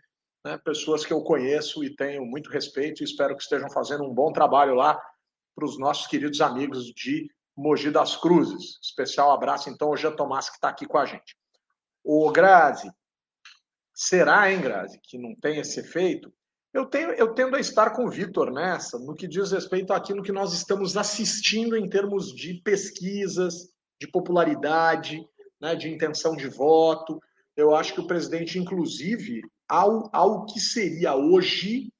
né, 0.44 0.58
pessoas 0.58 1.04
que 1.04 1.12
eu 1.12 1.22
conheço 1.22 1.84
e 1.84 1.94
tenho 1.94 2.24
muito 2.24 2.50
respeito 2.50 3.02
e 3.02 3.04
espero 3.04 3.36
que 3.36 3.42
estejam 3.42 3.70
fazendo 3.70 4.04
um 4.04 4.12
bom 4.12 4.32
trabalho 4.32 4.74
lá 4.74 5.00
para 5.54 5.64
os 5.64 5.78
nossos 5.78 6.06
queridos 6.06 6.40
amigos 6.40 6.86
de 6.86 7.30
Mogi 7.56 7.90
das 7.90 8.16
Cruzes. 8.16 8.78
Especial 8.82 9.30
abraço, 9.30 9.68
então, 9.70 9.88
ao 9.88 9.96
Jean 9.96 10.16
Tomás, 10.16 10.48
que 10.48 10.56
está 10.56 10.68
aqui 10.68 10.86
com 10.86 10.98
a 10.98 11.06
gente. 11.06 11.36
O 12.02 12.30
Grazi, 12.32 12.90
será, 13.94 14.50
hein, 14.50 14.60
Grazi, 14.60 14.98
que 15.02 15.18
não 15.18 15.34
tem 15.36 15.58
esse 15.58 15.80
efeito? 15.80 16.32
Eu, 16.72 16.86
tenho, 16.86 17.10
eu 17.10 17.34
tendo 17.34 17.54
a 17.54 17.60
estar 17.60 17.90
com 17.90 18.06
o 18.06 18.10
Vitor 18.10 18.50
nessa, 18.50 18.98
no 18.98 19.14
que 19.14 19.28
diz 19.28 19.52
respeito 19.52 19.92
àquilo 19.92 20.22
que 20.22 20.32
nós 20.32 20.54
estamos 20.54 20.96
assistindo 20.96 21.76
em 21.76 21.88
termos 21.88 22.34
de 22.34 22.54
pesquisas, 22.64 23.70
de 24.00 24.08
popularidade, 24.08 25.22
né, 25.60 25.76
de 25.76 25.90
intenção 25.90 26.34
de 26.34 26.48
voto. 26.48 27.20
Eu 27.54 27.76
acho 27.76 27.92
que 27.92 28.00
o 28.00 28.06
presidente, 28.06 28.58
inclusive, 28.58 29.42
ao, 29.72 30.10
ao 30.12 30.44
que 30.44 30.60
seria 30.60 31.14
hoje 31.16 31.90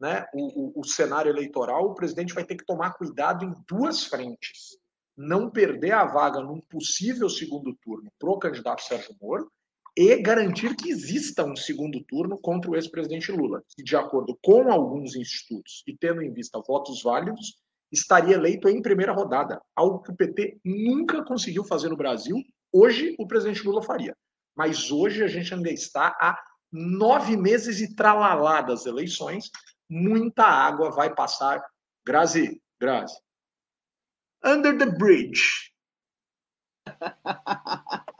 né, 0.00 0.26
o, 0.34 0.78
o, 0.78 0.80
o 0.80 0.84
cenário 0.84 1.30
eleitoral, 1.30 1.86
o 1.86 1.94
presidente 1.94 2.34
vai 2.34 2.44
ter 2.44 2.56
que 2.56 2.66
tomar 2.66 2.94
cuidado 2.94 3.44
em 3.44 3.54
duas 3.68 4.02
frentes 4.04 4.80
não 5.16 5.48
perder 5.50 5.92
a 5.92 6.04
vaga 6.06 6.40
num 6.40 6.60
possível 6.60 7.28
segundo 7.28 7.76
turno 7.82 8.10
para 8.18 8.30
o 8.30 8.38
candidato 8.38 8.82
Sérgio 8.82 9.14
Moro 9.20 9.52
e 9.96 10.16
garantir 10.16 10.74
que 10.74 10.88
exista 10.88 11.44
um 11.44 11.54
segundo 11.54 12.02
turno 12.04 12.38
contra 12.40 12.70
o 12.70 12.74
ex-presidente 12.74 13.30
Lula, 13.30 13.62
que, 13.76 13.82
de 13.82 13.94
acordo 13.94 14.36
com 14.42 14.72
alguns 14.72 15.14
institutos 15.14 15.84
e 15.86 15.96
tendo 15.96 16.22
em 16.22 16.32
vista 16.32 16.58
votos 16.66 17.02
válidos, 17.02 17.56
estaria 17.92 18.34
eleito 18.34 18.68
em 18.68 18.80
primeira 18.80 19.12
rodada, 19.12 19.60
algo 19.76 20.00
que 20.00 20.10
o 20.10 20.16
PT 20.16 20.58
nunca 20.64 21.22
conseguiu 21.22 21.64
fazer 21.64 21.90
no 21.90 21.96
Brasil. 21.96 22.36
Hoje, 22.72 23.14
o 23.18 23.26
presidente 23.26 23.62
Lula 23.64 23.82
faria. 23.82 24.16
Mas 24.56 24.90
hoje 24.90 25.22
a 25.22 25.28
gente 25.28 25.52
ainda 25.52 25.70
está 25.70 26.16
a 26.20 26.36
nove 26.72 27.36
meses 27.36 27.80
e 27.80 27.94
tralalá 27.94 28.60
das 28.60 28.86
eleições. 28.86 29.50
Muita 29.88 30.44
água 30.44 30.90
vai 30.90 31.14
passar. 31.14 31.64
Grazi, 32.04 32.62
Grazi, 32.80 33.16
Under 34.44 34.76
the 34.76 34.86
Bridge. 34.86 35.72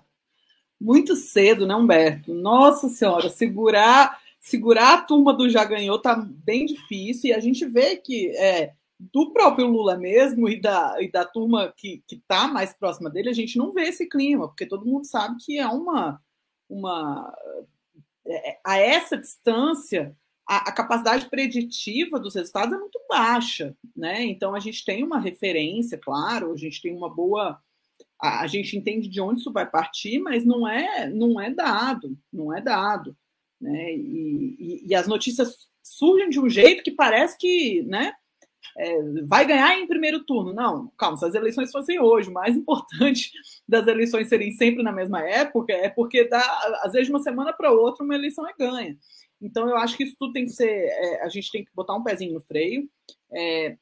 Muito 0.80 1.14
cedo, 1.14 1.66
né, 1.66 1.74
Humberto? 1.74 2.32
Nossa 2.32 2.88
Senhora, 2.88 3.28
segurar 3.28 4.20
segurar 4.40 4.94
a 4.94 5.02
turma 5.02 5.34
do 5.34 5.50
já 5.50 5.64
ganhou 5.64 6.00
tá 6.00 6.16
bem 6.16 6.64
difícil 6.64 7.28
e 7.30 7.32
a 7.34 7.40
gente 7.40 7.66
vê 7.66 7.96
que 7.96 8.30
é, 8.38 8.72
do 8.98 9.32
próprio 9.32 9.66
Lula 9.66 9.96
mesmo 9.96 10.48
e 10.48 10.60
da, 10.60 10.96
e 11.00 11.10
da 11.10 11.24
turma 11.24 11.72
que 11.76 12.02
está 12.10 12.46
mais 12.48 12.72
próxima 12.72 13.08
dele, 13.08 13.30
a 13.30 13.34
gente 13.34 13.56
não 13.56 13.72
vê 13.72 13.84
esse 13.84 14.06
clima, 14.06 14.48
porque 14.48 14.66
todo 14.66 14.86
mundo 14.86 15.06
sabe 15.06 15.36
que 15.44 15.58
é 15.58 15.66
uma. 15.66 16.20
uma 16.68 17.32
a 18.64 18.78
essa 18.78 19.16
distância, 19.16 20.16
a, 20.48 20.68
a, 20.68 20.72
capacidade 20.72 21.28
preditiva 21.28 22.18
dos 22.18 22.34
resultados 22.34 22.74
é 22.74 22.78
muito 22.78 23.00
baixa, 23.08 23.76
né? 23.96 24.24
Então 24.24 24.54
a 24.54 24.60
gente 24.60 24.84
tem 24.84 25.02
uma 25.04 25.18
referência, 25.18 25.98
claro, 25.98 26.52
a 26.52 26.56
gente 26.56 26.82
tem 26.82 26.94
uma 26.94 27.08
boa, 27.08 27.58
a, 28.20 28.40
a, 28.40 28.46
gente 28.46 28.76
entende 28.76 29.08
de 29.08 29.20
onde 29.20 29.40
isso 29.40 29.52
vai 29.52 29.68
partir, 29.68 30.18
mas 30.18 30.44
não 30.44 30.66
é, 30.66 31.08
não 31.08 31.40
é 31.40 31.50
dado, 31.50 32.16
não 32.32 32.54
é 32.54 32.60
dado, 32.60 33.16
né? 33.60 33.94
E, 33.94 34.56
e, 34.58 34.88
e 34.88 34.94
as 34.94 35.06
notícias 35.06 35.68
surgem 35.82 36.28
de 36.28 36.40
um 36.40 36.48
jeito 36.48 36.82
que 36.82 36.90
parece 36.90 37.38
que, 37.38 37.82
né? 37.82 38.12
É, 38.76 39.02
vai 39.26 39.44
ganhar 39.44 39.78
em 39.78 39.86
primeiro 39.86 40.24
turno. 40.24 40.52
Não, 40.52 40.92
calma, 40.96 41.16
se 41.16 41.24
as 41.24 41.34
eleições 41.34 41.70
fossem 41.70 42.00
hoje, 42.00 42.30
o 42.30 42.32
mais 42.32 42.56
importante 42.56 43.32
das 43.68 43.86
eleições 43.86 44.28
serem 44.28 44.52
sempre 44.52 44.82
na 44.82 44.92
mesma 44.92 45.20
época 45.20 45.72
é 45.72 45.88
porque, 45.88 46.28
dá, 46.28 46.40
às 46.82 46.92
vezes, 46.92 47.06
de 47.06 47.12
uma 47.12 47.22
semana 47.22 47.52
para 47.52 47.72
outra, 47.72 48.04
uma 48.04 48.14
eleição 48.14 48.46
é 48.48 48.52
ganha. 48.58 48.96
Então, 49.40 49.68
eu 49.68 49.76
acho 49.76 49.96
que 49.96 50.04
isso 50.04 50.16
tudo 50.18 50.32
tem 50.32 50.44
que 50.44 50.52
ser. 50.52 50.68
É, 50.68 51.22
a 51.22 51.28
gente 51.28 51.50
tem 51.50 51.64
que 51.64 51.70
botar 51.74 51.94
um 51.94 52.02
pezinho 52.02 52.34
no 52.34 52.40
freio. 52.40 52.88
É, 53.32 53.76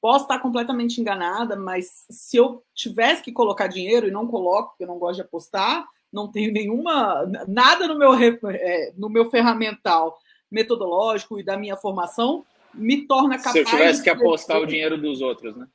posso 0.00 0.24
estar 0.24 0.38
completamente 0.38 1.00
enganada, 1.00 1.56
mas 1.56 2.04
se 2.10 2.36
eu 2.36 2.62
tivesse 2.74 3.22
que 3.22 3.32
colocar 3.32 3.66
dinheiro 3.66 4.06
e 4.06 4.10
não 4.10 4.26
coloco, 4.26 4.70
porque 4.70 4.84
eu 4.84 4.88
não 4.88 4.98
gosto 4.98 5.16
de 5.16 5.22
apostar, 5.22 5.86
não 6.12 6.30
tenho 6.30 6.52
nenhuma. 6.52 7.26
nada 7.46 7.86
no 7.86 7.98
meu, 7.98 8.14
é, 8.14 8.92
no 8.96 9.08
meu 9.08 9.30
ferramental 9.30 10.18
metodológico 10.50 11.38
e 11.38 11.44
da 11.44 11.56
minha 11.56 11.76
formação 11.76 12.44
me 12.74 13.06
torna 13.06 13.36
capaz. 13.36 13.52
Se 13.52 13.58
eu 13.60 13.64
tivesse 13.64 14.02
que 14.02 14.10
apostar 14.10 14.60
o 14.60 14.66
dinheiro 14.66 15.00
dos 15.00 15.20
outros, 15.20 15.56
né? 15.56 15.66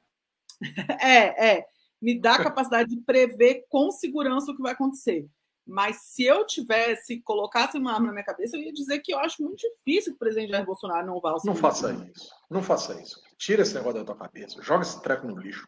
é, 1.01 1.55
é. 1.55 1.65
Me 2.01 2.19
dá 2.19 2.35
a 2.35 2.43
capacidade 2.43 2.89
de 2.89 3.01
prever 3.01 3.65
com 3.69 3.89
segurança 3.91 4.51
o 4.51 4.55
que 4.55 4.61
vai 4.61 4.73
acontecer. 4.73 5.27
Mas 5.65 5.97
se 6.03 6.23
eu 6.23 6.45
tivesse, 6.45 7.21
colocasse 7.21 7.77
uma 7.77 7.93
arma 7.93 8.07
na 8.07 8.11
minha 8.13 8.23
cabeça, 8.23 8.55
eu 8.55 8.61
ia 8.61 8.71
dizer 8.71 8.99
que 8.99 9.11
eu 9.11 9.19
acho 9.19 9.41
muito 9.41 9.57
difícil 9.57 10.11
que 10.11 10.17
o 10.17 10.19
presidente 10.19 10.51
Jair 10.51 10.65
Bolsonaro 10.65 11.07
não 11.07 11.19
vá 11.19 11.31
ao 11.31 11.41
Não 11.43 11.55
faça 11.55 11.91
isso. 11.91 12.29
Não 12.49 12.61
faça 12.61 13.01
isso. 13.01 13.19
Tira 13.37 13.63
esse 13.63 13.73
negócio 13.73 13.99
da 13.99 14.05
tua 14.05 14.15
cabeça. 14.15 14.61
Joga 14.61 14.83
esse 14.83 15.01
treco 15.01 15.25
no 15.25 15.39
lixo. 15.39 15.67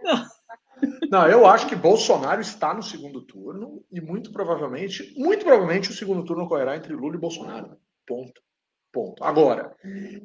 não. 0.00 0.26
não, 1.10 1.28
eu 1.28 1.46
acho 1.46 1.66
que 1.66 1.74
Bolsonaro 1.74 2.40
está 2.40 2.72
no 2.72 2.82
segundo 2.82 3.22
turno 3.22 3.84
e 3.90 4.00
muito 4.00 4.30
provavelmente, 4.30 5.12
muito 5.16 5.44
provavelmente 5.44 5.90
o 5.90 5.94
segundo 5.94 6.24
turno 6.24 6.44
ocorrerá 6.44 6.76
entre 6.76 6.94
Lula 6.94 7.16
e 7.16 7.20
Bolsonaro. 7.20 7.76
Ponto. 8.06 8.40
Ponto. 8.96 9.22
Agora, 9.22 9.76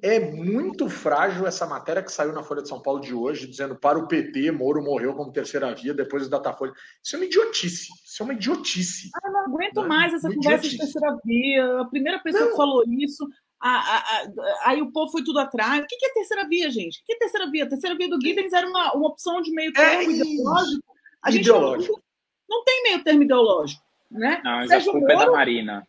é 0.02 0.18
muito 0.18 0.88
frágil 0.90 1.46
essa 1.46 1.68
matéria 1.68 2.02
que 2.02 2.10
saiu 2.10 2.32
na 2.32 2.42
Folha 2.42 2.62
de 2.62 2.70
São 2.70 2.82
Paulo 2.82 3.02
de 3.02 3.14
hoje, 3.14 3.46
dizendo 3.46 3.76
para 3.76 4.00
o 4.00 4.08
PT, 4.08 4.50
Moro 4.50 4.82
morreu 4.82 5.14
como 5.14 5.30
terceira 5.30 5.76
via 5.76 5.94
depois 5.94 6.24
do 6.24 6.30
Datafolha. 6.30 6.72
Isso 7.04 7.18
é 7.18 7.20
uma 7.20 7.26
idiotice. 7.26 7.90
Isso 8.06 8.24
é 8.24 8.24
uma 8.24 8.34
idiotice. 8.34 9.10
Ah, 9.14 9.30
não 9.30 9.40
aguento 9.42 9.82
né? 9.82 9.88
mais 9.90 10.14
essa 10.14 10.30
uma 10.30 10.36
conversa 10.36 10.66
idiotice. 10.66 10.78
de 10.78 10.94
terceira 10.94 11.20
via. 11.26 11.82
A 11.82 11.86
primeira 11.86 12.20
pessoa 12.20 12.46
não. 12.46 12.52
que 12.52 12.56
falou 12.56 12.82
isso. 12.88 13.28
A, 13.60 13.70
a, 13.70 13.98
a, 13.98 14.70
aí 14.70 14.82
o 14.82 14.90
povo 14.90 15.12
foi 15.12 15.22
tudo 15.22 15.40
atrás. 15.40 15.84
O 15.84 15.86
que 15.86 16.06
é 16.06 16.14
terceira 16.14 16.48
via, 16.48 16.72
gente? 16.72 17.02
O 17.02 17.06
que 17.06 17.12
é 17.12 17.18
terceira 17.18 17.52
via? 17.52 17.66
A 17.66 17.70
terceira 17.70 17.98
via 17.98 18.08
do 18.08 18.22
Gibbons 18.22 18.54
era 18.54 18.70
uma, 18.70 18.94
uma 18.94 19.10
opção 19.10 19.42
de 19.42 19.52
meio 19.52 19.74
termo 19.74 20.12
é 20.12 20.16
ideológico. 20.16 20.84
A 21.22 21.30
gente 21.30 21.42
ideológico. 21.42 22.02
Não, 22.50 22.58
não, 22.58 22.64
tem 22.64 22.84
meio 22.84 23.04
termo 23.04 23.24
ideológico. 23.24 23.84
Né? 24.10 24.40
Não, 24.46 24.52
mas 24.52 24.70
Sérgio 24.70 24.92
a 24.92 24.94
culpa 24.94 25.14
Moro, 25.14 25.24
é 25.24 25.26
da 25.26 25.32
Marina. 25.34 25.88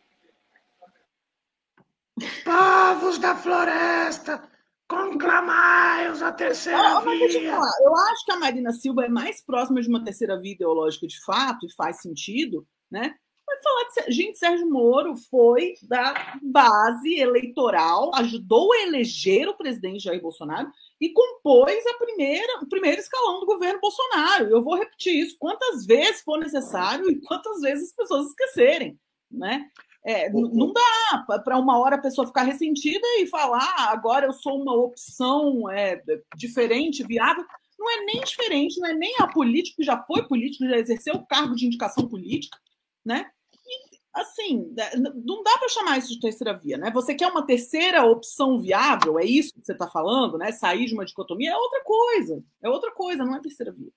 Povos 2.43 3.17
da 3.17 3.35
floresta, 3.35 4.47
conclamai-os 4.87 6.21
a 6.21 6.31
terceira 6.31 6.97
ah, 6.97 7.01
via. 7.01 7.55
eu 7.81 7.95
acho 7.95 8.25
que 8.25 8.31
a 8.31 8.39
Marina 8.39 8.71
Silva 8.71 9.05
é 9.05 9.09
mais 9.09 9.43
próxima 9.43 9.81
de 9.81 9.89
uma 9.89 10.03
terceira 10.03 10.39
via 10.39 10.53
ideológica 10.53 11.07
de 11.07 11.19
fato, 11.23 11.65
e 11.65 11.73
faz 11.73 12.01
sentido, 12.01 12.67
né? 12.91 13.15
Mas 13.45 13.61
falar 13.61 14.05
de 14.07 14.11
gente, 14.11 14.37
Sérgio 14.37 14.69
Moro 14.69 15.15
foi 15.29 15.73
da 15.83 16.39
base 16.41 17.15
eleitoral, 17.19 18.11
ajudou 18.15 18.71
a 18.71 18.81
eleger 18.83 19.49
o 19.49 19.57
presidente 19.57 20.03
Jair 20.03 20.21
Bolsonaro 20.21 20.71
e 20.99 21.11
compôs 21.11 21.85
a 21.85 21.97
primeira, 21.97 22.61
o 22.61 22.69
primeiro 22.69 23.01
escalão 23.01 23.39
do 23.39 23.45
governo 23.45 23.81
Bolsonaro. 23.81 24.49
Eu 24.49 24.63
vou 24.63 24.75
repetir 24.75 25.15
isso 25.15 25.35
quantas 25.37 25.85
vezes 25.85 26.21
for 26.21 26.39
necessário 26.39 27.09
e 27.09 27.19
quantas 27.21 27.59
vezes 27.59 27.89
as 27.89 27.95
pessoas 27.95 28.27
esquecerem, 28.27 28.97
né? 29.29 29.69
É, 30.05 30.29
não 30.29 30.73
dá 30.73 31.39
para 31.39 31.57
uma 31.57 31.79
hora 31.79 31.95
a 31.95 32.01
pessoa 32.01 32.27
ficar 32.27 32.43
ressentida 32.43 33.07
e 33.19 33.27
falar 33.27 33.63
ah, 33.77 33.91
agora 33.91 34.25
eu 34.25 34.33
sou 34.33 34.61
uma 34.61 34.73
opção 34.73 35.69
é, 35.69 36.01
diferente, 36.35 37.03
viável. 37.03 37.45
Não 37.79 37.89
é 37.89 38.05
nem 38.05 38.21
diferente, 38.21 38.79
não 38.79 38.87
é 38.89 38.93
nem 38.93 39.15
a 39.19 39.27
político 39.27 39.77
que 39.77 39.83
já 39.83 39.97
foi 40.03 40.27
político, 40.27 40.67
já 40.67 40.77
exerceu 40.77 41.15
o 41.15 41.25
cargo 41.25 41.55
de 41.55 41.65
indicação 41.65 42.07
política, 42.07 42.57
né? 43.03 43.29
E, 43.65 43.97
assim, 44.13 44.73
é, 44.77 44.97
não 44.97 45.41
dá 45.41 45.57
para 45.57 45.69
chamar 45.69 45.97
isso 45.97 46.09
de 46.09 46.19
terceira 46.19 46.53
via, 46.53 46.77
né? 46.77 46.91
Você 46.91 47.15
quer 47.15 47.27
uma 47.27 47.45
terceira 47.45 48.03
opção 48.03 48.61
viável, 48.61 49.17
é 49.17 49.23
isso 49.23 49.53
que 49.53 49.65
você 49.65 49.71
está 49.71 49.87
falando, 49.87 50.37
né? 50.37 50.51
Sair 50.51 50.85
de 50.85 50.93
uma 50.93 51.05
dicotomia 51.05 51.51
é 51.51 51.57
outra 51.57 51.81
coisa, 51.81 52.43
é 52.61 52.69
outra 52.69 52.91
coisa, 52.91 53.23
não 53.23 53.35
é 53.35 53.41
terceira 53.41 53.71
via. 53.71 53.91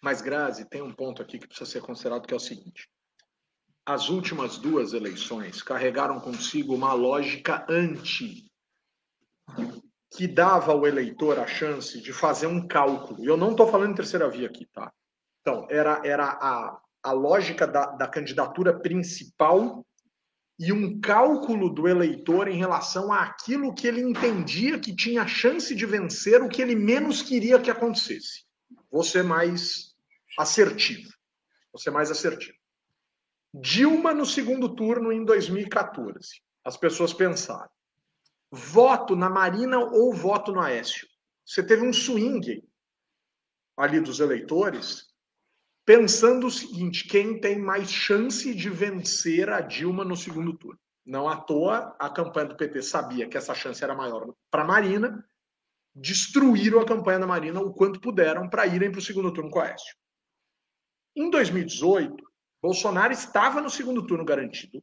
Mas, 0.00 0.20
Grazi, 0.20 0.68
tem 0.68 0.82
um 0.82 0.92
ponto 0.92 1.22
aqui 1.22 1.38
que 1.38 1.46
precisa 1.46 1.70
ser 1.70 1.80
considerado 1.80 2.26
que 2.26 2.34
é 2.34 2.36
o 2.36 2.40
seguinte 2.40 2.88
as 3.84 4.08
últimas 4.08 4.58
duas 4.58 4.92
eleições 4.92 5.62
carregaram 5.62 6.20
consigo 6.20 6.74
uma 6.74 6.92
lógica 6.92 7.66
anti 7.68 8.46
que 10.16 10.28
dava 10.28 10.72
ao 10.72 10.86
eleitor 10.86 11.38
a 11.38 11.46
chance 11.46 12.00
de 12.00 12.12
fazer 12.12 12.46
um 12.46 12.66
cálculo. 12.66 13.24
E 13.24 13.26
eu 13.26 13.36
não 13.36 13.52
estou 13.52 13.66
falando 13.66 13.92
em 13.92 13.96
terceira 13.96 14.28
via 14.28 14.46
aqui, 14.46 14.66
tá? 14.66 14.92
Então, 15.40 15.66
era, 15.70 16.00
era 16.04 16.26
a, 16.26 16.80
a 17.02 17.12
lógica 17.12 17.66
da, 17.66 17.86
da 17.86 18.06
candidatura 18.06 18.78
principal 18.78 19.84
e 20.58 20.72
um 20.72 21.00
cálculo 21.00 21.70
do 21.70 21.88
eleitor 21.88 22.46
em 22.46 22.58
relação 22.58 23.12
àquilo 23.12 23.74
que 23.74 23.88
ele 23.88 24.02
entendia 24.02 24.78
que 24.78 24.94
tinha 24.94 25.26
chance 25.26 25.74
de 25.74 25.86
vencer, 25.86 26.40
o 26.42 26.48
que 26.48 26.62
ele 26.62 26.76
menos 26.76 27.22
queria 27.22 27.58
que 27.58 27.70
acontecesse. 27.70 28.44
Vou 28.90 29.02
ser 29.02 29.24
mais 29.24 29.94
assertivo. 30.38 31.10
Vou 31.72 31.80
ser 31.80 31.90
mais 31.90 32.10
assertivo. 32.10 32.61
Dilma 33.54 34.14
no 34.14 34.24
segundo 34.24 34.74
turno 34.74 35.12
em 35.12 35.24
2014. 35.24 36.42
As 36.64 36.76
pessoas 36.76 37.12
pensaram: 37.12 37.70
voto 38.50 39.14
na 39.14 39.28
Marina 39.28 39.78
ou 39.78 40.14
voto 40.14 40.52
no 40.52 40.60
Aécio? 40.60 41.06
Você 41.44 41.62
teve 41.62 41.86
um 41.86 41.92
swing 41.92 42.62
ali 43.76 44.00
dos 44.00 44.20
eleitores 44.20 45.12
pensando 45.84 46.46
o 46.46 46.50
seguinte: 46.50 47.06
quem 47.06 47.40
tem 47.40 47.58
mais 47.58 47.90
chance 47.90 48.54
de 48.54 48.70
vencer 48.70 49.50
a 49.50 49.60
Dilma 49.60 50.04
no 50.04 50.16
segundo 50.16 50.56
turno? 50.56 50.80
Não 51.04 51.28
à 51.28 51.36
toa, 51.36 51.94
a 51.98 52.08
campanha 52.08 52.48
do 52.48 52.56
PT 52.56 52.80
sabia 52.82 53.28
que 53.28 53.36
essa 53.36 53.54
chance 53.54 53.82
era 53.82 53.94
maior 53.94 54.32
para 54.50 54.62
a 54.62 54.66
Marina, 54.66 55.22
destruíram 55.94 56.80
a 56.80 56.86
campanha 56.86 57.18
da 57.18 57.26
Marina 57.26 57.60
o 57.60 57.74
quanto 57.74 58.00
puderam 58.00 58.48
para 58.48 58.66
irem 58.66 58.90
para 58.90 59.00
o 59.00 59.02
segundo 59.02 59.32
turno 59.32 59.50
com 59.50 59.58
a 59.58 59.64
Aécio. 59.64 59.94
Em 61.14 61.28
2018, 61.28 62.31
Bolsonaro 62.62 63.12
estava 63.12 63.60
no 63.60 63.68
segundo 63.68 64.06
turno 64.06 64.24
garantido, 64.24 64.82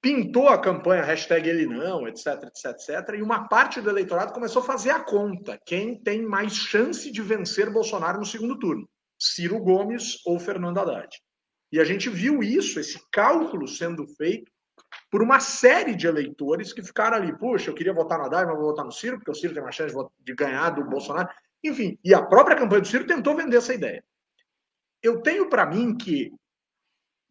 pintou 0.00 0.48
a 0.48 0.60
campanha 0.60 1.04
hashtag 1.04 1.48
ele 1.48 1.66
não, 1.66 2.08
etc, 2.08 2.26
etc, 2.44 2.64
etc, 2.72 3.14
e 3.16 3.22
uma 3.22 3.46
parte 3.48 3.80
do 3.80 3.90
eleitorado 3.90 4.32
começou 4.32 4.60
a 4.62 4.64
fazer 4.64 4.90
a 4.90 5.00
conta. 5.00 5.60
Quem 5.64 5.94
tem 6.02 6.22
mais 6.22 6.54
chance 6.54 7.10
de 7.12 7.22
vencer 7.22 7.70
Bolsonaro 7.70 8.18
no 8.18 8.26
segundo 8.26 8.58
turno? 8.58 8.88
Ciro 9.18 9.60
Gomes 9.60 10.18
ou 10.24 10.40
Fernando 10.40 10.78
Haddad. 10.78 11.16
E 11.70 11.78
a 11.78 11.84
gente 11.84 12.08
viu 12.08 12.42
isso, 12.42 12.80
esse 12.80 12.98
cálculo 13.12 13.68
sendo 13.68 14.06
feito 14.16 14.50
por 15.10 15.22
uma 15.22 15.38
série 15.38 15.94
de 15.94 16.06
eleitores 16.06 16.72
que 16.72 16.82
ficaram 16.82 17.16
ali, 17.16 17.36
puxa, 17.36 17.70
eu 17.70 17.74
queria 17.74 17.92
votar 17.92 18.18
no 18.18 18.24
Haddad, 18.24 18.46
mas 18.46 18.56
vou 18.56 18.66
votar 18.66 18.84
no 18.84 18.90
Ciro, 18.90 19.18
porque 19.18 19.30
o 19.30 19.34
Ciro 19.34 19.54
tem 19.54 19.62
mais 19.62 19.74
chance 19.74 19.94
de 20.18 20.34
ganhar 20.34 20.70
do 20.70 20.84
Bolsonaro. 20.84 21.28
Enfim, 21.62 21.98
e 22.02 22.14
a 22.14 22.22
própria 22.22 22.56
campanha 22.56 22.80
do 22.80 22.88
Ciro 22.88 23.06
tentou 23.06 23.36
vender 23.36 23.58
essa 23.58 23.74
ideia. 23.74 24.02
Eu 25.02 25.20
tenho 25.20 25.48
para 25.48 25.66
mim 25.66 25.96
que 25.96 26.32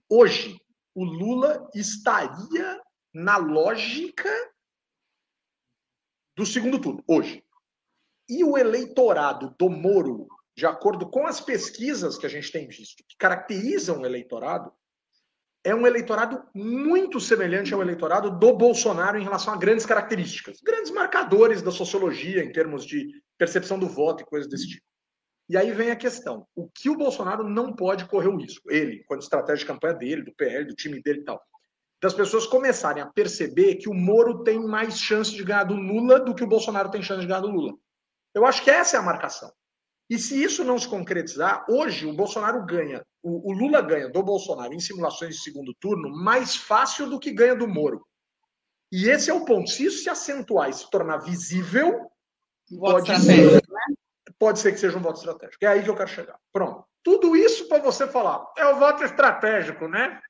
hoje 0.09 0.59
o 0.95 1.03
Lula 1.03 1.69
estaria 1.73 2.81
na 3.13 3.37
lógica 3.37 4.29
do 6.35 6.45
segundo 6.45 6.79
turno, 6.79 7.03
hoje. 7.07 7.43
E 8.27 8.43
o 8.43 8.57
eleitorado 8.57 9.55
do 9.57 9.69
Moro, 9.69 10.27
de 10.55 10.65
acordo 10.65 11.09
com 11.09 11.25
as 11.27 11.39
pesquisas 11.39 12.17
que 12.17 12.25
a 12.25 12.29
gente 12.29 12.51
tem 12.51 12.67
visto, 12.67 13.03
que 13.07 13.17
caracterizam 13.17 14.01
o 14.01 14.05
eleitorado, 14.05 14.71
é 15.63 15.75
um 15.75 15.85
eleitorado 15.85 16.47
muito 16.53 17.19
semelhante 17.19 17.73
ao 17.73 17.81
eleitorado 17.81 18.31
do 18.31 18.53
Bolsonaro 18.53 19.17
em 19.17 19.23
relação 19.23 19.53
a 19.53 19.57
grandes 19.57 19.85
características, 19.85 20.61
grandes 20.61 20.91
marcadores 20.91 21.61
da 21.61 21.71
sociologia 21.71 22.43
em 22.43 22.51
termos 22.51 22.85
de 22.85 23.09
percepção 23.37 23.77
do 23.77 23.87
voto 23.87 24.23
e 24.23 24.25
coisas 24.25 24.49
desse 24.49 24.69
tipo. 24.69 24.85
E 25.49 25.57
aí 25.57 25.71
vem 25.71 25.89
a 25.89 25.95
questão: 25.95 26.45
o 26.55 26.69
que 26.69 26.89
o 26.89 26.97
Bolsonaro 26.97 27.43
não 27.43 27.75
pode 27.75 28.05
correr 28.05 28.27
o 28.27 28.37
risco? 28.37 28.71
Ele, 28.71 29.03
a 29.11 29.15
estratégia 29.15 29.65
de 29.65 29.65
campanha 29.65 29.95
dele, 29.95 30.23
do 30.23 30.33
PL, 30.33 30.65
do 30.65 30.75
time 30.75 31.01
dele 31.01 31.21
e 31.21 31.23
tal, 31.23 31.41
das 32.01 32.13
pessoas 32.13 32.45
começarem 32.45 33.01
a 33.01 33.07
perceber 33.07 33.75
que 33.75 33.89
o 33.89 33.93
Moro 33.93 34.43
tem 34.43 34.59
mais 34.59 34.99
chance 34.99 35.31
de 35.35 35.43
ganhar 35.43 35.63
do 35.63 35.75
Lula 35.75 36.19
do 36.19 36.35
que 36.35 36.43
o 36.43 36.47
Bolsonaro 36.47 36.91
tem 36.91 37.01
chance 37.01 37.21
de 37.21 37.27
ganhar 37.27 37.41
do 37.41 37.49
Lula. 37.51 37.73
Eu 38.33 38.45
acho 38.45 38.63
que 38.63 38.69
essa 38.69 38.95
é 38.95 38.99
a 38.99 39.03
marcação. 39.03 39.51
E 40.07 40.17
se 40.17 40.41
isso 40.41 40.63
não 40.63 40.77
se 40.77 40.87
concretizar, 40.87 41.65
hoje 41.69 42.05
o 42.05 42.13
Bolsonaro 42.13 42.65
ganha, 42.65 43.05
o, 43.21 43.51
o 43.51 43.53
Lula 43.53 43.81
ganha 43.81 44.09
do 44.09 44.23
Bolsonaro 44.23 44.73
em 44.73 44.79
simulações 44.79 45.35
de 45.35 45.41
segundo 45.41 45.73
turno 45.79 46.09
mais 46.09 46.55
fácil 46.55 47.09
do 47.09 47.19
que 47.19 47.31
ganha 47.31 47.55
do 47.55 47.67
Moro. 47.67 48.03
E 48.91 49.07
esse 49.07 49.29
é 49.29 49.33
o 49.33 49.45
ponto. 49.45 49.69
Se 49.69 49.85
isso 49.85 50.03
se 50.03 50.09
acentuar 50.09 50.69
e 50.69 50.73
se 50.73 50.89
tornar 50.89 51.17
visível, 51.19 52.09
pode 52.79 53.07
ser, 53.21 53.61
pode 54.39 54.59
ser 54.59 54.71
que 54.71 54.79
seja 54.79 54.97
um 54.97 55.01
voto 55.01 55.17
estratégico. 55.17 55.63
É 55.63 55.67
aí 55.67 55.83
que 55.83 55.89
eu 55.89 55.95
quero 55.95 56.09
chegar. 56.09 56.39
Pronto. 56.51 56.85
Tudo 57.03 57.35
isso 57.35 57.67
para 57.67 57.83
você 57.83 58.07
falar. 58.07 58.45
É 58.57 58.65
o 58.67 58.79
voto 58.79 59.03
estratégico, 59.03 59.87
né? 59.87 60.21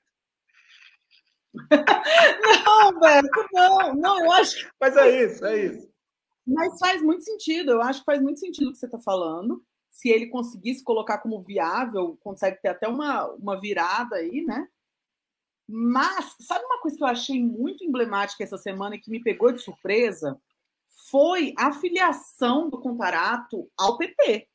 não, 2.65 2.99
Beto, 2.99 3.47
não, 3.53 3.95
não, 3.95 4.25
eu 4.25 4.31
acho. 4.33 4.69
Mas 4.79 4.97
é 4.97 5.23
isso, 5.23 5.45
é 5.45 5.65
isso. 5.65 5.89
Mas 6.45 6.77
faz 6.79 7.01
muito 7.01 7.23
sentido, 7.23 7.71
eu 7.71 7.81
acho 7.81 7.99
que 7.99 8.05
faz 8.05 8.21
muito 8.21 8.39
sentido 8.39 8.69
o 8.69 8.71
que 8.71 8.79
você 8.79 8.85
está 8.85 8.99
falando. 8.99 9.63
Se 9.91 10.09
ele 10.09 10.27
conseguisse 10.27 10.83
colocar 10.83 11.19
como 11.19 11.41
viável, 11.41 12.17
consegue 12.21 12.61
ter 12.61 12.69
até 12.69 12.87
uma, 12.87 13.27
uma 13.33 13.59
virada 13.59 14.15
aí, 14.15 14.43
né? 14.43 14.67
Mas, 15.67 16.35
sabe 16.41 16.65
uma 16.65 16.81
coisa 16.81 16.97
que 16.97 17.03
eu 17.03 17.07
achei 17.07 17.43
muito 17.43 17.83
emblemática 17.83 18.43
essa 18.43 18.57
semana 18.57 18.95
e 18.95 18.99
que 18.99 19.11
me 19.11 19.21
pegou 19.21 19.51
de 19.51 19.61
surpresa? 19.61 20.39
Foi 21.09 21.53
a 21.57 21.71
filiação 21.71 22.69
do 22.69 22.79
Comparato 22.79 23.69
ao 23.77 23.97
PT. 23.97 24.47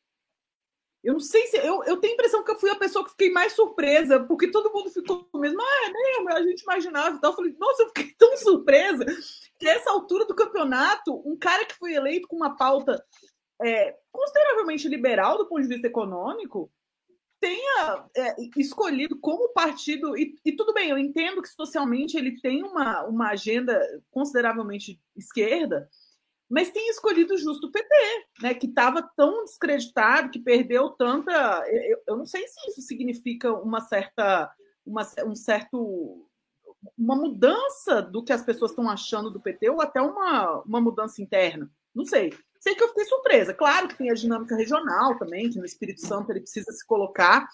Eu 1.03 1.13
não 1.13 1.21
sei 1.21 1.47
se. 1.49 1.59
Eu, 1.59 1.85
eu 1.85 1.99
tenho 1.99 2.13
a 2.13 2.15
impressão 2.15 2.43
que 2.43 2.51
eu 2.51 2.59
fui 2.59 2.71
a 2.71 2.77
pessoa 2.77 3.05
que 3.05 3.11
fiquei 3.11 3.31
mais 3.31 3.53
surpresa, 3.53 4.25
porque 4.25 4.51
todo 4.51 4.73
mundo 4.73 4.91
ficou 4.91 5.29
mesmo. 5.35 5.61
Ah, 5.61 5.87
é 5.87 5.93
mesmo, 5.93 6.31
a 6.31 6.43
gente 6.43 6.63
imaginava 6.63 7.17
e 7.17 7.21
tal. 7.21 7.33
Eu 7.33 7.37
falei, 7.37 7.55
nossa, 7.59 7.83
eu 7.83 7.89
fiquei 7.89 8.15
tão 8.17 8.35
surpresa 8.39 9.05
que 9.59 9.69
essa 9.69 9.91
altura 9.91 10.25
do 10.25 10.35
campeonato, 10.35 11.23
um 11.29 11.37
cara 11.37 11.67
que 11.67 11.75
foi 11.75 11.93
eleito 11.93 12.27
com 12.27 12.37
uma 12.37 12.57
pauta 12.57 13.05
é, 13.63 13.95
consideravelmente 14.11 14.89
liberal 14.89 15.37
do 15.37 15.47
ponto 15.47 15.63
de 15.63 15.69
vista 15.69 15.87
econômico 15.87 16.73
tenha 17.39 18.09
é, 18.17 18.35
escolhido 18.57 19.19
como 19.21 19.53
partido. 19.53 20.17
E, 20.17 20.35
e, 20.43 20.57
tudo 20.57 20.73
bem, 20.73 20.89
eu 20.89 20.97
entendo 20.97 21.43
que 21.43 21.49
socialmente 21.49 22.17
ele 22.17 22.41
tem 22.41 22.63
uma, 22.63 23.05
uma 23.05 23.29
agenda 23.33 23.79
consideravelmente 24.11 24.99
esquerda 25.15 25.87
mas 26.49 26.71
tem 26.71 26.89
escolhido 26.89 27.37
justo 27.37 27.67
o 27.67 27.73
PT, 27.73 27.95
né, 28.43 28.55
que 28.55 28.67
estava 28.67 29.03
tão 29.17 29.45
descreditado, 29.45 30.31
que 30.31 30.39
perdeu 30.39 30.91
tanta. 30.91 31.33
Eu, 31.69 32.03
eu, 32.07 32.17
não 32.17 32.27
sei 32.27 32.47
se 32.47 32.71
isso 32.71 32.83
significa 32.83 33.53
uma 33.53 33.81
certa, 33.81 34.53
uma, 34.85 35.03
um 35.27 35.35
certo, 35.35 36.29
uma 36.97 37.17
mudança 37.17 38.03
do 38.03 38.23
que 38.23 38.33
as 38.33 38.43
pessoas 38.43 38.73
estão 38.73 38.89
achando 38.89 39.31
do 39.31 39.41
PT 39.41 39.71
ou 39.71 39.81
até 39.81 40.01
uma, 40.01 40.63
uma 40.63 40.81
mudança 40.81 41.23
interna. 41.23 41.71
Não 41.95 42.05
sei. 42.05 42.33
Sei 42.61 42.75
que 42.75 42.83
eu 42.83 42.89
fiquei 42.89 43.05
surpresa. 43.05 43.53
Claro 43.53 43.89
que 43.89 43.97
tem 43.97 44.11
a 44.11 44.15
dinâmica 44.15 44.57
regional 44.57 45.19
também, 45.19 45.51
que 45.51 45.59
no 45.59 45.67
Espírito 45.67 46.01
Santo 46.01 46.31
ele 46.31 46.41
precisa 46.41 46.73
se 46.73 46.87
colocar. 46.87 47.47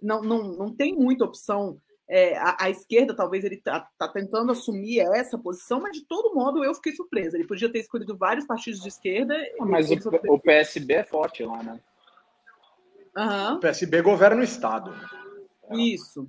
Não, 0.00 0.22
não, 0.22 0.52
não 0.52 0.74
tem 0.74 0.94
muita 0.94 1.24
opção 1.24 1.80
é, 2.08 2.36
a, 2.38 2.56
a, 2.60 2.70
esquerda, 2.70 3.14
talvez 3.14 3.44
ele 3.44 3.56
está 3.56 3.86
tá 3.98 4.08
tentando 4.08 4.52
assumir 4.52 5.00
essa 5.00 5.36
posição, 5.36 5.80
mas 5.80 5.92
de 5.92 6.06
todo 6.06 6.34
modo 6.34 6.64
eu 6.64 6.74
fiquei 6.74 6.92
surpresa. 6.92 7.36
Ele 7.36 7.46
podia 7.46 7.70
ter 7.70 7.80
escolhido 7.80 8.16
vários 8.16 8.46
partidos 8.46 8.80
de 8.80 8.88
esquerda. 8.88 9.34
Ah, 9.60 9.66
mas 9.66 9.90
o, 9.90 9.94
o, 10.28 10.38
PSB 10.38 10.94
é 10.94 11.04
forte 11.04 11.44
lá, 11.44 11.62
né? 11.62 11.80
Uhum. 13.16 13.56
O 13.56 13.60
PSB 13.60 14.00
governa 14.00 14.40
o 14.40 14.44
Estado. 14.44 14.94
Isso. 15.72 16.26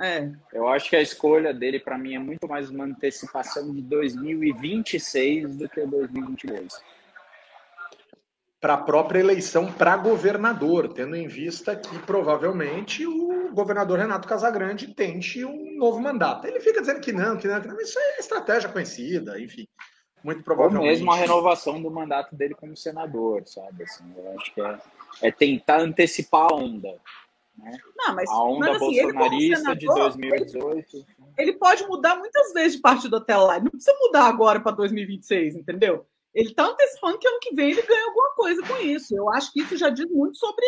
É. 0.00 0.30
Eu 0.52 0.68
acho 0.68 0.88
que 0.88 0.96
a 0.96 1.02
escolha 1.02 1.52
dele, 1.52 1.80
para 1.80 1.98
mim, 1.98 2.14
é 2.14 2.18
muito 2.18 2.48
mais 2.48 2.70
uma 2.70 2.84
antecipação 2.84 3.74
de 3.74 3.82
2026 3.82 5.56
do 5.56 5.68
que 5.68 5.84
2022. 5.84 6.80
Para 8.60 8.74
a 8.74 8.78
própria 8.78 9.20
eleição 9.20 9.72
para 9.72 9.96
governador, 9.96 10.92
tendo 10.92 11.14
em 11.14 11.28
vista 11.28 11.76
que 11.76 11.98
provavelmente 12.00 13.06
o 13.06 13.52
governador 13.52 13.98
Renato 13.98 14.26
Casagrande 14.26 14.88
tente 14.94 15.44
um 15.44 15.76
novo 15.76 16.00
mandato. 16.00 16.46
Ele 16.46 16.60
fica 16.60 16.80
dizendo 16.80 17.00
que 17.00 17.12
não, 17.12 17.36
que 17.36 17.46
não, 17.46 17.60
que 17.60 17.68
não, 17.68 17.80
isso 17.80 17.98
é 17.98 18.18
estratégia 18.18 18.68
conhecida, 18.68 19.40
enfim. 19.40 19.66
Muito 20.24 20.42
provavelmente. 20.42 20.82
Ou 20.82 20.90
mesmo 20.90 21.12
a 21.12 21.16
renovação 21.16 21.80
do 21.80 21.90
mandato 21.90 22.34
dele 22.34 22.54
como 22.54 22.76
senador, 22.76 23.46
sabe? 23.46 23.84
Assim, 23.84 24.04
eu 24.16 24.38
acho 24.38 24.52
que 24.52 24.60
é, 24.60 24.78
é 25.22 25.30
tentar 25.30 25.80
antecipar 25.80 26.48
a 26.50 26.54
onda. 26.56 26.88
Né? 27.56 27.78
Não, 27.96 28.14
mas, 28.14 28.28
a 28.28 28.42
onda 28.42 28.66
mas, 28.66 28.76
assim, 28.82 29.02
bolsonarista 29.02 29.56
senador, 29.58 29.78
de 29.78 29.86
2018. 29.86 30.96
Ele, 30.96 31.06
ele, 31.38 31.52
pode 31.52 31.86
mudar 31.86 32.16
muitas 32.16 32.52
vezes 32.52 32.74
de 32.74 32.80
partido 32.80 33.16
até 33.16 33.36
lá. 33.36 33.60
Não 33.60 33.70
precisa 33.70 33.96
mudar 34.00 34.24
agora 34.24 34.58
para 34.58 34.72
2026, 34.72 35.54
entendeu? 35.54 36.04
Ele 36.38 36.50
está 36.50 36.66
antecipando 36.66 37.18
que 37.18 37.26
ano 37.26 37.40
que 37.40 37.52
vem 37.52 37.72
ele 37.72 37.82
ganha 37.82 38.06
alguma 38.06 38.30
coisa 38.36 38.62
com 38.62 38.76
isso. 38.76 39.12
Eu 39.12 39.28
acho 39.28 39.52
que 39.52 39.60
isso 39.60 39.76
já 39.76 39.90
diz 39.90 40.08
muito 40.08 40.38
sobre 40.38 40.64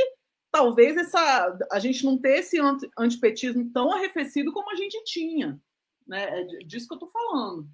talvez 0.51 0.97
essa 0.97 1.57
a 1.71 1.79
gente 1.79 2.05
não 2.05 2.19
ter 2.19 2.41
esse 2.41 2.59
antipetismo 2.99 3.71
tão 3.73 3.93
arrefecido 3.93 4.53
como 4.53 4.69
a 4.73 4.75
gente 4.75 5.01
tinha. 5.05 5.61
Né? 6.09 6.41
É 6.41 6.45
disso 6.65 6.89
que 6.89 6.95
eu 6.95 6.97
estou 6.97 7.09
falando. 7.09 7.69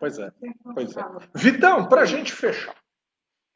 Pois 0.00 0.18
é, 0.18 0.32
pois 0.72 0.96
é. 0.96 1.02
Vitão, 1.34 1.86
para 1.86 2.00
a 2.00 2.06
gente 2.06 2.32
fechar, 2.32 2.82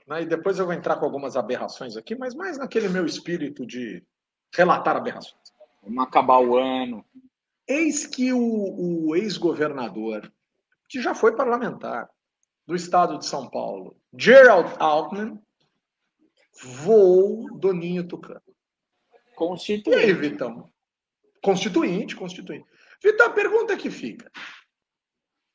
né, 0.06 0.22
e 0.22 0.26
depois 0.26 0.58
eu 0.58 0.66
vou 0.66 0.74
entrar 0.74 0.96
com 0.96 1.06
algumas 1.06 1.34
aberrações 1.34 1.96
aqui, 1.96 2.14
mas 2.14 2.34
mais 2.34 2.58
naquele 2.58 2.90
meu 2.90 3.06
espírito 3.06 3.66
de 3.66 4.06
relatar 4.54 4.96
aberrações. 4.96 5.50
Vamos 5.82 6.04
acabar 6.04 6.40
o 6.40 6.58
ano. 6.58 7.02
Eis 7.66 8.06
que 8.06 8.34
o, 8.34 9.08
o 9.08 9.16
ex-governador, 9.16 10.30
que 10.86 11.00
já 11.00 11.14
foi 11.14 11.34
parlamentar 11.34 12.08
do 12.68 12.76
estado 12.76 13.18
de 13.18 13.24
São 13.24 13.48
Paulo, 13.48 13.96
Gerald 14.16 14.74
Altman, 14.78 15.40
voou 16.62 17.50
do 17.58 17.72
Ninho 17.72 18.06
Tucano. 18.06 18.42
Constituinte. 19.34 19.98
E 19.98 20.04
aí, 20.04 20.12
Vitão? 20.12 20.70
Constituinte, 21.42 22.14
constituinte. 22.14 22.66
Vitão, 23.02 23.28
a 23.28 23.30
pergunta 23.30 23.74
que 23.74 23.90
fica 23.90 24.30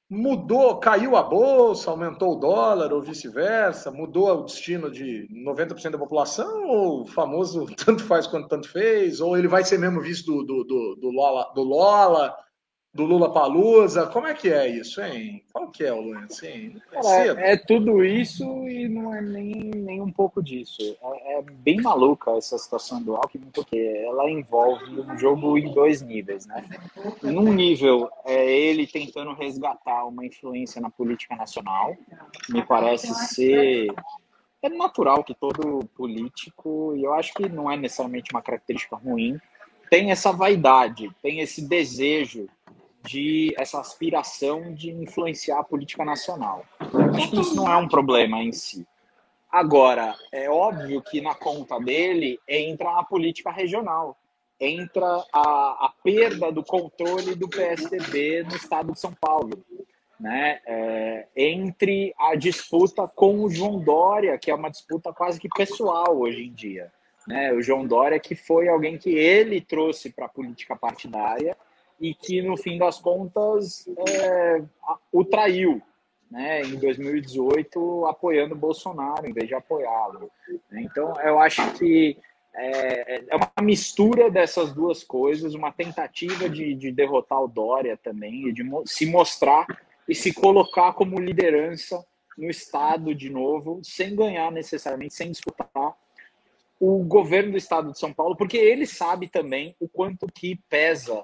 mudou, 0.09 0.79
caiu 0.79 1.15
a 1.15 1.23
bolsa, 1.23 1.89
aumentou 1.89 2.33
o 2.33 2.39
dólar 2.39 2.93
ou 2.93 3.01
vice-versa, 3.01 3.91
mudou 3.91 4.29
o 4.29 4.43
destino 4.43 4.91
de 4.91 5.27
90% 5.45 5.91
da 5.91 5.97
população, 5.97 6.67
ou 6.67 7.01
o 7.01 7.05
famoso 7.05 7.65
tanto 7.83 8.03
faz 8.03 8.27
quanto 8.27 8.47
tanto 8.47 8.69
fez, 8.69 9.19
ou 9.19 9.37
ele 9.37 9.47
vai 9.47 9.63
ser 9.63 9.79
mesmo 9.79 10.01
visto 10.01 10.31
do, 10.31 10.43
do, 10.43 10.63
do, 10.63 10.95
do 11.01 11.09
Lola, 11.09 11.51
do 11.53 11.63
Lola 11.63 12.35
do 12.93 13.05
Lula 13.05 13.33
Palusa? 13.33 14.05
Como 14.05 14.27
é 14.27 14.33
que 14.35 14.49
é 14.49 14.67
isso, 14.67 15.01
hein? 15.01 15.43
Qual 15.51 15.69
que 15.69 15.83
é 15.83 15.91
o 15.91 16.01
lance, 16.01 16.45
hein? 16.45 16.81
É, 16.93 17.53
é, 17.53 17.57
tudo 17.57 18.05
isso 18.05 18.43
e 18.67 18.87
não 18.87 19.13
é 19.13 19.19
nem, 19.19 19.71
nem 19.75 19.99
um 19.99 20.11
pouco 20.11 20.43
disso. 20.43 20.95
É, 21.01 21.39
é, 21.39 21.41
bem 21.41 21.81
maluca 21.81 22.31
essa 22.31 22.57
situação 22.57 23.01
do 23.01 23.15
Alckmin, 23.15 23.49
porque 23.51 23.77
ela 24.05 24.29
envolve 24.29 25.01
um 25.01 25.17
jogo 25.17 25.57
em 25.57 25.73
dois 25.73 26.03
níveis, 26.03 26.45
né? 26.45 26.63
Num 27.23 27.51
nível, 27.51 28.09
é 28.25 28.45
ele 28.47 28.85
tentando 28.85 29.33
resgatar 29.33 30.05
uma 30.05 30.23
influência 30.23 30.79
na 30.79 30.91
política 30.91 31.35
nacional, 31.35 31.95
me 32.49 32.63
parece 32.63 33.13
ser 33.33 33.87
é 34.61 34.69
natural 34.69 35.23
que 35.25 35.33
todo 35.33 35.85
político, 35.93 36.93
e 36.95 37.03
eu 37.03 37.13
acho 37.13 37.33
que 37.33 37.49
não 37.49 37.69
é 37.69 37.75
necessariamente 37.75 38.31
uma 38.31 38.41
característica 38.41 38.95
ruim, 38.95 39.37
tem 39.89 40.09
essa 40.09 40.31
vaidade, 40.31 41.11
tem 41.21 41.41
esse 41.41 41.67
desejo 41.67 42.47
de 43.03 43.53
essa 43.57 43.79
aspiração 43.79 44.73
de 44.73 44.89
influenciar 44.91 45.59
a 45.59 45.63
política 45.63 46.05
nacional. 46.05 46.65
Acho 46.79 47.29
que 47.29 47.41
isso 47.41 47.55
não 47.55 47.71
é 47.71 47.75
um 47.75 47.87
problema 47.87 48.41
em 48.41 48.51
si. 48.51 48.87
Agora, 49.51 50.15
é 50.31 50.49
óbvio 50.49 51.01
que 51.01 51.21
na 51.21 51.35
conta 51.35 51.79
dele 51.79 52.39
entra 52.47 52.97
a 52.97 53.03
política 53.03 53.51
regional, 53.51 54.17
entra 54.59 55.23
a, 55.31 55.85
a 55.85 55.93
perda 56.03 56.51
do 56.51 56.63
controle 56.63 57.35
do 57.35 57.47
PSDB 57.47 58.43
no 58.43 58.55
estado 58.55 58.93
de 58.93 58.99
São 58.99 59.13
Paulo. 59.13 59.63
Né? 60.19 60.59
É, 60.65 61.27
entre 61.35 62.15
a 62.17 62.33
disputa 62.35 63.07
com 63.07 63.43
o 63.43 63.49
João 63.49 63.79
Dória, 63.79 64.37
que 64.37 64.49
é 64.49 64.55
uma 64.55 64.71
disputa 64.71 65.11
quase 65.11 65.39
que 65.39 65.49
pessoal 65.49 66.17
hoje 66.17 66.45
em 66.45 66.53
dia. 66.53 66.91
Né? 67.27 67.51
O 67.51 67.61
João 67.61 67.85
Dória, 67.85 68.19
que 68.19 68.33
foi 68.33 68.69
alguém 68.69 68.97
que 68.97 69.09
ele 69.09 69.59
trouxe 69.59 70.11
para 70.11 70.25
a 70.25 70.29
política 70.29 70.75
partidária 70.75 71.57
e 72.03 72.13
que, 72.13 72.41
no 72.41 72.57
fim 72.57 72.77
das 72.77 72.99
contas, 72.99 73.87
é, 73.97 74.61
o 75.09 75.23
traiu 75.23 75.81
né, 76.29 76.61
em 76.61 76.75
2018, 76.75 78.05
apoiando 78.07 78.55
o 78.55 78.57
Bolsonaro 78.57 79.25
em 79.25 79.31
vez 79.31 79.47
de 79.47 79.55
apoiá-lo. 79.55 80.29
Então, 80.73 81.13
eu 81.21 81.39
acho 81.39 81.73
que 81.75 82.17
é, 82.53 83.23
é, 83.29 83.35
uma 83.37 83.49
mistura 83.61 84.29
dessas 84.29 84.73
duas 84.73 85.01
coisas, 85.01 85.53
uma 85.53 85.71
tentativa 85.71 86.49
de, 86.49 86.75
de 86.75 86.91
derrotar 86.91 87.41
o 87.41 87.47
Dória 87.47 87.95
também, 87.95 88.53
de 88.53 88.63
se 88.85 89.05
mostrar 89.05 89.65
e 90.05 90.13
se 90.13 90.33
colocar 90.33 90.91
como 90.91 91.21
liderança 91.21 92.05
no 92.37 92.49
Estado 92.49 93.15
de 93.15 93.29
novo, 93.29 93.79
sem 93.81 94.13
ganhar 94.13 94.51
necessariamente, 94.51 95.13
sem 95.13 95.31
disputar 95.31 95.95
o 96.81 97.01
governo 97.05 97.51
do 97.51 97.57
Estado 97.57 97.93
de 97.93 97.97
São 97.97 98.11
Paulo, 98.11 98.35
porque 98.35 98.57
ele 98.57 98.85
sabe 98.85 99.29
também 99.29 99.73
o 99.79 99.87
quanto 99.87 100.27
que 100.27 100.59
pesa 100.67 101.23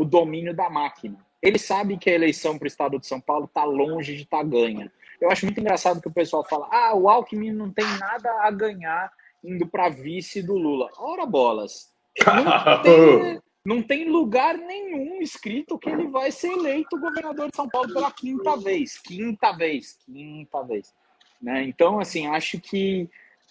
o 0.00 0.04
domínio 0.04 0.54
da 0.54 0.70
máquina. 0.70 1.18
Ele 1.42 1.58
sabe 1.58 1.98
que 1.98 2.08
a 2.08 2.14
eleição 2.14 2.56
para 2.56 2.64
o 2.64 2.68
estado 2.68 2.98
de 2.98 3.06
São 3.06 3.20
Paulo 3.20 3.44
está 3.44 3.64
longe 3.64 4.16
de 4.16 4.22
estar 4.22 4.38
tá 4.38 4.42
ganha. 4.42 4.90
Eu 5.20 5.30
acho 5.30 5.44
muito 5.44 5.60
engraçado 5.60 6.00
que 6.00 6.08
o 6.08 6.12
pessoal 6.12 6.42
fala: 6.48 6.66
ah, 6.70 6.94
o 6.94 7.06
Alckmin 7.06 7.52
não 7.52 7.70
tem 7.70 7.84
nada 7.98 8.30
a 8.40 8.50
ganhar 8.50 9.12
indo 9.44 9.66
para 9.66 9.90
vice 9.90 10.42
do 10.42 10.54
Lula. 10.54 10.88
Ora 10.96 11.26
bolas. 11.26 11.92
Não 12.26 12.44
tem, 12.82 13.42
não 13.62 13.82
tem 13.82 14.08
lugar 14.08 14.56
nenhum 14.56 15.20
escrito 15.20 15.78
que 15.78 15.90
ele 15.90 16.08
vai 16.08 16.30
ser 16.30 16.52
eleito 16.52 16.98
governador 16.98 17.50
de 17.50 17.56
São 17.56 17.68
Paulo 17.68 17.92
pela 17.92 18.10
quinta 18.10 18.56
vez. 18.56 18.98
Quinta 18.98 19.52
vez. 19.52 19.98
Quinta 20.06 20.62
vez. 20.62 20.94
Né? 21.40 21.62
Então, 21.64 22.00
assim, 22.00 22.26
acho 22.26 22.58
que 22.58 23.08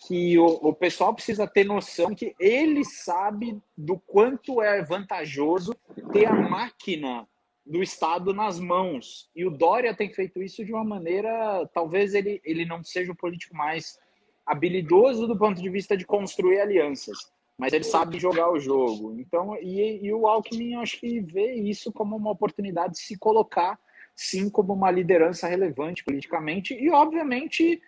que 0.07 0.37
o, 0.39 0.45
o 0.45 0.73
pessoal 0.73 1.13
precisa 1.13 1.45
ter 1.45 1.65
noção 1.65 2.15
que 2.15 2.33
ele 2.39 2.85
sabe 2.85 3.61
do 3.77 3.99
quanto 3.99 4.61
é 4.61 4.81
vantajoso 4.81 5.75
ter 6.13 6.25
a 6.25 6.33
máquina 6.33 7.27
do 7.65 7.83
Estado 7.83 8.33
nas 8.33 8.59
mãos. 8.59 9.29
E 9.35 9.45
o 9.45 9.51
Dória 9.51 9.93
tem 9.93 10.11
feito 10.11 10.41
isso 10.41 10.63
de 10.63 10.73
uma 10.73 10.83
maneira. 10.83 11.69
Talvez 11.73 12.15
ele, 12.15 12.41
ele 12.43 12.65
não 12.65 12.83
seja 12.83 13.11
o 13.11 13.15
político 13.15 13.55
mais 13.55 13.99
habilidoso 14.45 15.27
do 15.27 15.37
ponto 15.37 15.61
de 15.61 15.69
vista 15.69 15.95
de 15.95 16.05
construir 16.05 16.59
alianças, 16.59 17.31
mas 17.55 17.71
ele 17.71 17.83
sabe 17.83 18.19
jogar 18.19 18.49
o 18.51 18.59
jogo. 18.59 19.15
Então, 19.19 19.55
e, 19.61 20.03
e 20.03 20.11
o 20.11 20.25
Alckmin, 20.25 20.75
acho 20.75 20.99
que 20.99 21.19
vê 21.19 21.53
isso 21.53 21.91
como 21.91 22.15
uma 22.15 22.31
oportunidade 22.31 22.93
de 22.93 22.99
se 22.99 23.15
colocar, 23.15 23.77
sim, 24.15 24.49
como 24.49 24.73
uma 24.73 24.89
liderança 24.89 25.47
relevante 25.47 26.03
politicamente. 26.03 26.73
E, 26.73 26.89
obviamente, 26.89 27.79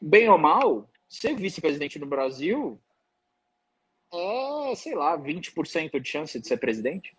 bem 0.00 0.30
ou 0.30 0.38
mal, 0.38 0.88
ser 1.10 1.34
vice-presidente 1.34 1.98
no 1.98 2.06
Brasil 2.06 2.80
é, 4.12 4.74
sei 4.74 4.94
lá, 4.94 5.16
20% 5.16 6.00
de 6.00 6.08
chance 6.08 6.38
de 6.38 6.46
ser 6.46 6.56
presidente. 6.56 7.16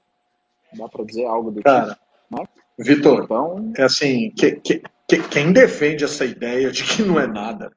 Dá 0.74 0.88
para 0.88 1.06
dizer 1.06 1.26
algo 1.26 1.52
do 1.52 1.62
Cara, 1.62 1.94
tipo. 1.94 2.50
Vitor, 2.78 3.24
então... 3.24 3.74
é 3.78 3.84
assim, 3.84 4.32
que, 4.32 4.56
que, 4.56 4.82
que, 5.08 5.30
quem 5.30 5.54
defende 5.54 6.04
essa 6.04 6.26
ideia 6.26 6.72
de 6.72 6.84
que 6.84 7.04
não 7.04 7.20
é 7.20 7.28
nada, 7.28 7.72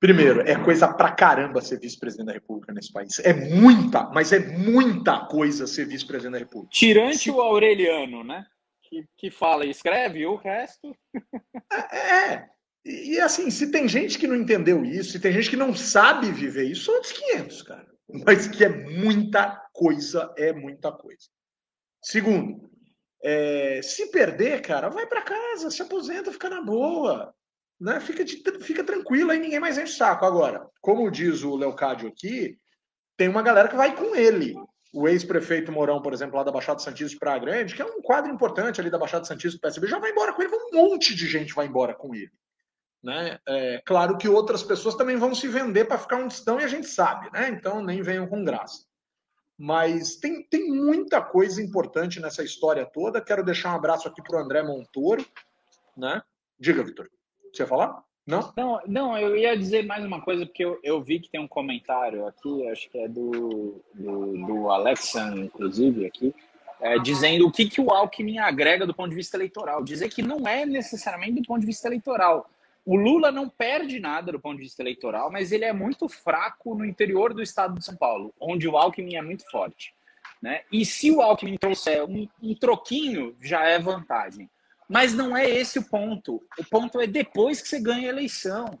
primeiro, 0.00 0.40
é 0.40 0.56
coisa 0.62 0.92
pra 0.92 1.12
caramba 1.12 1.60
ser 1.60 1.78
vice-presidente 1.78 2.26
da 2.26 2.32
República 2.32 2.72
nesse 2.72 2.92
país. 2.92 3.18
É 3.20 3.32
muita, 3.32 4.04
mas 4.10 4.32
é 4.32 4.38
muita 4.38 5.26
coisa 5.26 5.66
ser 5.66 5.86
vice-presidente 5.86 6.32
da 6.32 6.38
República. 6.38 6.70
Tirante 6.72 7.30
o 7.30 7.40
Aureliano, 7.40 8.24
né? 8.24 8.46
Que, 8.82 9.04
que 9.16 9.30
fala 9.30 9.66
e 9.66 9.70
escreve, 9.70 10.24
o 10.26 10.36
resto. 10.36 10.96
É, 11.92 12.32
é. 12.32 12.48
E, 12.88 13.20
assim, 13.20 13.50
se 13.50 13.72
tem 13.72 13.88
gente 13.88 14.16
que 14.16 14.28
não 14.28 14.36
entendeu 14.36 14.84
isso, 14.84 15.10
se 15.10 15.18
tem 15.18 15.32
gente 15.32 15.50
que 15.50 15.56
não 15.56 15.74
sabe 15.74 16.30
viver 16.30 16.70
isso, 16.70 16.84
são 16.84 16.94
outros 16.94 17.12
500, 17.14 17.62
cara. 17.62 17.86
Mas 18.24 18.46
que 18.46 18.64
é 18.64 18.68
muita 18.68 19.60
coisa, 19.72 20.32
é 20.36 20.52
muita 20.52 20.92
coisa. 20.92 21.26
Segundo, 22.00 22.70
é, 23.24 23.80
se 23.82 24.08
perder, 24.12 24.62
cara, 24.62 24.88
vai 24.88 25.04
para 25.04 25.22
casa, 25.22 25.68
se 25.68 25.82
aposenta, 25.82 26.30
fica 26.30 26.48
na 26.48 26.62
boa. 26.62 27.34
Né? 27.80 27.98
Fica, 27.98 28.24
de, 28.24 28.40
fica 28.60 28.84
tranquilo, 28.84 29.32
aí 29.32 29.40
ninguém 29.40 29.58
mais 29.58 29.76
enche 29.76 29.94
o 29.94 29.96
saco. 29.96 30.24
Agora, 30.24 30.64
como 30.80 31.10
diz 31.10 31.42
o 31.42 31.56
Leocádio 31.56 32.08
aqui, 32.08 32.56
tem 33.16 33.26
uma 33.26 33.42
galera 33.42 33.68
que 33.68 33.74
vai 33.74 33.96
com 33.96 34.14
ele. 34.14 34.54
O 34.92 35.08
ex-prefeito 35.08 35.72
Mourão, 35.72 36.00
por 36.00 36.12
exemplo, 36.12 36.36
lá 36.36 36.44
da 36.44 36.52
Baixada 36.52 36.78
Santista 36.78 37.14
de 37.14 37.18
Praia 37.18 37.40
Grande, 37.40 37.74
que 37.74 37.82
é 37.82 37.84
um 37.84 38.00
quadro 38.00 38.32
importante 38.32 38.80
ali 38.80 38.90
da 38.90 38.98
Baixada 38.98 39.24
Santista 39.24 39.58
do 39.58 39.60
PSB, 39.60 39.88
já 39.88 39.98
vai 39.98 40.12
embora 40.12 40.32
com 40.32 40.40
ele, 40.40 40.54
um 40.54 40.76
monte 40.76 41.16
de 41.16 41.26
gente 41.26 41.52
vai 41.52 41.66
embora 41.66 41.92
com 41.92 42.14
ele. 42.14 42.30
Né? 43.06 43.38
É, 43.46 43.80
claro 43.84 44.18
que 44.18 44.28
outras 44.28 44.64
pessoas 44.64 44.96
também 44.96 45.14
vão 45.14 45.32
se 45.32 45.46
vender 45.46 45.84
para 45.84 45.96
ficar 45.96 46.16
onde 46.16 46.34
estão 46.34 46.60
e 46.60 46.64
a 46.64 46.68
gente 46.68 46.88
sabe, 46.88 47.30
né? 47.32 47.48
então 47.50 47.80
nem 47.80 48.02
venham 48.02 48.26
com 48.26 48.44
graça. 48.44 48.84
Mas 49.56 50.16
tem, 50.16 50.42
tem 50.42 50.68
muita 50.68 51.22
coisa 51.22 51.62
importante 51.62 52.18
nessa 52.18 52.42
história 52.42 52.84
toda. 52.84 53.20
Quero 53.20 53.44
deixar 53.44 53.72
um 53.72 53.76
abraço 53.76 54.08
aqui 54.08 54.20
para 54.20 54.36
o 54.36 54.42
André 54.42 54.60
Montoro. 54.64 55.24
Né? 55.96 56.20
Diga, 56.58 56.82
Vitor. 56.82 57.08
Você 57.52 57.62
ia 57.62 57.68
falar? 57.68 58.02
Não? 58.26 58.52
Não, 58.56 58.80
não, 58.88 59.16
eu 59.16 59.36
ia 59.36 59.56
dizer 59.56 59.86
mais 59.86 60.04
uma 60.04 60.20
coisa, 60.20 60.44
porque 60.44 60.64
eu, 60.64 60.80
eu 60.82 61.00
vi 61.00 61.20
que 61.20 61.30
tem 61.30 61.40
um 61.40 61.46
comentário 61.46 62.26
aqui, 62.26 62.68
acho 62.68 62.90
que 62.90 62.98
é 62.98 63.06
do, 63.06 63.80
do, 63.94 64.46
do 64.46 64.68
Alexan, 64.68 65.36
inclusive, 65.36 66.06
aqui, 66.06 66.34
é, 66.80 66.98
dizendo 66.98 67.46
o 67.46 67.52
que, 67.52 67.68
que 67.68 67.80
o 67.80 67.90
Alckmin 67.90 68.38
agrega 68.38 68.84
do 68.84 68.92
ponto 68.92 69.10
de 69.10 69.16
vista 69.16 69.36
eleitoral. 69.36 69.84
Dizer 69.84 70.08
que 70.08 70.22
não 70.22 70.46
é 70.46 70.66
necessariamente 70.66 71.40
do 71.40 71.46
ponto 71.46 71.60
de 71.60 71.66
vista 71.66 71.86
eleitoral. 71.86 72.50
O 72.86 72.94
Lula 72.94 73.32
não 73.32 73.48
perde 73.48 73.98
nada 73.98 74.30
do 74.30 74.38
ponto 74.38 74.58
de 74.58 74.62
vista 74.62 74.80
eleitoral, 74.80 75.28
mas 75.28 75.50
ele 75.50 75.64
é 75.64 75.72
muito 75.72 76.08
fraco 76.08 76.72
no 76.72 76.84
interior 76.84 77.34
do 77.34 77.42
estado 77.42 77.76
de 77.76 77.84
São 77.84 77.96
Paulo, 77.96 78.32
onde 78.40 78.68
o 78.68 78.76
Alckmin 78.76 79.16
é 79.16 79.22
muito 79.22 79.44
forte. 79.50 79.92
Né? 80.40 80.60
E 80.70 80.86
se 80.86 81.10
o 81.10 81.20
Alckmin 81.20 81.56
trouxer 81.56 82.04
um, 82.04 82.28
um 82.40 82.54
troquinho, 82.54 83.36
já 83.42 83.64
é 83.64 83.76
vantagem. 83.80 84.48
Mas 84.88 85.12
não 85.12 85.36
é 85.36 85.50
esse 85.50 85.80
o 85.80 85.84
ponto. 85.84 86.40
O 86.56 86.64
ponto 86.64 87.00
é 87.00 87.08
depois 87.08 87.60
que 87.60 87.66
você 87.66 87.80
ganha 87.80 88.06
a 88.06 88.12
eleição. 88.12 88.78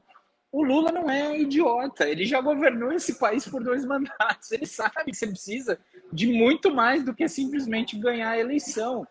O 0.52 0.62
Lula 0.62 0.92
não 0.92 1.10
é 1.10 1.36
idiota, 1.36 2.08
ele 2.08 2.24
já 2.24 2.40
governou 2.40 2.92
esse 2.92 3.18
país 3.18 3.46
por 3.48 3.60
dois 3.60 3.84
mandatos. 3.84 4.52
Ele 4.52 4.66
sabe 4.66 5.06
que 5.06 5.14
você 5.14 5.26
precisa 5.26 5.80
de 6.12 6.28
muito 6.28 6.72
mais 6.72 7.02
do 7.02 7.12
que 7.12 7.28
simplesmente 7.28 7.98
ganhar 7.98 8.30
a 8.30 8.38
eleição. 8.38 9.04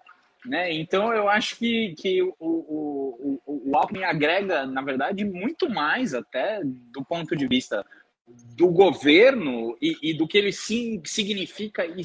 Né? 0.45 0.73
Então, 0.73 1.11
eu 1.13 1.27
acho 1.27 1.57
que, 1.57 1.95
que 1.95 2.21
o, 2.21 2.33
o, 2.39 3.41
o, 3.45 3.71
o 3.71 3.77
Alckmin 3.77 4.03
agrega, 4.03 4.65
na 4.65 4.81
verdade, 4.81 5.25
muito 5.25 5.69
mais 5.69 6.13
até 6.13 6.61
do 6.63 7.03
ponto 7.03 7.35
de 7.35 7.47
vista 7.47 7.85
do 8.27 8.67
governo 8.67 9.75
e, 9.81 9.97
e 10.01 10.13
do 10.13 10.27
que 10.27 10.37
ele 10.37 10.51
sim, 10.51 11.01
significa 11.05 11.85
e 11.85 12.03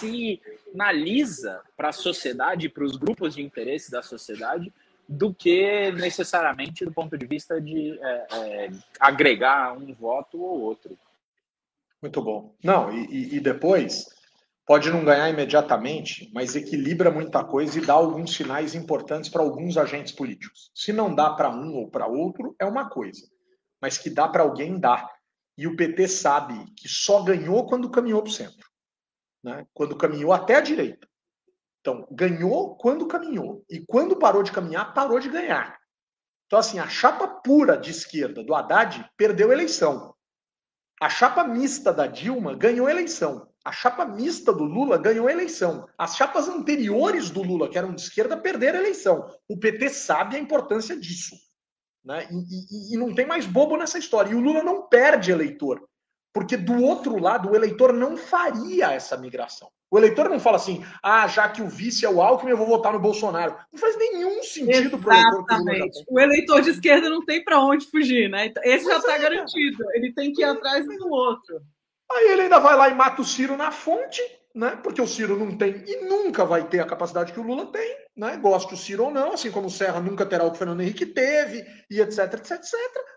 sinaliza 0.00 1.60
para 1.76 1.90
a 1.90 1.92
sociedade, 1.92 2.68
para 2.68 2.84
os 2.84 2.96
grupos 2.96 3.34
de 3.34 3.42
interesse 3.42 3.90
da 3.90 4.02
sociedade, 4.02 4.72
do 5.08 5.34
que 5.34 5.90
necessariamente 5.92 6.84
do 6.84 6.92
ponto 6.92 7.16
de 7.18 7.26
vista 7.26 7.60
de 7.60 7.98
é, 8.00 8.26
é, 8.32 8.70
agregar 8.98 9.76
um 9.76 9.92
voto 9.94 10.40
ou 10.40 10.60
outro. 10.60 10.98
Muito 12.00 12.20
bom. 12.22 12.54
Não, 12.62 12.92
e, 12.92 13.36
e, 13.36 13.40
depois 13.40 14.08
pode 14.66 14.90
não 14.90 15.04
ganhar 15.04 15.28
imediatamente, 15.28 16.30
mas 16.32 16.54
equilibra 16.56 17.10
muita 17.10 17.44
coisa 17.44 17.78
e 17.78 17.84
dá 17.84 17.94
alguns 17.94 18.34
sinais 18.34 18.74
importantes 18.74 19.28
para 19.28 19.42
alguns 19.42 19.76
agentes 19.76 20.12
políticos. 20.12 20.70
Se 20.74 20.92
não 20.92 21.14
dá 21.14 21.30
para 21.30 21.50
um 21.50 21.74
ou 21.74 21.90
para 21.90 22.06
outro, 22.06 22.54
é 22.58 22.64
uma 22.64 22.88
coisa, 22.88 23.26
mas 23.80 23.98
que 23.98 24.08
dá 24.08 24.28
para 24.28 24.42
alguém, 24.42 24.78
dá. 24.78 25.08
E 25.58 25.66
o 25.66 25.76
PT 25.76 26.08
sabe 26.08 26.54
que 26.76 26.88
só 26.88 27.22
ganhou 27.22 27.66
quando 27.66 27.90
caminhou 27.90 28.22
para 28.22 28.30
o 28.30 28.32
centro 28.32 28.72
né? 29.42 29.66
quando 29.74 29.96
caminhou 29.96 30.32
até 30.32 30.56
a 30.56 30.60
direita. 30.60 31.08
Então, 31.80 32.06
ganhou 32.10 32.76
quando 32.76 33.08
caminhou. 33.08 33.64
E 33.68 33.84
quando 33.84 34.16
parou 34.16 34.42
de 34.42 34.52
caminhar, 34.52 34.94
parou 34.94 35.18
de 35.18 35.28
ganhar. 35.28 35.78
Então, 36.46 36.58
assim, 36.58 36.78
a 36.78 36.88
chapa 36.88 37.26
pura 37.26 37.76
de 37.76 37.90
esquerda 37.90 38.44
do 38.44 38.54
Haddad 38.54 39.10
perdeu 39.16 39.50
a 39.50 39.52
eleição. 39.52 40.14
A 41.00 41.08
chapa 41.08 41.42
mista 41.42 41.92
da 41.92 42.06
Dilma 42.06 42.54
ganhou 42.54 42.86
a 42.86 42.90
eleição. 42.90 43.51
A 43.64 43.70
chapa 43.70 44.04
mista 44.04 44.52
do 44.52 44.64
Lula 44.64 44.98
ganhou 44.98 45.28
a 45.28 45.32
eleição. 45.32 45.88
As 45.96 46.16
chapas 46.16 46.48
anteriores 46.48 47.30
do 47.30 47.42
Lula, 47.42 47.68
que 47.68 47.78
eram 47.78 47.94
de 47.94 48.00
esquerda, 48.00 48.36
perderam 48.36 48.78
a 48.78 48.82
eleição. 48.82 49.28
O 49.48 49.56
PT 49.56 49.88
sabe 49.90 50.36
a 50.36 50.38
importância 50.38 50.96
disso. 50.96 51.36
Né? 52.04 52.26
E, 52.30 52.92
e, 52.92 52.94
e 52.94 52.96
não 52.96 53.14
tem 53.14 53.24
mais 53.24 53.46
bobo 53.46 53.76
nessa 53.76 53.98
história. 53.98 54.30
E 54.30 54.34
o 54.34 54.40
Lula 54.40 54.62
não 54.64 54.88
perde 54.88 55.30
eleitor. 55.30 55.80
Porque 56.32 56.56
do 56.56 56.82
outro 56.82 57.20
lado, 57.20 57.50
o 57.50 57.54
eleitor 57.54 57.92
não 57.92 58.16
faria 58.16 58.90
essa 58.90 59.16
migração. 59.16 59.68
O 59.90 59.98
eleitor 59.98 60.30
não 60.30 60.40
fala 60.40 60.56
assim, 60.56 60.82
ah, 61.02 61.28
já 61.28 61.46
que 61.50 61.60
o 61.60 61.68
vice 61.68 62.06
é 62.06 62.08
o 62.08 62.22
Alckmin, 62.22 62.52
eu 62.52 62.56
vou 62.56 62.66
votar 62.66 62.94
no 62.94 62.98
Bolsonaro. 62.98 63.54
Não 63.70 63.78
faz 63.78 63.94
nenhum 63.98 64.42
sentido 64.42 64.98
para 64.98 65.10
o 65.10 65.18
eleitor. 65.18 65.44
Exatamente. 65.50 66.04
O 66.08 66.18
eleitor 66.18 66.62
de 66.62 66.70
esquerda 66.70 67.10
não 67.10 67.22
tem 67.22 67.44
para 67.44 67.60
onde 67.60 67.84
fugir, 67.90 68.30
né? 68.30 68.46
Então, 68.46 68.62
esse 68.64 68.86
já 68.86 68.96
está 68.96 69.16
é. 69.16 69.18
garantido. 69.18 69.84
Ele 69.92 70.14
tem 70.14 70.32
que 70.32 70.40
ir 70.40 70.44
atrás 70.44 70.86
do 70.86 71.08
outro. 71.10 71.60
Aí 72.16 72.30
ele 72.30 72.42
ainda 72.42 72.58
vai 72.58 72.76
lá 72.76 72.88
e 72.88 72.94
mata 72.94 73.22
o 73.22 73.24
Ciro 73.24 73.56
na 73.56 73.70
fonte, 73.72 74.22
né? 74.54 74.78
Porque 74.82 75.00
o 75.00 75.06
Ciro 75.06 75.38
não 75.38 75.56
tem 75.56 75.82
e 75.86 76.04
nunca 76.04 76.44
vai 76.44 76.66
ter 76.66 76.80
a 76.80 76.86
capacidade 76.86 77.32
que 77.32 77.40
o 77.40 77.42
Lula 77.42 77.66
tem, 77.66 77.96
né? 78.16 78.36
Goste 78.36 78.74
o 78.74 78.76
Ciro 78.76 79.04
ou 79.04 79.10
não, 79.10 79.32
assim 79.32 79.50
como 79.50 79.66
o 79.66 79.70
Serra 79.70 80.00
nunca 80.00 80.26
terá 80.26 80.44
o 80.44 80.50
que 80.50 80.56
o 80.56 80.58
Fernando 80.58 80.80
Henrique 80.80 81.06
teve, 81.06 81.64
e 81.90 82.00
etc, 82.00 82.18
etc, 82.34 82.52
etc. 82.52 82.74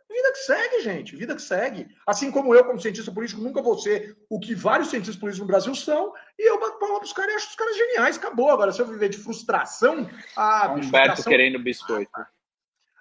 Vida 0.09 0.31
que 0.31 0.37
segue, 0.37 0.81
gente, 0.81 1.15
vida 1.15 1.35
que 1.35 1.41
segue. 1.41 1.87
Assim 2.07 2.31
como 2.31 2.55
eu, 2.55 2.63
como 2.63 2.79
cientista 2.79 3.11
político, 3.11 3.41
nunca 3.41 3.61
vou 3.61 3.77
ser 3.77 4.15
o 4.29 4.39
que 4.39 4.55
vários 4.55 4.89
cientistas 4.89 5.17
políticos 5.17 5.41
no 5.41 5.51
Brasil 5.51 5.75
são, 5.75 6.13
e 6.39 6.49
eu 6.49 6.59
bato 6.59 6.79
palma 6.79 6.99
pros 6.99 7.11
caras 7.11 7.33
e 7.33 7.35
acho 7.35 7.49
os 7.49 7.55
caras 7.55 7.75
geniais, 7.75 8.17
acabou. 8.17 8.49
Agora, 8.49 8.71
se 8.71 8.81
eu 8.81 8.85
viver 8.85 9.09
de 9.09 9.17
frustração. 9.17 10.09
Ah, 10.37 10.71
Humberto 10.71 10.87
frustração... 10.87 11.31
querendo 11.31 11.59
biscoito. 11.59 12.11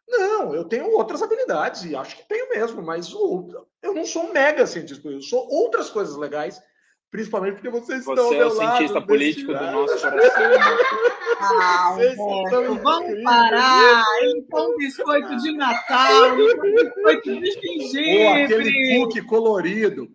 Não, 0.08 0.54
eu 0.54 0.64
tenho 0.64 0.90
outras 0.90 1.22
habilidades, 1.22 1.84
e 1.84 1.96
acho 1.96 2.16
que 2.16 2.28
tenho 2.28 2.50
mesmo, 2.50 2.82
mas 2.82 3.10
eu 3.12 3.94
não 3.94 4.04
sou 4.04 4.24
um 4.24 4.32
mega 4.32 4.66
cientista 4.66 5.02
político, 5.02 5.24
eu 5.24 5.40
sou 5.40 5.48
outras 5.50 5.90
coisas 5.90 6.16
legais 6.16 6.60
Principalmente 7.14 7.54
porque 7.54 7.70
vocês 7.70 8.04
Você 8.04 8.10
estão 8.10 8.28
Você 8.28 8.38
é 8.38 8.44
o 8.44 8.50
cientista 8.50 9.00
político 9.00 9.54
do 9.54 9.70
nosso 9.70 9.94
coração. 10.02 10.42
Ah, 11.38 11.96
vamos 12.82 13.22
parar. 13.22 14.04
Então, 14.34 14.76
biscoito 14.76 15.36
de 15.36 15.56
Natal, 15.56 16.36
biscoito 16.36 17.40
de 17.40 17.52
gengibre. 17.52 18.18
Ou 18.18 18.32
aquele 18.32 18.98
cookie 18.98 19.22
colorido. 19.22 20.08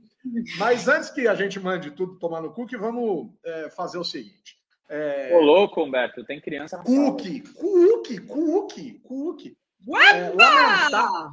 Mas 0.58 0.90
antes 0.90 1.10
que 1.10 1.26
a 1.26 1.36
gente 1.36 1.58
mande 1.58 1.90
tudo 1.92 2.20
tomar 2.20 2.42
no 2.42 2.52
cookie, 2.52 2.76
vamos 2.76 3.30
é, 3.46 3.70
fazer 3.70 3.98
o 3.98 4.04
seguinte. 4.04 4.58
É... 4.90 5.34
Ô, 5.38 5.40
louco, 5.40 5.82
Humberto, 5.82 6.26
tem 6.26 6.42
criança. 6.42 6.80
Cookie, 6.80 7.40
cookie, 7.54 8.18
cookie, 8.18 9.00
cookie. 9.06 9.58
É, 9.88 10.30
lamentar, 10.30 11.32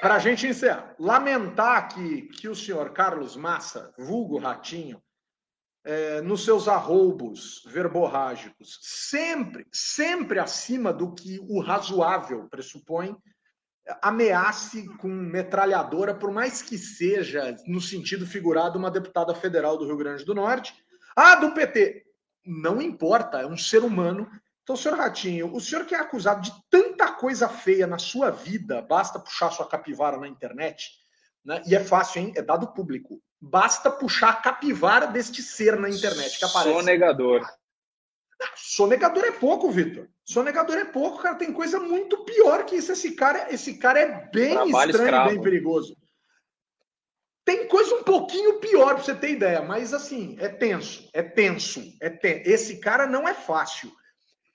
para 0.00 0.14
a 0.14 0.18
gente 0.18 0.46
encerrar, 0.46 0.94
lamentar 0.98 1.88
que, 1.88 2.22
que 2.28 2.48
o 2.48 2.54
senhor 2.54 2.92
Carlos 2.92 3.36
Massa, 3.36 3.92
vulgo 3.98 4.38
Ratinho, 4.38 5.02
é, 5.84 6.20
nos 6.20 6.44
seus 6.44 6.68
arroubos 6.68 7.62
verborrágicos, 7.66 8.78
sempre, 8.80 9.66
sempre 9.72 10.38
acima 10.38 10.92
do 10.92 11.12
que 11.12 11.40
o 11.48 11.60
razoável 11.60 12.48
pressupõe, 12.48 13.16
ameace 14.00 14.86
com 14.98 15.08
metralhadora, 15.08 16.14
por 16.14 16.30
mais 16.30 16.62
que 16.62 16.78
seja, 16.78 17.56
no 17.66 17.80
sentido 17.80 18.26
figurado, 18.26 18.78
uma 18.78 18.90
deputada 18.90 19.34
federal 19.34 19.76
do 19.76 19.86
Rio 19.86 19.96
Grande 19.96 20.24
do 20.24 20.34
Norte. 20.34 20.72
Ah, 21.16 21.34
do 21.34 21.52
PT. 21.52 22.04
Não 22.44 22.80
importa, 22.80 23.40
é 23.40 23.46
um 23.46 23.56
ser 23.56 23.82
humano 23.82 24.30
então, 24.62 24.76
senhor 24.76 24.96
Ratinho, 24.96 25.52
o 25.54 25.60
senhor 25.60 25.84
que 25.84 25.94
é 25.94 25.98
acusado 25.98 26.40
de 26.42 26.52
tanta 26.70 27.10
coisa 27.12 27.48
feia 27.48 27.86
na 27.86 27.98
sua 27.98 28.30
vida, 28.30 28.80
basta 28.80 29.18
puxar 29.18 29.50
sua 29.50 29.66
capivara 29.66 30.16
na 30.18 30.28
internet, 30.28 30.90
né? 31.44 31.62
e 31.66 31.74
é 31.74 31.82
fácil, 31.82 32.22
hein? 32.22 32.32
É 32.36 32.42
dado 32.42 32.72
público. 32.72 33.20
Basta 33.40 33.90
puxar 33.90 34.30
a 34.30 34.36
capivara 34.36 35.06
deste 35.06 35.42
ser 35.42 35.76
na 35.76 35.90
internet 35.90 36.38
que 36.38 36.44
aparece. 36.44 36.72
Sonegador. 36.72 37.44
Sonegador 38.54 39.24
é 39.24 39.32
pouco, 39.32 39.68
Vitor. 39.70 40.08
Sonegador 40.24 40.76
é 40.76 40.84
pouco, 40.84 41.20
cara. 41.20 41.34
Tem 41.34 41.52
coisa 41.52 41.80
muito 41.80 42.24
pior 42.24 42.64
que 42.64 42.76
isso. 42.76 42.92
Esse 42.92 43.12
cara, 43.16 43.52
esse 43.52 43.78
cara 43.78 43.98
é 43.98 44.30
bem 44.30 44.54
Trabalho 44.54 44.90
estranho, 44.90 45.08
escravo. 45.08 45.30
bem 45.30 45.40
perigoso. 45.40 45.96
Tem 47.44 47.66
coisa 47.66 47.96
um 47.96 48.04
pouquinho 48.04 48.60
pior 48.60 48.94
pra 48.94 49.02
você 49.02 49.14
ter 49.16 49.30
ideia, 49.30 49.60
mas 49.60 49.92
assim, 49.92 50.36
é 50.38 50.48
tenso, 50.48 51.08
é 51.12 51.22
tenso, 51.22 51.82
é 52.00 52.08
tenso. 52.08 52.42
Esse 52.48 52.78
cara 52.78 53.04
não 53.06 53.26
é 53.26 53.34
fácil. 53.34 53.92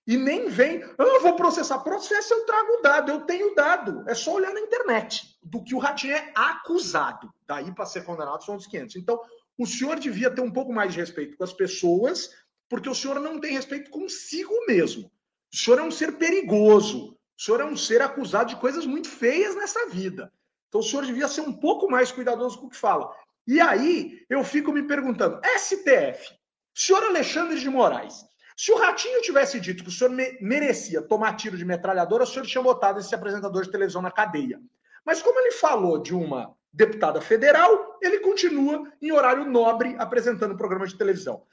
E 0.08 0.16
nem 0.16 0.48
vem, 0.48 0.82
ah, 0.98 1.20
vou 1.22 1.36
processar. 1.36 1.80
Processo 1.80 2.34
eu 2.34 2.46
trago 2.46 2.82
dado, 2.82 3.12
eu 3.12 3.22
tenho 3.26 3.54
dado. 3.54 4.06
É 4.08 4.16
só 4.16 4.36
olhar 4.36 4.54
na 4.54 4.62
internet 4.62 5.38
do 5.44 5.62
que 5.62 5.76
o 5.76 5.80
Ratinho 5.80 6.16
é 6.16 6.32
acusado. 6.34 7.30
Daí 7.46 7.70
para 7.74 7.86
ser 7.86 8.06
condenado 8.06 8.46
são 8.46 8.56
os 8.56 8.66
500. 8.66 8.96
Então, 8.96 9.22
o 9.58 9.66
senhor 9.66 10.00
devia 10.00 10.32
ter 10.32 10.40
um 10.40 10.52
pouco 10.52 10.72
mais 10.72 10.94
de 10.94 11.00
respeito 11.02 11.36
com 11.36 11.44
as 11.44 11.52
pessoas, 11.52 12.30
porque 12.70 12.88
o 12.88 12.96
senhor 12.96 13.20
não 13.20 13.42
tem 13.42 13.52
respeito 13.52 13.92
consigo 13.92 14.54
mesmo. 14.66 15.12
O 15.54 15.58
senhor 15.58 15.80
é 15.80 15.84
um 15.84 15.92
ser 15.92 16.14
perigoso. 16.18 17.18
O 17.38 17.42
senhor 17.42 17.60
é 17.60 17.66
um 17.66 17.76
ser 17.76 18.02
acusado 18.02 18.50
de 18.50 18.56
coisas 18.56 18.86
muito 18.86 19.10
feias 19.10 19.56
nessa 19.56 19.90
vida. 19.90 20.32
Então, 20.70 20.80
o 20.80 20.84
senhor 20.84 21.06
devia 21.06 21.28
ser 21.28 21.42
um 21.42 21.54
pouco 21.54 21.92
mais 21.92 22.14
cuidadoso 22.14 22.58
com 22.60 22.68
o 22.68 22.70
que 22.70 22.78
fala. 22.78 23.14
E 23.46 23.60
aí, 23.60 24.26
eu 24.30 24.42
fico 24.42 24.72
me 24.72 24.84
perguntando: 24.84 25.42
STF, 25.58 26.34
senhor 26.74 27.04
Alexandre 27.04 27.60
de 27.60 27.70
Moraes, 27.70 28.26
se 28.58 28.72
o 28.72 28.78
Ratinho 28.78 29.22
tivesse 29.22 29.60
dito 29.60 29.84
que 29.84 29.90
o 29.90 29.92
senhor 29.92 30.10
me 30.10 30.36
merecia 30.42 31.00
tomar 31.00 31.36
tiro 31.36 31.56
de 31.56 31.64
metralhadora, 31.64 32.24
o 32.24 32.28
senhor 32.28 32.44
tinha 32.48 32.64
botado 32.64 33.00
esse 33.00 33.14
apresentador 33.14 33.64
de 33.64 33.70
televisão 33.70 34.02
na 34.02 34.10
cadeia. 34.10 34.60
Mas 35.06 35.22
como 35.22 35.40
ele 35.40 35.52
falou 35.52 36.00
de 36.00 36.16
uma 36.16 36.56
deputada 36.74 37.22
federal, 37.22 38.00
ele 38.02 38.20
continua 38.20 38.92
em 39.00 39.12
horário 39.12 39.46
nobre 39.46 39.96
apresentando 40.00 40.54
o 40.54 40.58
programa 40.58 40.88
de 40.88 40.98
televisão. 40.98 41.44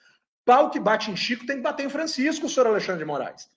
Pau 0.47 0.71
que 0.71 0.81
bate 0.81 1.11
em 1.11 1.17
Chico 1.17 1.45
tem 1.45 1.57
que 1.57 1.63
bater 1.63 1.85
em 1.85 1.91
Francisco, 1.91 2.49
senhor 2.49 2.69
Alexandre 2.69 3.01
de 3.01 3.05
Moraes. 3.05 3.49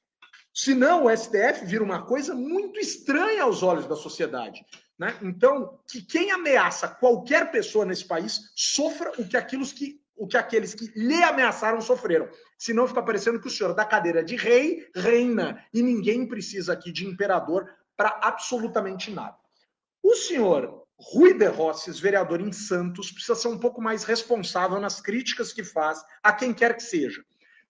Senão 0.53 1.05
o 1.05 1.15
STF 1.15 1.65
vira 1.65 1.83
uma 1.83 2.03
coisa 2.03 2.35
muito 2.35 2.79
estranha 2.81 3.43
aos 3.43 3.63
olhos 3.63 3.87
da 3.87 3.95
sociedade. 3.95 4.65
Né? 4.99 5.15
Então, 5.21 5.79
que 5.89 6.01
quem 6.01 6.31
ameaça 6.31 6.87
qualquer 6.87 7.49
pessoa 7.49 7.85
nesse 7.85 8.05
país 8.05 8.51
sofra 8.55 9.11
o 9.17 9.25
que, 9.25 9.37
aqueles 9.37 9.71
que, 9.71 10.01
o 10.17 10.27
que 10.27 10.37
aqueles 10.37 10.73
que 10.73 10.91
lhe 10.95 11.21
ameaçaram 11.23 11.79
sofreram. 11.79 12.27
Senão 12.57 12.87
fica 12.87 13.01
parecendo 13.01 13.39
que 13.39 13.47
o 13.47 13.51
senhor 13.51 13.73
da 13.73 13.85
cadeira 13.85 14.23
de 14.23 14.35
rei 14.35 14.85
reina 14.95 15.63
e 15.73 15.81
ninguém 15.81 16.27
precisa 16.27 16.73
aqui 16.73 16.91
de 16.91 17.05
imperador 17.05 17.69
para 17.95 18.19
absolutamente 18.21 19.11
nada. 19.11 19.37
O 20.03 20.15
senhor 20.15 20.83
Rui 20.99 21.33
de 21.33 21.47
Rosses, 21.47 21.99
vereador 21.99 22.41
em 22.41 22.51
Santos, 22.51 23.11
precisa 23.11 23.35
ser 23.35 23.49
um 23.49 23.57
pouco 23.57 23.81
mais 23.81 24.03
responsável 24.03 24.79
nas 24.79 24.99
críticas 24.99 25.53
que 25.53 25.63
faz 25.63 26.03
a 26.23 26.33
quem 26.33 26.53
quer 26.53 26.75
que 26.75 26.83
seja. 26.83 27.23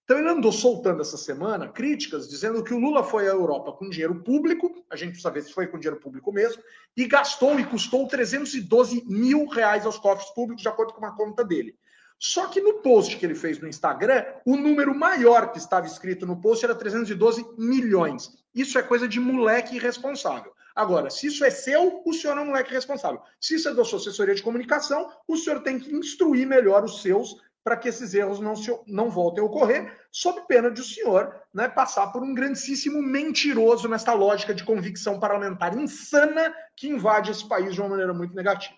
Então 0.07 0.17
ele 0.17 0.29
andou 0.29 0.53
soltando 0.53 1.01
essa 1.01 1.17
semana 1.17 1.67
críticas 1.67 2.29
dizendo 2.29 2.63
que 2.63 2.73
o 2.73 2.79
Lula 2.79 3.03
foi 3.03 3.27
à 3.27 3.31
Europa 3.31 3.73
com 3.73 3.89
dinheiro 3.89 4.23
público, 4.23 4.85
a 4.89 4.95
gente 4.95 5.09
precisa 5.09 5.29
ver 5.29 5.43
se 5.43 5.51
foi 5.51 5.67
com 5.67 5.77
dinheiro 5.77 5.99
público 5.99 6.31
mesmo, 6.31 6.63
e 6.95 7.05
gastou 7.05 7.59
e 7.59 7.65
custou 7.65 8.07
312 8.07 9.03
mil 9.05 9.45
reais 9.47 9.85
aos 9.85 9.97
cofres 9.97 10.29
públicos, 10.29 10.61
de 10.61 10.69
acordo 10.69 10.93
com 10.93 10.99
uma 10.99 11.13
conta 11.13 11.43
dele. 11.43 11.77
Só 12.19 12.47
que 12.47 12.59
no 12.59 12.75
post 12.75 13.15
que 13.17 13.25
ele 13.25 13.35
fez 13.35 13.59
no 13.59 13.67
Instagram, 13.67 14.25
o 14.45 14.57
número 14.57 14.93
maior 14.95 15.51
que 15.51 15.57
estava 15.57 15.85
escrito 15.85 16.25
no 16.25 16.41
post 16.41 16.65
era 16.65 16.73
312 16.73 17.45
milhões. 17.57 18.31
Isso 18.53 18.79
é 18.79 18.83
coisa 18.83 19.07
de 19.07 19.19
moleque 19.19 19.75
irresponsável. 19.75 20.51
Agora, 20.75 21.09
se 21.09 21.27
isso 21.27 21.43
é 21.43 21.49
seu, 21.49 22.01
o 22.05 22.13
senhor 22.13 22.37
é 22.37 22.41
um 22.41 22.47
moleque 22.47 22.73
responsável. 22.73 23.21
Se 23.41 23.55
isso 23.55 23.69
é 23.69 23.73
da 23.73 23.83
sua 23.83 23.99
assessoria 23.99 24.35
de 24.35 24.43
comunicação, 24.43 25.11
o 25.27 25.35
senhor 25.35 25.61
tem 25.61 25.79
que 25.79 25.93
instruir 25.93 26.47
melhor 26.47 26.83
os 26.83 27.01
seus 27.01 27.41
para 27.63 27.75
que 27.75 27.89
esses 27.89 28.13
erros 28.13 28.39
não, 28.39 28.55
se, 28.55 28.71
não 28.87 29.09
voltem 29.09 29.43
a 29.43 29.45
ocorrer, 29.45 29.93
sob 30.09 30.39
pena 30.47 30.71
de 30.71 30.79
o 30.79 30.85
senhor 30.85 31.35
né, 31.53 31.67
passar 31.67 32.07
por 32.13 32.23
um 32.23 32.33
grandíssimo 32.33 33.01
mentiroso 33.01 33.89
nessa 33.89 34.13
lógica 34.13 34.53
de 34.53 34.63
convicção 34.63 35.19
parlamentar 35.19 35.77
insana 35.77 36.55
que 36.75 36.87
invade 36.87 37.31
esse 37.31 37.45
país 37.45 37.73
de 37.73 37.81
uma 37.81 37.89
maneira 37.89 38.13
muito 38.13 38.33
negativa. 38.33 38.73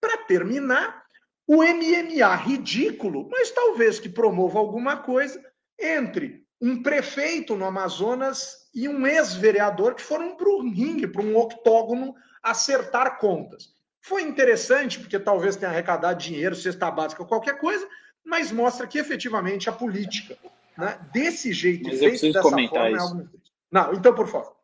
Para 0.00 0.16
terminar, 0.24 1.04
o 1.46 1.62
MMA 1.62 2.34
ridículo, 2.36 3.28
mas 3.30 3.50
talvez 3.50 4.00
que 4.00 4.08
promova 4.08 4.58
alguma 4.58 4.96
coisa, 4.96 5.40
entre 5.78 6.44
um 6.60 6.82
prefeito 6.82 7.54
no 7.54 7.64
Amazonas 7.64 8.68
e 8.74 8.88
um 8.88 9.06
ex-vereador 9.06 9.94
que 9.94 10.02
foram 10.02 10.36
para 10.36 10.48
o 10.48 10.62
ringue, 10.62 11.06
para 11.06 11.22
um 11.22 11.36
octógono, 11.36 12.14
acertar 12.42 13.18
contas. 13.18 13.74
Foi 14.00 14.22
interessante, 14.22 14.98
porque 14.98 15.18
talvez 15.18 15.56
tenha 15.56 15.70
arrecadado 15.70 16.18
dinheiro, 16.18 16.54
cesta 16.54 16.90
básica, 16.90 17.24
qualquer 17.24 17.58
coisa, 17.58 17.86
mas 18.24 18.50
mostra 18.50 18.86
que 18.86 18.98
efetivamente 18.98 19.68
a 19.68 19.72
política, 19.72 20.36
né, 20.76 20.98
desse 21.12 21.52
jeito, 21.52 21.88
mas 21.88 22.02
eu 22.02 22.10
preciso 22.10 22.40
comentar 22.40 22.90
forma, 22.90 22.96
é 22.96 22.96
isso. 22.96 23.20
É 23.20 23.38
Não, 23.70 23.92
então, 23.94 24.14
por 24.14 24.28
favor. 24.28 24.55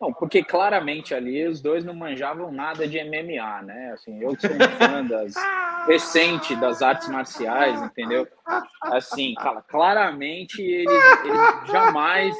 Não, 0.00 0.12
porque 0.12 0.42
claramente 0.42 1.14
ali 1.14 1.46
os 1.46 1.60
dois 1.60 1.84
não 1.84 1.94
manjavam 1.94 2.50
nada 2.50 2.86
de 2.86 2.98
MMA, 3.02 3.62
né? 3.62 3.92
Assim, 3.92 4.20
eu 4.20 4.34
que 4.36 4.46
sou 4.46 4.56
um 4.56 4.58
fã 4.78 5.04
das 5.04 5.34
recente 5.86 6.56
das 6.56 6.82
artes 6.82 7.08
marciais, 7.08 7.80
entendeu? 7.82 8.26
Assim, 8.82 9.34
claramente 9.68 10.60
eles, 10.62 11.02
eles 11.24 11.70
jamais 11.70 12.36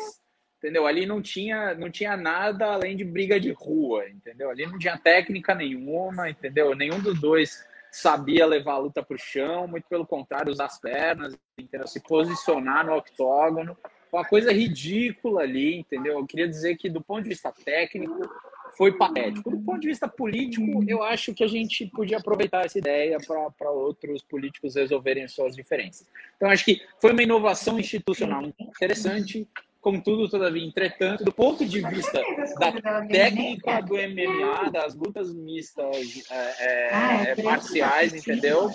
entendeu? 0.64 0.86
Ali 0.86 1.04
não 1.04 1.20
tinha, 1.20 1.74
não 1.74 1.90
tinha 1.90 2.16
nada 2.16 2.72
além 2.72 2.96
de 2.96 3.04
briga 3.04 3.38
de 3.38 3.52
rua, 3.52 4.08
entendeu? 4.08 4.48
Ali 4.48 4.66
não 4.66 4.78
tinha 4.78 4.96
técnica 4.96 5.54
nenhuma, 5.54 6.30
entendeu? 6.30 6.74
Nenhum 6.74 6.98
dos 7.00 7.20
dois 7.20 7.62
sabia 7.92 8.46
levar 8.46 8.72
a 8.72 8.78
luta 8.78 9.02
para 9.02 9.14
o 9.14 9.18
chão, 9.18 9.68
muito 9.68 9.86
pelo 9.88 10.06
contrário, 10.06 10.50
usar 10.50 10.64
as 10.64 10.80
pernas, 10.80 11.36
entendeu? 11.58 11.86
Se 11.86 12.00
posicionar 12.02 12.86
no 12.86 12.96
octógono, 12.96 13.76
uma 14.14 14.24
coisa 14.24 14.52
ridícula 14.52 15.42
ali, 15.42 15.76
entendeu? 15.76 16.18
Eu 16.18 16.26
queria 16.26 16.48
dizer 16.48 16.76
que 16.76 16.88
do 16.88 17.00
ponto 17.00 17.24
de 17.24 17.30
vista 17.30 17.52
técnico 17.64 18.28
foi 18.76 18.92
patético. 18.92 19.50
Do 19.50 19.58
ponto 19.58 19.80
de 19.80 19.88
vista 19.88 20.08
político, 20.08 20.84
eu 20.88 21.02
acho 21.02 21.32
que 21.32 21.44
a 21.44 21.46
gente 21.46 21.86
podia 21.86 22.18
aproveitar 22.18 22.64
essa 22.64 22.78
ideia 22.78 23.18
para 23.56 23.70
outros 23.70 24.22
políticos 24.22 24.74
resolverem 24.74 25.28
suas 25.28 25.54
diferenças. 25.54 26.06
Então, 26.36 26.50
acho 26.50 26.64
que 26.64 26.80
foi 27.00 27.12
uma 27.12 27.22
inovação 27.22 27.78
institucional 27.78 28.44
interessante, 28.44 29.48
Contudo, 29.84 30.30
todavia, 30.30 30.64
entretanto, 30.64 31.22
do 31.24 31.30
ponto 31.30 31.62
de 31.62 31.82
vista 31.82 32.18
da 32.58 33.02
técnica 33.04 33.82
do 33.82 33.96
MMA, 33.96 34.70
das 34.70 34.94
lutas 34.94 35.30
mistas 35.34 36.24
é, 36.30 36.36
é, 36.36 36.90
ah, 36.90 37.22
é 37.26 37.42
marciais, 37.42 38.14
entendeu? 38.14 38.70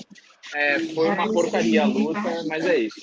É, 0.53 0.79
foi 0.79 1.09
uma 1.09 1.31
porcaria 1.33 1.81
a 1.81 1.85
luta, 1.85 2.21
mas 2.47 2.63
é 2.63 2.77
isso. 2.77 2.99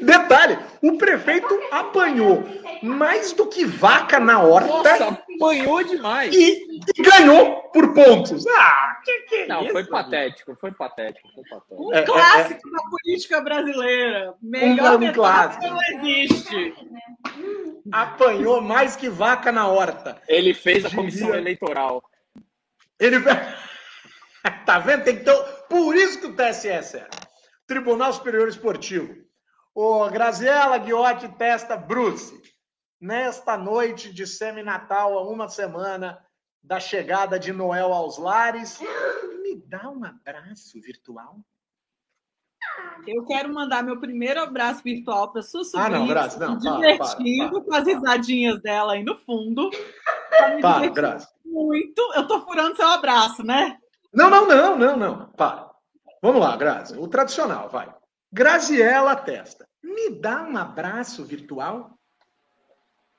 Detalhe: 0.00 0.58
o 0.82 0.96
prefeito 0.96 1.60
apanhou 1.72 2.44
mais 2.82 3.32
do 3.32 3.46
que 3.46 3.64
vaca 3.64 4.20
na 4.20 4.42
horta. 4.42 4.68
Nossa, 4.68 5.18
apanhou 5.36 5.82
demais. 5.82 6.34
E, 6.34 6.80
e 6.96 7.02
ganhou 7.02 7.62
por 7.72 7.92
pontos. 7.94 8.44
Ah, 8.48 9.00
que, 9.04 9.20
que 9.22 9.34
é 9.36 9.46
Não, 9.46 9.62
isso, 9.62 9.72
foi 9.72 9.84
patético, 9.84 10.56
foi 10.60 10.72
patético, 10.72 11.28
foi 11.34 11.44
patético. 11.44 11.88
Um 11.88 11.94
é, 11.94 12.02
clássico 12.02 12.68
é, 12.68 12.72
da 12.72 12.90
política 12.90 13.40
brasileira. 13.40 14.34
Melhor 14.42 15.00
um, 15.00 15.08
um 15.08 15.12
clássico. 15.58 15.74
não 15.74 16.04
existe. 16.04 16.74
Apanhou 17.92 18.60
mais 18.60 18.96
que 18.96 19.08
vaca 19.08 19.52
na 19.52 19.66
horta. 19.68 20.20
Ele 20.28 20.54
fez 20.54 20.84
a 20.84 20.90
comissão 20.90 21.34
eleitoral. 21.34 22.02
Ele 22.98 23.18
tá 24.64 24.78
vendo? 24.78 25.04
Tem 25.04 25.18
que 25.18 25.24
ter. 25.24 25.36
Por 25.68 25.94
isso 25.94 26.20
que 26.20 26.26
o 26.26 26.36
TSE 26.36 26.68
é 26.68 26.82
sério. 26.82 27.08
Tribunal 27.66 28.12
Superior 28.12 28.48
Esportivo. 28.48 29.14
O 29.74 30.08
Graziella 30.08 30.78
Guiotti 30.78 31.28
testa 31.36 31.76
Bruce. 31.76 32.34
Nesta 33.00 33.58
noite 33.58 34.12
de 34.12 34.26
semi-natal, 34.26 35.18
a 35.18 35.28
uma 35.28 35.48
semana 35.48 36.18
da 36.62 36.80
chegada 36.80 37.38
de 37.38 37.52
Noel 37.52 37.92
aos 37.92 38.16
lares, 38.18 38.80
me 39.42 39.62
dá 39.66 39.90
um 39.90 40.02
abraço 40.02 40.80
virtual. 40.80 41.38
Eu 43.06 43.24
quero 43.24 43.52
mandar 43.52 43.82
meu 43.82 44.00
primeiro 44.00 44.40
abraço 44.40 44.82
virtual 44.82 45.32
para 45.32 45.42
sua 45.42 45.64
sobrinha. 45.64 45.96
Ah, 45.96 46.00
não, 46.00 46.06
Graça, 46.06 46.38
não. 46.38 46.58
Divertindo 46.58 47.62
com 47.62 47.74
as 47.74 47.86
risadinhas 47.86 48.60
dela 48.60 48.94
aí 48.94 49.04
no 49.04 49.16
fundo. 49.16 49.70
Para, 50.60 50.88
Graça. 50.88 51.28
Muito. 51.44 52.00
Eu 52.14 52.26
tô 52.26 52.44
furando 52.44 52.76
seu 52.76 52.88
abraço, 52.88 53.44
né? 53.44 53.78
Não, 54.12 54.28
não, 54.28 54.46
não, 54.46 54.76
não, 54.76 54.96
não. 54.96 55.26
Para. 55.36 55.70
Vamos 56.22 56.40
lá, 56.40 56.56
Grazi. 56.56 56.98
O 56.98 57.06
tradicional, 57.06 57.68
vai. 57.68 57.94
Graziela 58.32 59.14
Testa. 59.14 59.68
Me 59.82 60.10
dá 60.10 60.42
um 60.42 60.56
abraço 60.56 61.24
virtual? 61.24 61.90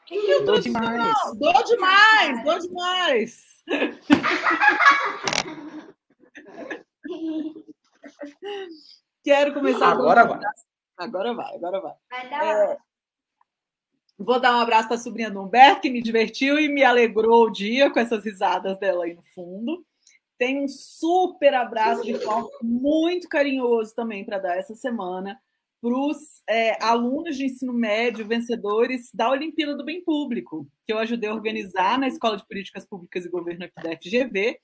Que 0.06 0.22
que 0.22 0.32
eu 0.32 0.46
dou 0.46 0.60
demais? 0.60 1.14
Dou 1.38 1.64
demais, 1.64 2.44
dou 2.44 2.60
demais. 2.60 3.48
Quero 9.28 9.54
começar. 9.54 9.90
Agora 9.92 10.24
vai. 10.24 10.40
Agora 10.96 11.34
vai, 11.34 11.54
agora 11.54 11.82
vai. 11.82 11.94
É, 12.14 12.78
vou 14.18 14.40
dar 14.40 14.56
um 14.56 14.62
abraço 14.62 14.88
para 14.88 14.96
a 14.96 15.00
sobrinha 15.00 15.30
do 15.30 15.42
Humberto, 15.42 15.82
que 15.82 15.90
me 15.90 16.02
divertiu 16.02 16.58
e 16.58 16.70
me 16.70 16.82
alegrou 16.82 17.44
o 17.44 17.50
dia 17.50 17.92
com 17.92 18.00
essas 18.00 18.24
risadas 18.24 18.80
dela 18.80 19.04
aí 19.04 19.14
no 19.14 19.24
fundo. 19.36 19.86
Tem 20.38 20.64
um 20.64 20.68
super 20.70 21.54
abraço 21.56 22.04
de 22.04 22.18
forma 22.18 22.48
muito 22.62 23.28
carinhoso 23.28 23.94
também 23.94 24.24
para 24.24 24.40
dar 24.40 24.56
essa 24.56 24.76
semana 24.76 25.38
para 25.82 25.94
os 25.94 26.42
é, 26.48 26.82
alunos 26.82 27.36
de 27.36 27.48
ensino 27.48 27.74
médio 27.74 28.26
vencedores 28.26 29.10
da 29.14 29.30
Olimpíada 29.30 29.76
do 29.76 29.84
Bem 29.84 30.02
Público, 30.06 30.66
que 30.86 30.94
eu 30.94 31.00
ajudei 31.00 31.30
a 31.30 31.34
organizar 31.34 32.00
na 32.00 32.08
Escola 32.08 32.38
de 32.38 32.48
Políticas 32.48 32.86
Públicas 32.86 33.26
e 33.26 33.30
Governo 33.30 33.66
aqui 33.66 33.84
da 33.84 33.98
FGV, 33.98 34.58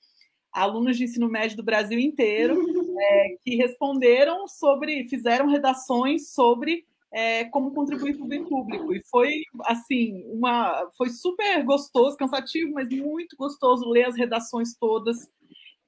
alunos 0.54 0.96
de 0.96 1.04
ensino 1.04 1.28
médio 1.28 1.56
do 1.56 1.62
Brasil 1.62 1.98
inteiro, 1.98 2.56
é, 2.98 3.36
que 3.44 3.56
responderam 3.56 4.46
sobre, 4.46 5.04
fizeram 5.08 5.48
redações 5.48 6.30
sobre 6.30 6.86
é, 7.12 7.44
como 7.44 7.72
contribuir 7.72 8.16
para 8.16 8.24
o 8.24 8.28
bem 8.28 8.44
público. 8.44 8.94
E 8.94 9.02
foi 9.10 9.42
assim, 9.64 10.24
uma 10.32 10.88
foi 10.96 11.10
super 11.10 11.62
gostoso, 11.64 12.16
cansativo, 12.16 12.72
mas 12.72 12.88
muito 12.88 13.36
gostoso 13.36 13.88
ler 13.88 14.04
as 14.04 14.16
redações 14.16 14.74
todas 14.74 15.28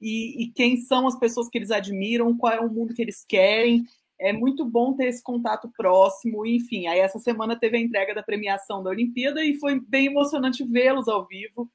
e, 0.01 0.43
e, 0.43 0.51
quem 0.51 0.77
são 0.77 1.07
as 1.07 1.17
pessoas 1.17 1.49
que 1.49 1.57
eles 1.57 1.71
admiram, 1.71 2.37
qual 2.37 2.53
é 2.53 2.59
o 2.59 2.71
mundo 2.71 2.93
que 2.93 3.01
eles 3.01 3.25
querem. 3.27 3.83
É 4.19 4.31
muito 4.31 4.63
bom 4.65 4.93
ter 4.93 5.07
esse 5.07 5.23
contato 5.23 5.69
próximo, 5.75 6.45
enfim. 6.45 6.87
Aí 6.87 6.99
essa 6.99 7.19
semana 7.19 7.55
teve 7.55 7.77
a 7.77 7.81
entrega 7.81 8.13
da 8.13 8.23
premiação 8.23 8.83
da 8.83 8.89
Olimpíada 8.89 9.43
e 9.43 9.55
foi 9.55 9.79
bem 9.79 10.07
emocionante 10.07 10.63
vê-los 10.63 11.07
ao 11.07 11.25
vivo. 11.25 11.69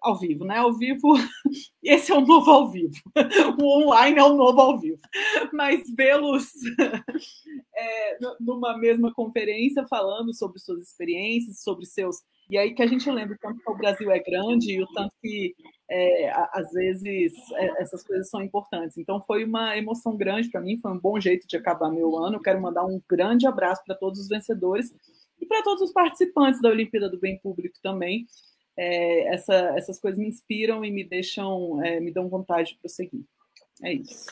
Ao 0.00 0.18
vivo, 0.18 0.44
né? 0.44 0.58
Ao 0.58 0.72
vivo, 0.72 1.14
esse 1.82 2.12
é 2.12 2.14
o 2.14 2.20
novo 2.20 2.50
ao 2.50 2.70
vivo. 2.70 2.94
O 3.60 3.82
online 3.82 4.18
é 4.18 4.24
o 4.24 4.34
novo 4.34 4.60
ao 4.60 4.78
vivo. 4.78 5.00
Mas 5.52 5.82
vê-los 5.96 6.50
é, 7.74 8.18
numa 8.40 8.76
mesma 8.76 9.12
conferência 9.12 9.86
falando 9.88 10.34
sobre 10.34 10.58
suas 10.58 10.82
experiências, 10.82 11.62
sobre 11.62 11.86
seus 11.86 12.22
e 12.48 12.56
aí 12.56 12.74
que 12.74 12.82
a 12.82 12.86
gente 12.86 13.10
lembra 13.10 13.34
o 13.34 13.38
tanto 13.38 13.60
que 13.60 13.70
o 13.70 13.76
Brasil 13.76 14.10
é 14.10 14.20
grande 14.20 14.72
e 14.72 14.82
o 14.82 14.86
tanto 14.88 15.12
que, 15.20 15.54
é, 15.90 16.30
às 16.52 16.70
vezes, 16.70 17.32
é, 17.54 17.82
essas 17.82 18.04
coisas 18.04 18.30
são 18.30 18.40
importantes. 18.40 18.96
Então, 18.96 19.20
foi 19.20 19.44
uma 19.44 19.76
emoção 19.76 20.16
grande 20.16 20.48
para 20.48 20.60
mim, 20.60 20.78
foi 20.78 20.92
um 20.92 20.98
bom 20.98 21.18
jeito 21.18 21.46
de 21.48 21.56
acabar 21.56 21.90
meu 21.90 22.16
ano. 22.16 22.36
Eu 22.36 22.42
quero 22.42 22.60
mandar 22.60 22.84
um 22.84 23.00
grande 23.08 23.46
abraço 23.46 23.82
para 23.84 23.96
todos 23.96 24.20
os 24.20 24.28
vencedores 24.28 24.94
e 25.40 25.46
para 25.46 25.62
todos 25.62 25.82
os 25.82 25.92
participantes 25.92 26.60
da 26.60 26.68
Olimpíada 26.68 27.10
do 27.10 27.18
Bem 27.18 27.38
Público 27.38 27.76
também. 27.82 28.26
É, 28.78 29.34
essa, 29.34 29.54
essas 29.76 29.98
coisas 29.98 30.18
me 30.18 30.28
inspiram 30.28 30.84
e 30.84 30.90
me 30.90 31.02
deixam, 31.02 31.82
é, 31.82 31.98
me 32.00 32.12
dão 32.12 32.28
vontade 32.28 32.70
de 32.70 32.78
prosseguir. 32.78 33.24
É 33.82 33.92
isso. 33.92 34.26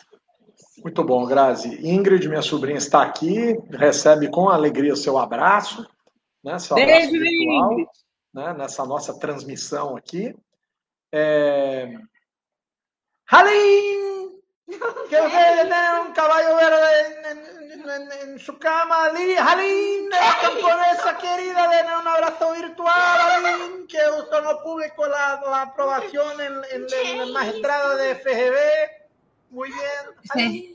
Muito 0.83 1.05
bom, 1.05 1.25
Grazi. 1.25 1.87
Ingrid, 1.87 2.29
minha 2.29 2.43
sobrinha, 2.43 2.79
está 2.79 3.03
aqui, 3.03 3.57
recebe 3.71 4.29
com 4.29 4.49
alegria 4.49 4.93
o 4.93 4.97
seu 4.97 5.19
abraço 5.19 5.87
nessa, 6.43 6.75
Beijo, 6.75 7.11
virtual, 7.11 7.77
né, 8.33 8.55
nessa 8.55 8.85
nossa 8.85 9.19
transmissão 9.19 9.97
aqui. 9.97 10.35
É... 11.13 11.97
Halim! 13.31 14.14
Que 15.09 15.21
usted 15.21 15.69
tiene 15.69 16.01
un 16.01 16.13
caballo 16.13 16.57
verde 16.57 17.21
en, 17.31 17.91
en, 17.91 18.13
en, 18.13 18.39
su 18.39 18.59
cama, 18.59 19.11
la 19.13 20.39
camponesa 20.41 21.19
querida, 21.19 21.69
denle 21.69 21.97
un 21.97 22.09
abrazo 22.09 22.53
virtual, 22.53 23.21
Halim, 23.21 23.87
que 23.87 23.99
usted 24.19 24.43
no 24.43 24.63
publicó 24.63 25.07
la, 25.07 25.41
la 25.49 25.63
aprobación 25.63 26.41
en, 26.41 26.55
en, 26.73 26.87
en, 27.07 27.21
el 27.21 27.33
magistrado 27.33 27.97
de 27.97 28.15
FGB. 28.15 28.57
Muy 29.51 29.71
bien. 29.71 30.75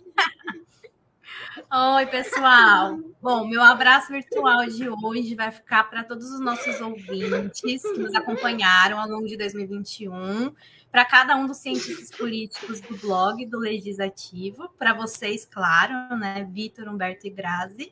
Oi, 1.68 2.06
pessoal. 2.06 2.98
Bom, 3.22 3.46
meu 3.46 3.62
abraço 3.62 4.12
virtual 4.12 4.66
de 4.66 4.88
hoje 4.88 5.36
vai 5.36 5.52
ficar 5.52 5.84
para 5.90 6.04
todos 6.04 6.32
os 6.32 6.40
nossos 6.40 6.80
ouvintes 6.80 7.82
que 7.82 7.98
nos 7.98 8.16
acompanharam 8.16 9.00
ao 9.00 9.08
longo 9.10 9.28
de 9.28 9.36
2021, 9.36 10.54
para 10.90 11.04
cada 11.04 11.36
um 11.36 11.46
dos 11.46 11.58
cientistas 11.58 12.12
políticos 12.12 12.80
do 12.80 12.96
blog 12.98 13.46
do 13.46 13.60
Legislativo, 13.60 14.70
para 14.78 14.94
vocês, 14.94 15.46
claro, 15.46 16.16
né, 16.16 16.48
Vitor, 16.50 16.88
Humberto 16.88 17.28
e 17.28 17.30
Grazi. 17.30 17.92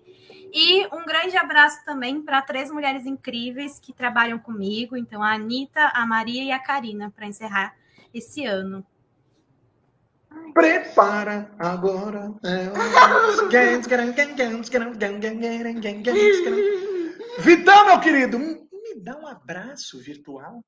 E 0.54 0.86
um 0.96 1.06
grande 1.06 1.36
abraço 1.36 1.84
também 1.84 2.22
para 2.22 2.42
três 2.42 2.72
mulheres 2.72 3.06
incríveis 3.06 3.80
que 3.80 3.92
trabalham 3.92 4.40
comigo, 4.40 4.96
então 4.96 5.22
a 5.22 5.34
Anitta, 5.34 5.92
a 5.94 6.06
Maria 6.06 6.44
e 6.44 6.52
a 6.52 6.60
Karina, 6.60 7.12
para 7.12 7.28
encerrar 7.28 7.76
esse 8.14 8.46
ano. 8.46 8.86
Prepara 10.54 11.52
agora. 11.60 12.34
Vitão, 17.40 17.86
meu 17.86 18.00
querido, 18.00 18.40
me 18.40 18.96
dá 18.98 19.18
um 19.18 19.28
abraço 19.28 20.00
virtual. 20.00 20.62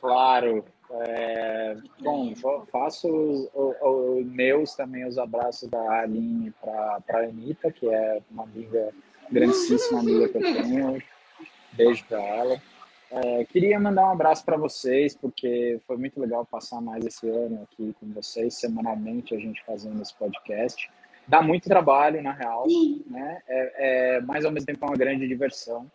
Claro. 0.00 0.64
É, 0.90 1.76
bom, 2.00 2.34
faço 2.70 3.08
os 3.54 4.26
meus 4.26 4.74
também 4.74 5.06
os 5.06 5.18
abraços 5.18 5.68
da 5.70 6.02
Aline 6.02 6.52
para 6.60 7.02
a 7.08 7.24
Anitta, 7.24 7.72
que 7.72 7.88
é 7.88 8.20
uma 8.30 8.44
amiga, 8.44 8.90
grandíssima 9.32 10.00
amiga 10.00 10.28
que 10.28 10.36
eu 10.36 10.42
tenho. 10.42 11.02
Beijo 11.72 12.04
para 12.06 12.20
ela. 12.20 12.62
É, 13.16 13.44
queria 13.44 13.78
mandar 13.78 14.08
um 14.08 14.10
abraço 14.10 14.44
para 14.44 14.56
vocês, 14.56 15.16
porque 15.16 15.80
foi 15.86 15.96
muito 15.96 16.20
legal 16.20 16.44
passar 16.44 16.80
mais 16.80 17.06
esse 17.06 17.28
ano 17.28 17.62
aqui 17.62 17.94
com 18.00 18.12
vocês, 18.12 18.54
semanalmente 18.54 19.34
a 19.34 19.38
gente 19.38 19.64
fazendo 19.64 20.02
esse 20.02 20.12
podcast. 20.14 20.90
Dá 21.28 21.40
muito 21.40 21.68
trabalho, 21.68 22.20
na 22.20 22.32
real, 22.32 22.66
né? 23.06 23.40
É, 23.46 24.16
é, 24.16 24.20
mas 24.20 24.44
ao 24.44 24.50
mesmo 24.50 24.66
tempo 24.66 24.84
é 24.84 24.88
uma 24.88 24.96
grande 24.96 25.28
diversão. 25.28 25.88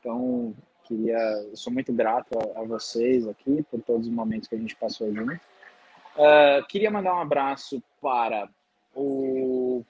Então, 0.00 0.54
queria, 0.84 1.18
eu 1.50 1.56
sou 1.56 1.70
muito 1.70 1.92
grato 1.92 2.38
a, 2.38 2.60
a 2.60 2.64
vocês 2.64 3.28
aqui 3.28 3.62
por 3.70 3.82
todos 3.82 4.06
os 4.06 4.12
momentos 4.12 4.48
que 4.48 4.54
a 4.54 4.58
gente 4.58 4.74
passou 4.74 5.12
junto. 5.14 5.34
Uh, 6.16 6.66
queria 6.68 6.90
mandar 6.90 7.14
um 7.14 7.20
abraço 7.20 7.82
para 8.00 8.48
o, 8.94 9.84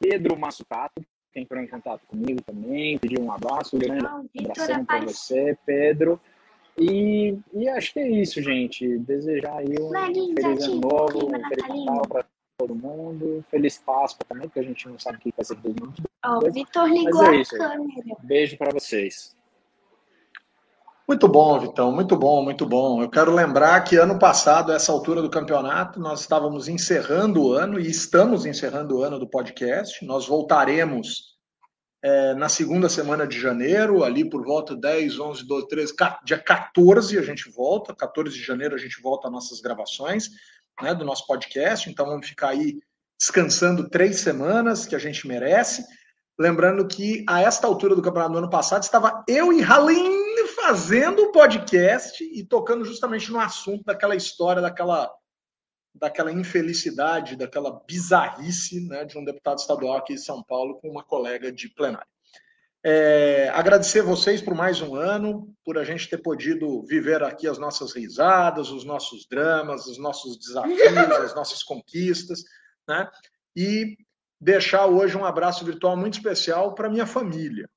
Pedro 0.00 0.36
Massucato, 0.36 1.04
que 1.36 1.40
entrou 1.40 1.62
em 1.62 1.66
contato 1.66 2.00
comigo 2.06 2.40
também, 2.42 2.98
pediu 2.98 3.22
um 3.22 3.30
abraço, 3.30 3.76
um 3.76 3.78
grande 3.78 4.06
abração 4.06 4.84
para 4.86 5.04
você, 5.04 5.56
Pedro. 5.66 6.18
E, 6.78 7.38
e 7.52 7.68
acho 7.68 7.92
que 7.92 8.00
é 8.00 8.08
isso, 8.08 8.40
gente. 8.40 8.98
Desejar 8.98 9.58
aí 9.58 9.74
um 9.78 9.90
feliz 9.90 10.64
ano 10.64 10.80
novo, 10.80 11.26
um 11.26 11.48
feliz 11.48 11.84
Natal 11.84 12.02
para 12.08 12.24
todo 12.58 12.74
mundo. 12.74 13.44
Feliz 13.50 13.78
Páscoa 13.78 14.24
também, 14.26 14.48
porque 14.48 14.60
a 14.60 14.62
gente 14.62 14.88
não 14.88 14.98
sabe 14.98 15.18
o 15.18 15.20
que 15.20 15.32
vai 15.36 15.44
ser 15.44 15.56
2022. 15.56 16.06
Ó, 16.24 16.38
o 16.38 16.52
Vitor 16.52 16.88
ligou 16.88 17.24
é 17.24 17.36
isso, 17.36 17.54
a 17.54 17.58
câmera. 17.58 18.16
Beijo 18.22 18.56
para 18.56 18.72
vocês. 18.72 19.36
Muito 21.08 21.28
bom, 21.28 21.60
Vitão, 21.60 21.92
muito 21.92 22.16
bom, 22.16 22.42
muito 22.42 22.66
bom. 22.66 23.00
Eu 23.00 23.08
quero 23.08 23.32
lembrar 23.32 23.80
que 23.82 23.94
ano 23.96 24.18
passado, 24.18 24.72
essa 24.72 24.90
altura 24.90 25.22
do 25.22 25.30
campeonato, 25.30 26.00
nós 26.00 26.18
estávamos 26.22 26.66
encerrando 26.66 27.44
o 27.44 27.52
ano 27.52 27.78
e 27.78 27.88
estamos 27.88 28.44
encerrando 28.44 28.96
o 28.96 29.04
ano 29.04 29.16
do 29.16 29.28
podcast. 29.28 30.04
Nós 30.04 30.26
voltaremos 30.26 31.36
é, 32.02 32.34
na 32.34 32.48
segunda 32.48 32.88
semana 32.88 33.24
de 33.24 33.40
janeiro, 33.40 34.02
ali 34.02 34.28
por 34.28 34.44
volta 34.44 34.74
10, 34.74 35.20
11, 35.20 35.46
12, 35.46 35.68
13, 35.68 35.94
dia 36.24 36.38
14 36.38 37.16
a 37.16 37.22
gente 37.22 37.48
volta, 37.52 37.94
14 37.94 38.36
de 38.36 38.42
janeiro 38.42 38.74
a 38.74 38.78
gente 38.78 39.00
volta 39.00 39.28
às 39.28 39.32
nossas 39.32 39.60
gravações 39.60 40.30
né, 40.82 40.92
do 40.92 41.04
nosso 41.04 41.24
podcast. 41.24 41.88
Então 41.88 42.04
vamos 42.04 42.28
ficar 42.28 42.48
aí 42.48 42.80
descansando 43.16 43.88
três 43.88 44.18
semanas, 44.18 44.86
que 44.86 44.96
a 44.96 44.98
gente 44.98 45.28
merece. 45.28 45.84
Lembrando 46.36 46.84
que 46.84 47.24
a 47.28 47.42
esta 47.42 47.68
altura 47.68 47.94
do 47.94 48.02
campeonato 48.02 48.32
do 48.32 48.38
ano 48.38 48.50
passado 48.50 48.82
estava 48.82 49.24
eu 49.28 49.52
e 49.52 49.62
Halim 49.62 50.25
fazendo 50.66 51.22
o 51.22 51.30
podcast 51.30 52.24
e 52.24 52.44
tocando 52.44 52.84
justamente 52.84 53.30
no 53.30 53.38
assunto 53.38 53.84
daquela 53.84 54.16
história, 54.16 54.60
daquela, 54.60 55.08
daquela 55.94 56.32
infelicidade, 56.32 57.36
daquela 57.36 57.80
bizarrice 57.86 58.84
né, 58.88 59.04
de 59.04 59.16
um 59.16 59.24
deputado 59.24 59.58
estadual 59.58 59.98
aqui 59.98 60.14
em 60.14 60.18
São 60.18 60.42
Paulo 60.42 60.80
com 60.80 60.90
uma 60.90 61.04
colega 61.04 61.52
de 61.52 61.68
plenário. 61.68 62.08
É, 62.84 63.48
agradecer 63.54 64.02
vocês 64.02 64.42
por 64.42 64.56
mais 64.56 64.80
um 64.80 64.96
ano, 64.96 65.54
por 65.64 65.78
a 65.78 65.84
gente 65.84 66.10
ter 66.10 66.18
podido 66.18 66.82
viver 66.82 67.22
aqui 67.22 67.46
as 67.46 67.58
nossas 67.58 67.92
risadas, 67.92 68.68
os 68.68 68.84
nossos 68.84 69.24
dramas, 69.28 69.86
os 69.86 69.98
nossos 69.98 70.36
desafios, 70.36 70.80
as 71.22 71.34
nossas 71.34 71.62
conquistas, 71.62 72.42
né? 72.88 73.08
E 73.54 73.96
deixar 74.40 74.86
hoje 74.86 75.16
um 75.16 75.24
abraço 75.24 75.64
virtual 75.64 75.96
muito 75.96 76.14
especial 76.14 76.74
para 76.74 76.90
minha 76.90 77.06
família, 77.06 77.68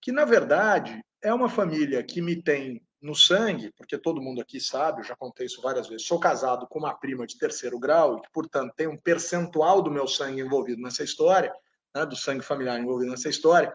que 0.00 0.10
na 0.10 0.24
verdade 0.24 1.02
é 1.22 1.32
uma 1.32 1.48
família 1.48 2.02
que 2.02 2.20
me 2.20 2.40
tem 2.40 2.82
no 3.00 3.14
sangue, 3.14 3.72
porque 3.76 3.96
todo 3.96 4.20
mundo 4.20 4.40
aqui 4.40 4.60
sabe, 4.60 5.00
eu 5.00 5.04
já 5.04 5.16
contei 5.16 5.46
isso 5.46 5.62
várias 5.62 5.88
vezes. 5.88 6.06
Sou 6.06 6.20
casado 6.20 6.66
com 6.66 6.78
uma 6.78 6.94
prima 6.94 7.26
de 7.26 7.38
terceiro 7.38 7.78
grau 7.78 8.18
e 8.18 8.32
portanto, 8.32 8.74
tem 8.76 8.86
um 8.86 8.96
percentual 8.96 9.80
do 9.82 9.90
meu 9.90 10.06
sangue 10.06 10.40
envolvido 10.40 10.82
nessa 10.82 11.02
história, 11.02 11.52
né, 11.94 12.04
do 12.04 12.16
sangue 12.16 12.44
familiar 12.44 12.78
envolvido 12.78 13.10
nessa 13.10 13.28
história. 13.28 13.74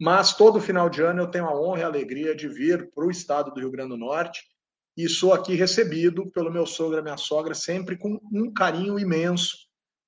Mas 0.00 0.34
todo 0.34 0.60
final 0.60 0.88
de 0.88 1.02
ano 1.02 1.22
eu 1.22 1.30
tenho 1.30 1.46
a 1.46 1.60
honra 1.60 1.80
e 1.80 1.82
a 1.82 1.86
alegria 1.86 2.34
de 2.34 2.48
vir 2.48 2.90
para 2.92 3.04
o 3.04 3.10
estado 3.10 3.52
do 3.52 3.60
Rio 3.60 3.70
Grande 3.70 3.90
do 3.90 3.96
Norte 3.96 4.42
e 4.96 5.08
sou 5.08 5.32
aqui 5.32 5.54
recebido 5.54 6.30
pelo 6.32 6.52
meu 6.52 6.66
sogro 6.66 6.98
e 6.98 7.02
minha 7.02 7.16
sogra 7.16 7.54
sempre 7.54 7.96
com 7.96 8.20
um 8.32 8.52
carinho 8.52 8.98
imenso. 8.98 9.56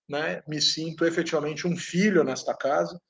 Né? 0.09 0.43
Me 0.47 0.61
sinto 0.61 1.05
efetivamente 1.05 1.67
um 1.67 1.77
filho 1.77 2.25
nesta 2.25 2.53
casa 2.53 3.01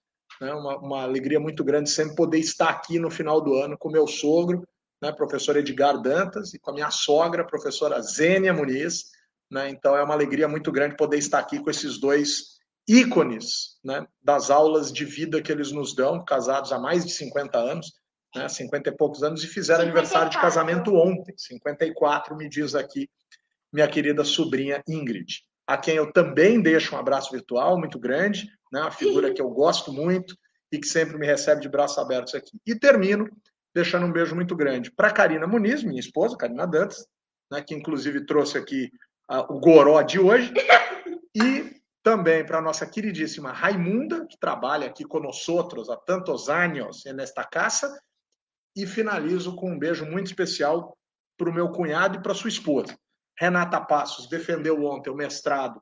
né? 0.41 0.53
Uma, 0.55 0.79
uma, 0.79 1.03
alegria 1.03 1.39
muito 1.39 1.63
grande 1.63 1.91
sempre 1.91 2.17
poder 2.17 2.39
estar 2.39 2.69
aqui 2.69 2.99
no 2.99 3.11
final 3.11 3.41
do 3.41 3.55
ano 3.55 3.77
com 3.77 3.91
meu 3.91 4.07
sogro, 4.07 4.67
né? 5.03 5.13
professor 5.13 5.57
Edgar 5.57 6.01
Dantas, 6.01 6.55
e 6.55 6.59
com 6.59 6.71
a 6.71 6.75
minha 6.75 6.91
sogra, 6.91 7.47
professora 7.47 8.01
Zênia 8.01 8.53
Muniz. 8.53 9.07
Né? 9.51 9.69
Então 9.69 9.97
é 9.97 10.03
uma 10.03 10.15
alegria 10.15 10.49
muito 10.49 10.73
grande 10.73 10.97
poder 10.97 11.19
estar 11.19 11.39
aqui 11.39 11.61
com 11.61 11.71
esses 11.71 11.99
dois 11.99 12.59
ícones 12.89 13.79
né? 13.85 14.07
das 14.23 14.51
aulas 14.51 14.93
de 14.93 15.05
vida 15.05 15.43
que 15.43 15.53
eles 15.53 15.73
nos 15.73 15.95
dão, 15.95 16.25
casados 16.25 16.73
há 16.73 16.79
mais 16.79 17.05
de 17.05 17.13
50 17.13 17.59
anos, 17.59 17.93
né? 18.35 18.49
50 18.49 18.89
e 18.89 18.97
poucos 18.97 19.23
anos, 19.23 19.43
e 19.43 19.47
fizeram 19.47 19.85
54. 19.85 19.89
aniversário 19.89 20.31
de 20.31 20.41
casamento 20.41 20.95
ontem, 20.95 21.35
54, 21.37 22.37
me 22.37 22.49
diz 22.49 22.75
aqui 22.75 23.09
minha 23.73 23.89
querida 23.89 24.25
sobrinha 24.25 24.83
Ingrid, 24.89 25.45
a 25.71 25.77
quem 25.77 25.95
eu 25.95 26.13
também 26.13 26.61
deixo 26.61 26.97
um 26.97 26.99
abraço 26.99 27.31
virtual 27.31 27.79
muito 27.79 27.97
grande, 27.97 28.51
né? 28.73 28.81
uma 28.81 28.91
figura 28.91 29.33
que 29.33 29.41
eu 29.41 29.49
gosto 29.51 29.93
muito 29.93 30.37
e 30.73 30.81
que 30.81 30.87
sempre 30.87 31.17
me 31.17 31.25
recebe 31.25 31.61
de 31.61 31.69
braços 31.69 31.97
abertos 31.97 32.35
aqui. 32.35 32.59
E 32.67 32.75
termino 32.75 33.31
deixando 33.73 34.05
um 34.05 34.11
beijo 34.11 34.35
muito 34.35 34.57
grande 34.57 34.91
para 34.91 35.13
Karina 35.13 35.47
Muniz, 35.47 35.85
minha 35.85 36.01
esposa, 36.01 36.37
Karina 36.37 36.67
Dantas, 36.67 37.07
né, 37.53 37.63
que 37.63 37.73
inclusive 37.73 38.27
trouxe 38.27 38.59
aqui 38.59 38.91
uh, 39.31 39.55
o 39.55 39.61
goró 39.61 40.03
de 40.03 40.19
hoje, 40.19 40.53
e 41.37 41.81
também 42.03 42.45
para 42.45 42.59
a 42.59 42.63
nossa 42.63 42.85
queridíssima 42.85 43.53
Raimunda, 43.53 44.27
que 44.27 44.37
trabalha 44.41 44.89
aqui 44.89 45.05
conosco 45.05 45.61
há 45.89 45.97
tantos 45.99 46.49
anos 46.49 47.05
nesta 47.15 47.45
casa, 47.45 47.97
e 48.75 48.85
finalizo 48.89 49.55
com 49.55 49.71
um 49.71 49.79
beijo 49.79 50.05
muito 50.05 50.27
especial 50.27 50.99
para 51.39 51.49
o 51.49 51.55
meu 51.55 51.71
cunhado 51.71 52.19
e 52.19 52.23
para 52.23 52.35
sua 52.35 52.49
esposa. 52.49 52.99
Renata 53.41 53.81
Passos 53.81 54.29
defendeu 54.29 54.85
ontem 54.85 55.11
o 55.11 55.17
mestrado 55.17 55.81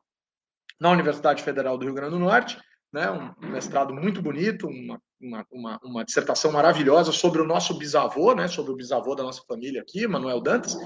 na 0.80 0.90
Universidade 0.90 1.42
Federal 1.42 1.76
do 1.76 1.84
Rio 1.84 1.94
Grande 1.94 2.12
do 2.12 2.18
Norte 2.20 2.56
né, 2.92 3.10
um 3.10 3.48
mestrado 3.50 3.92
muito 3.92 4.22
bonito, 4.22 4.66
uma, 4.66 5.00
uma, 5.20 5.46
uma, 5.50 5.80
uma, 5.82 6.04
dissertação 6.04 6.50
maravilhosa 6.50 7.12
sobre 7.12 7.40
o 7.40 7.46
nosso 7.46 7.74
bisavô, 7.76 8.34
né, 8.34 8.48
sobre 8.48 8.72
o 8.72 8.76
bisavô 8.76 9.14
da 9.14 9.22
nossa 9.22 9.42
família 9.46 9.82
aqui, 9.82 10.06
Manuel 10.06 10.40
Dantas, 10.40 10.76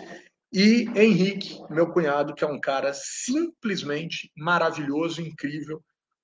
e 0.52 0.86
Henrique, 0.94 1.60
meu 1.70 1.90
cunhado, 1.90 2.34
que 2.34 2.44
é 2.44 2.46
um 2.46 2.60
cara 2.60 2.92
simplesmente 2.92 4.30
maravilhoso, 4.36 5.22
incrível, 5.22 5.82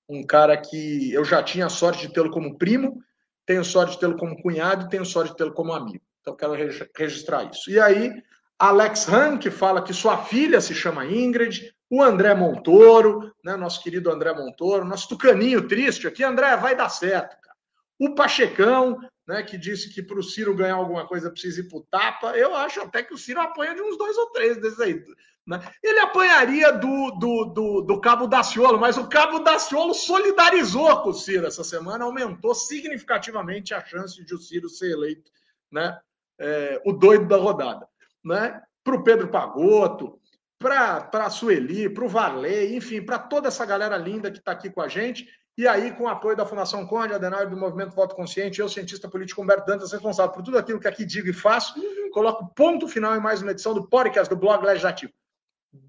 um 0.09 0.25
cara 0.25 0.57
que 0.57 1.13
eu 1.13 1.25
já 1.25 1.43
tinha 1.43 1.67
a 1.67 1.71
sorte 1.71 2.07
de 2.07 2.13
tê-lo 2.13 2.31
como 2.31 2.59
primo, 2.59 3.01
tenho 3.47 3.65
sorte 3.65 3.93
de 3.93 4.01
tê-lo 4.01 4.17
como 4.17 4.41
cunhado 4.43 4.85
e 4.85 4.89
tenho 4.89 5.07
sorte 5.07 5.31
de 5.31 5.37
tê-lo 5.37 5.55
como 5.55 5.73
amigo. 5.73 6.05
Então, 6.21 6.37
quero 6.37 6.55
registrar 6.95 7.51
isso. 7.51 7.71
E 7.71 7.81
aí, 7.81 8.13
Alex 8.59 9.09
Han, 9.09 9.39
que 9.39 9.51
fala 9.51 9.83
que 9.83 9.93
sua 9.93 10.25
filha 10.25 10.61
se 10.61 10.75
chama 10.75 11.07
Ingrid, 11.07 11.73
o 11.91 12.03
André 12.03 12.35
Montoro, 12.35 13.33
né, 13.43 13.57
nosso 13.57 13.83
querido 13.83 14.11
André 14.11 14.33
Montoro, 14.33 14.85
nosso 14.85 15.09
tucaninho 15.09 15.67
triste 15.67 16.07
aqui, 16.07 16.25
André, 16.25 16.57
vai 16.57 16.77
dar 16.77 16.89
certo, 16.89 17.41
cara. 17.41 17.57
O 17.99 18.15
Pachecão, 18.15 18.99
né, 19.27 19.43
que 19.43 19.57
disse 19.57 19.93
que 19.93 20.03
para 20.03 20.19
o 20.19 20.23
Ciro 20.23 20.55
ganhar 20.55 20.75
alguma 20.75 21.07
coisa 21.07 21.31
precisa 21.31 21.61
ir 21.61 21.69
para 21.69 21.79
o 21.79 21.87
tapa. 21.91 22.37
Eu 22.37 22.55
acho 22.55 22.81
até 22.81 23.03
que 23.03 23.15
o 23.15 23.19
Ciro 23.19 23.41
apanha 23.41 23.75
de 23.75 23.81
uns 23.81 23.97
dois 23.97 24.17
ou 24.17 24.31
três 24.31 24.61
desses 24.61 24.81
aí. 24.81 25.03
Né? 25.47 25.61
Ele 25.83 25.99
apanharia 26.01 26.73
do, 26.73 27.11
do, 27.13 27.45
do, 27.47 27.81
do 27.81 28.01
Cabo 28.01 28.27
Daciolo, 28.27 28.79
mas 28.79 28.99
o 28.99 29.09
Cabo 29.09 29.39
Daciolo 29.41 29.95
solidarizou 29.95 31.03
com 31.03 31.11
o 31.11 31.15
Ciro 31.15 31.47
essa 31.47 31.65
semana, 31.65 32.05
aumentou 32.05 32.55
significativamente 32.55 33.73
a 33.73 33.85
chance 33.85 34.23
de 34.23 34.35
o 34.35 34.39
Ciro 34.39 34.69
ser 34.69 34.93
eleito 34.93 35.31
né, 35.73 35.99
é, 36.39 36.81
o 36.85 36.93
doido 36.93 37.27
da 37.27 37.37
rodada. 37.37 37.89
Né? 38.29 38.61
Para 38.85 38.95
o 38.95 39.03
Pedro 39.03 39.29
Pagotto, 39.29 40.19
para 40.59 41.09
a 41.13 41.31
Sueli, 41.31 41.89
para 41.89 42.05
o 42.05 42.09
Varley, 42.09 42.77
enfim, 42.77 43.01
para 43.01 43.19
toda 43.19 43.49
essa 43.49 43.65
galera 43.65 43.97
linda 43.97 44.31
que 44.31 44.39
está 44.39 44.53
aqui 44.53 44.71
com 44.71 44.81
a 44.81 44.89
gente. 44.89 45.29
E 45.57 45.67
aí, 45.67 45.91
com 45.93 46.05
o 46.05 46.09
apoio 46.09 46.37
da 46.37 46.47
Fundação 46.47 46.87
Conde, 46.87 47.15
Adenauer, 47.15 47.51
do 47.51 47.57
Movimento 47.57 47.95
Voto 47.95 48.15
Consciente, 48.15 48.61
eu, 48.61 48.69
cientista 48.69 49.09
político 49.09 49.43
Humberto 49.43 49.67
Dantas, 49.67 49.91
responsável 49.91 50.33
por 50.33 50.43
tudo 50.43 50.57
aquilo 50.57 50.79
que 50.79 50.87
aqui 50.87 51.05
digo 51.05 51.29
e 51.29 51.33
faço, 51.33 51.75
coloco 52.13 52.53
ponto 52.55 52.87
final 52.87 53.17
em 53.17 53.21
mais 53.21 53.43
uma 53.43 53.51
edição 53.51 53.75
do 53.75 53.89
podcast 53.89 54.33
do 54.33 54.39
Blog 54.39 54.65
Legislativo. 54.65 55.13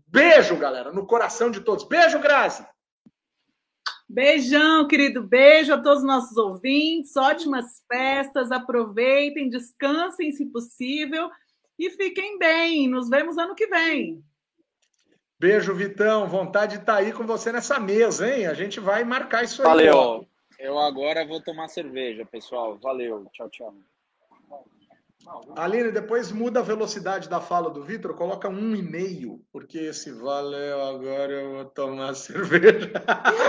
Beijo, 0.07 0.57
galera, 0.57 0.91
no 0.91 1.05
coração 1.05 1.51
de 1.51 1.61
todos. 1.61 1.83
Beijo, 1.83 2.19
Grazi. 2.19 2.65
Beijão, 4.09 4.87
querido. 4.87 5.21
Beijo 5.21 5.71
a 5.71 5.77
todos 5.77 5.99
os 5.99 6.07
nossos 6.07 6.35
ouvintes. 6.35 7.15
Ótimas 7.15 7.83
festas. 7.87 8.51
Aproveitem, 8.51 9.49
descansem 9.49 10.31
se 10.31 10.47
possível 10.47 11.29
e 11.79 11.89
fiquem 11.89 12.37
bem. 12.37 12.87
Nos 12.89 13.09
vemos 13.09 13.37
ano 13.37 13.55
que 13.55 13.65
vem. 13.67 14.21
Beijo, 15.39 15.73
Vitão. 15.73 16.27
Vontade 16.27 16.73
de 16.73 16.81
estar 16.81 16.95
tá 16.95 16.99
aí 16.99 17.13
com 17.13 17.25
você 17.25 17.51
nessa 17.51 17.79
mesa, 17.79 18.29
hein? 18.29 18.45
A 18.45 18.53
gente 18.53 18.79
vai 18.79 19.05
marcar 19.05 19.45
isso 19.45 19.61
aí. 19.61 19.67
Valeu. 19.67 20.27
Eu 20.59 20.77
agora 20.77 21.25
vou 21.25 21.41
tomar 21.41 21.69
cerveja, 21.69 22.25
pessoal. 22.25 22.77
Valeu. 22.77 23.25
Tchau, 23.31 23.49
tchau. 23.49 23.73
Aline, 25.55 25.91
depois 25.91 26.31
muda 26.31 26.59
a 26.59 26.63
velocidade 26.63 27.29
da 27.29 27.39
fala 27.39 27.69
do 27.69 27.83
Vitor, 27.83 28.15
coloca 28.15 28.49
um 28.49 28.75
e 28.75 28.81
meio, 28.81 29.43
porque 29.51 29.77
esse 29.77 30.11
valeu, 30.11 30.81
agora 30.81 31.31
eu 31.31 31.51
vou 31.53 31.65
tomar 31.65 32.15
cerveja. 32.15 32.91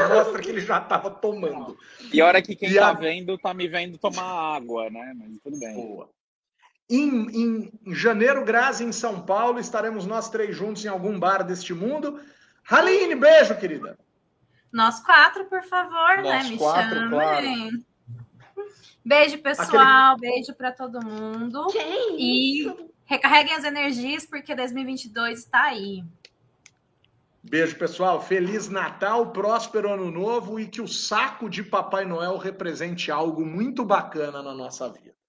Mostra 0.08 0.42
que 0.42 0.50
ele 0.50 0.60
já 0.60 0.78
estava 0.78 1.10
tomando. 1.10 1.78
E 2.12 2.20
a 2.20 2.26
hora 2.26 2.42
que 2.42 2.54
quem 2.54 2.68
está 2.68 2.90
a... 2.90 2.92
vendo, 2.92 3.34
está 3.34 3.54
me 3.54 3.66
vendo 3.66 3.98
tomar 3.98 4.56
água, 4.56 4.90
né? 4.90 5.14
Mas 5.16 5.38
tudo 5.42 5.58
bem. 5.58 5.74
Boa. 5.74 6.10
Em, 6.90 7.28
em, 7.30 7.72
em 7.86 7.94
janeiro, 7.94 8.44
Grazi, 8.44 8.82
em 8.84 8.90
São 8.90 9.22
Paulo, 9.22 9.60
estaremos 9.60 10.06
nós 10.06 10.28
três 10.28 10.56
juntos 10.56 10.84
em 10.84 10.88
algum 10.88 11.18
bar 11.18 11.44
deste 11.44 11.72
mundo. 11.72 12.20
Aline, 12.68 13.14
beijo, 13.14 13.56
querida. 13.56 13.96
Nós 14.72 15.00
quatro, 15.00 15.44
por 15.46 15.62
favor, 15.62 16.16
né? 16.16 16.22
nós 16.22 16.44
né? 16.44 16.50
Me 16.50 16.58
quatro, 16.58 16.94
chamem. 16.96 17.10
Claro. 17.10 17.84
Beijo, 19.04 19.38
pessoal. 19.38 20.14
Aquele... 20.14 20.32
Beijo 20.32 20.54
para 20.54 20.72
todo 20.72 21.04
mundo. 21.04 21.66
Que 21.68 21.78
e 22.18 22.90
recarreguem 23.06 23.54
as 23.54 23.64
energias, 23.64 24.26
porque 24.26 24.54
2022 24.54 25.38
está 25.38 25.62
aí. 25.62 26.04
Beijo, 27.42 27.76
pessoal. 27.76 28.20
Feliz 28.20 28.68
Natal, 28.68 29.30
próspero 29.32 29.92
Ano 29.92 30.10
Novo 30.10 30.58
e 30.58 30.66
que 30.66 30.82
o 30.82 30.88
saco 30.88 31.48
de 31.48 31.62
Papai 31.62 32.04
Noel 32.04 32.36
represente 32.36 33.10
algo 33.10 33.46
muito 33.46 33.84
bacana 33.84 34.42
na 34.42 34.52
nossa 34.52 34.88
vida. 34.88 35.19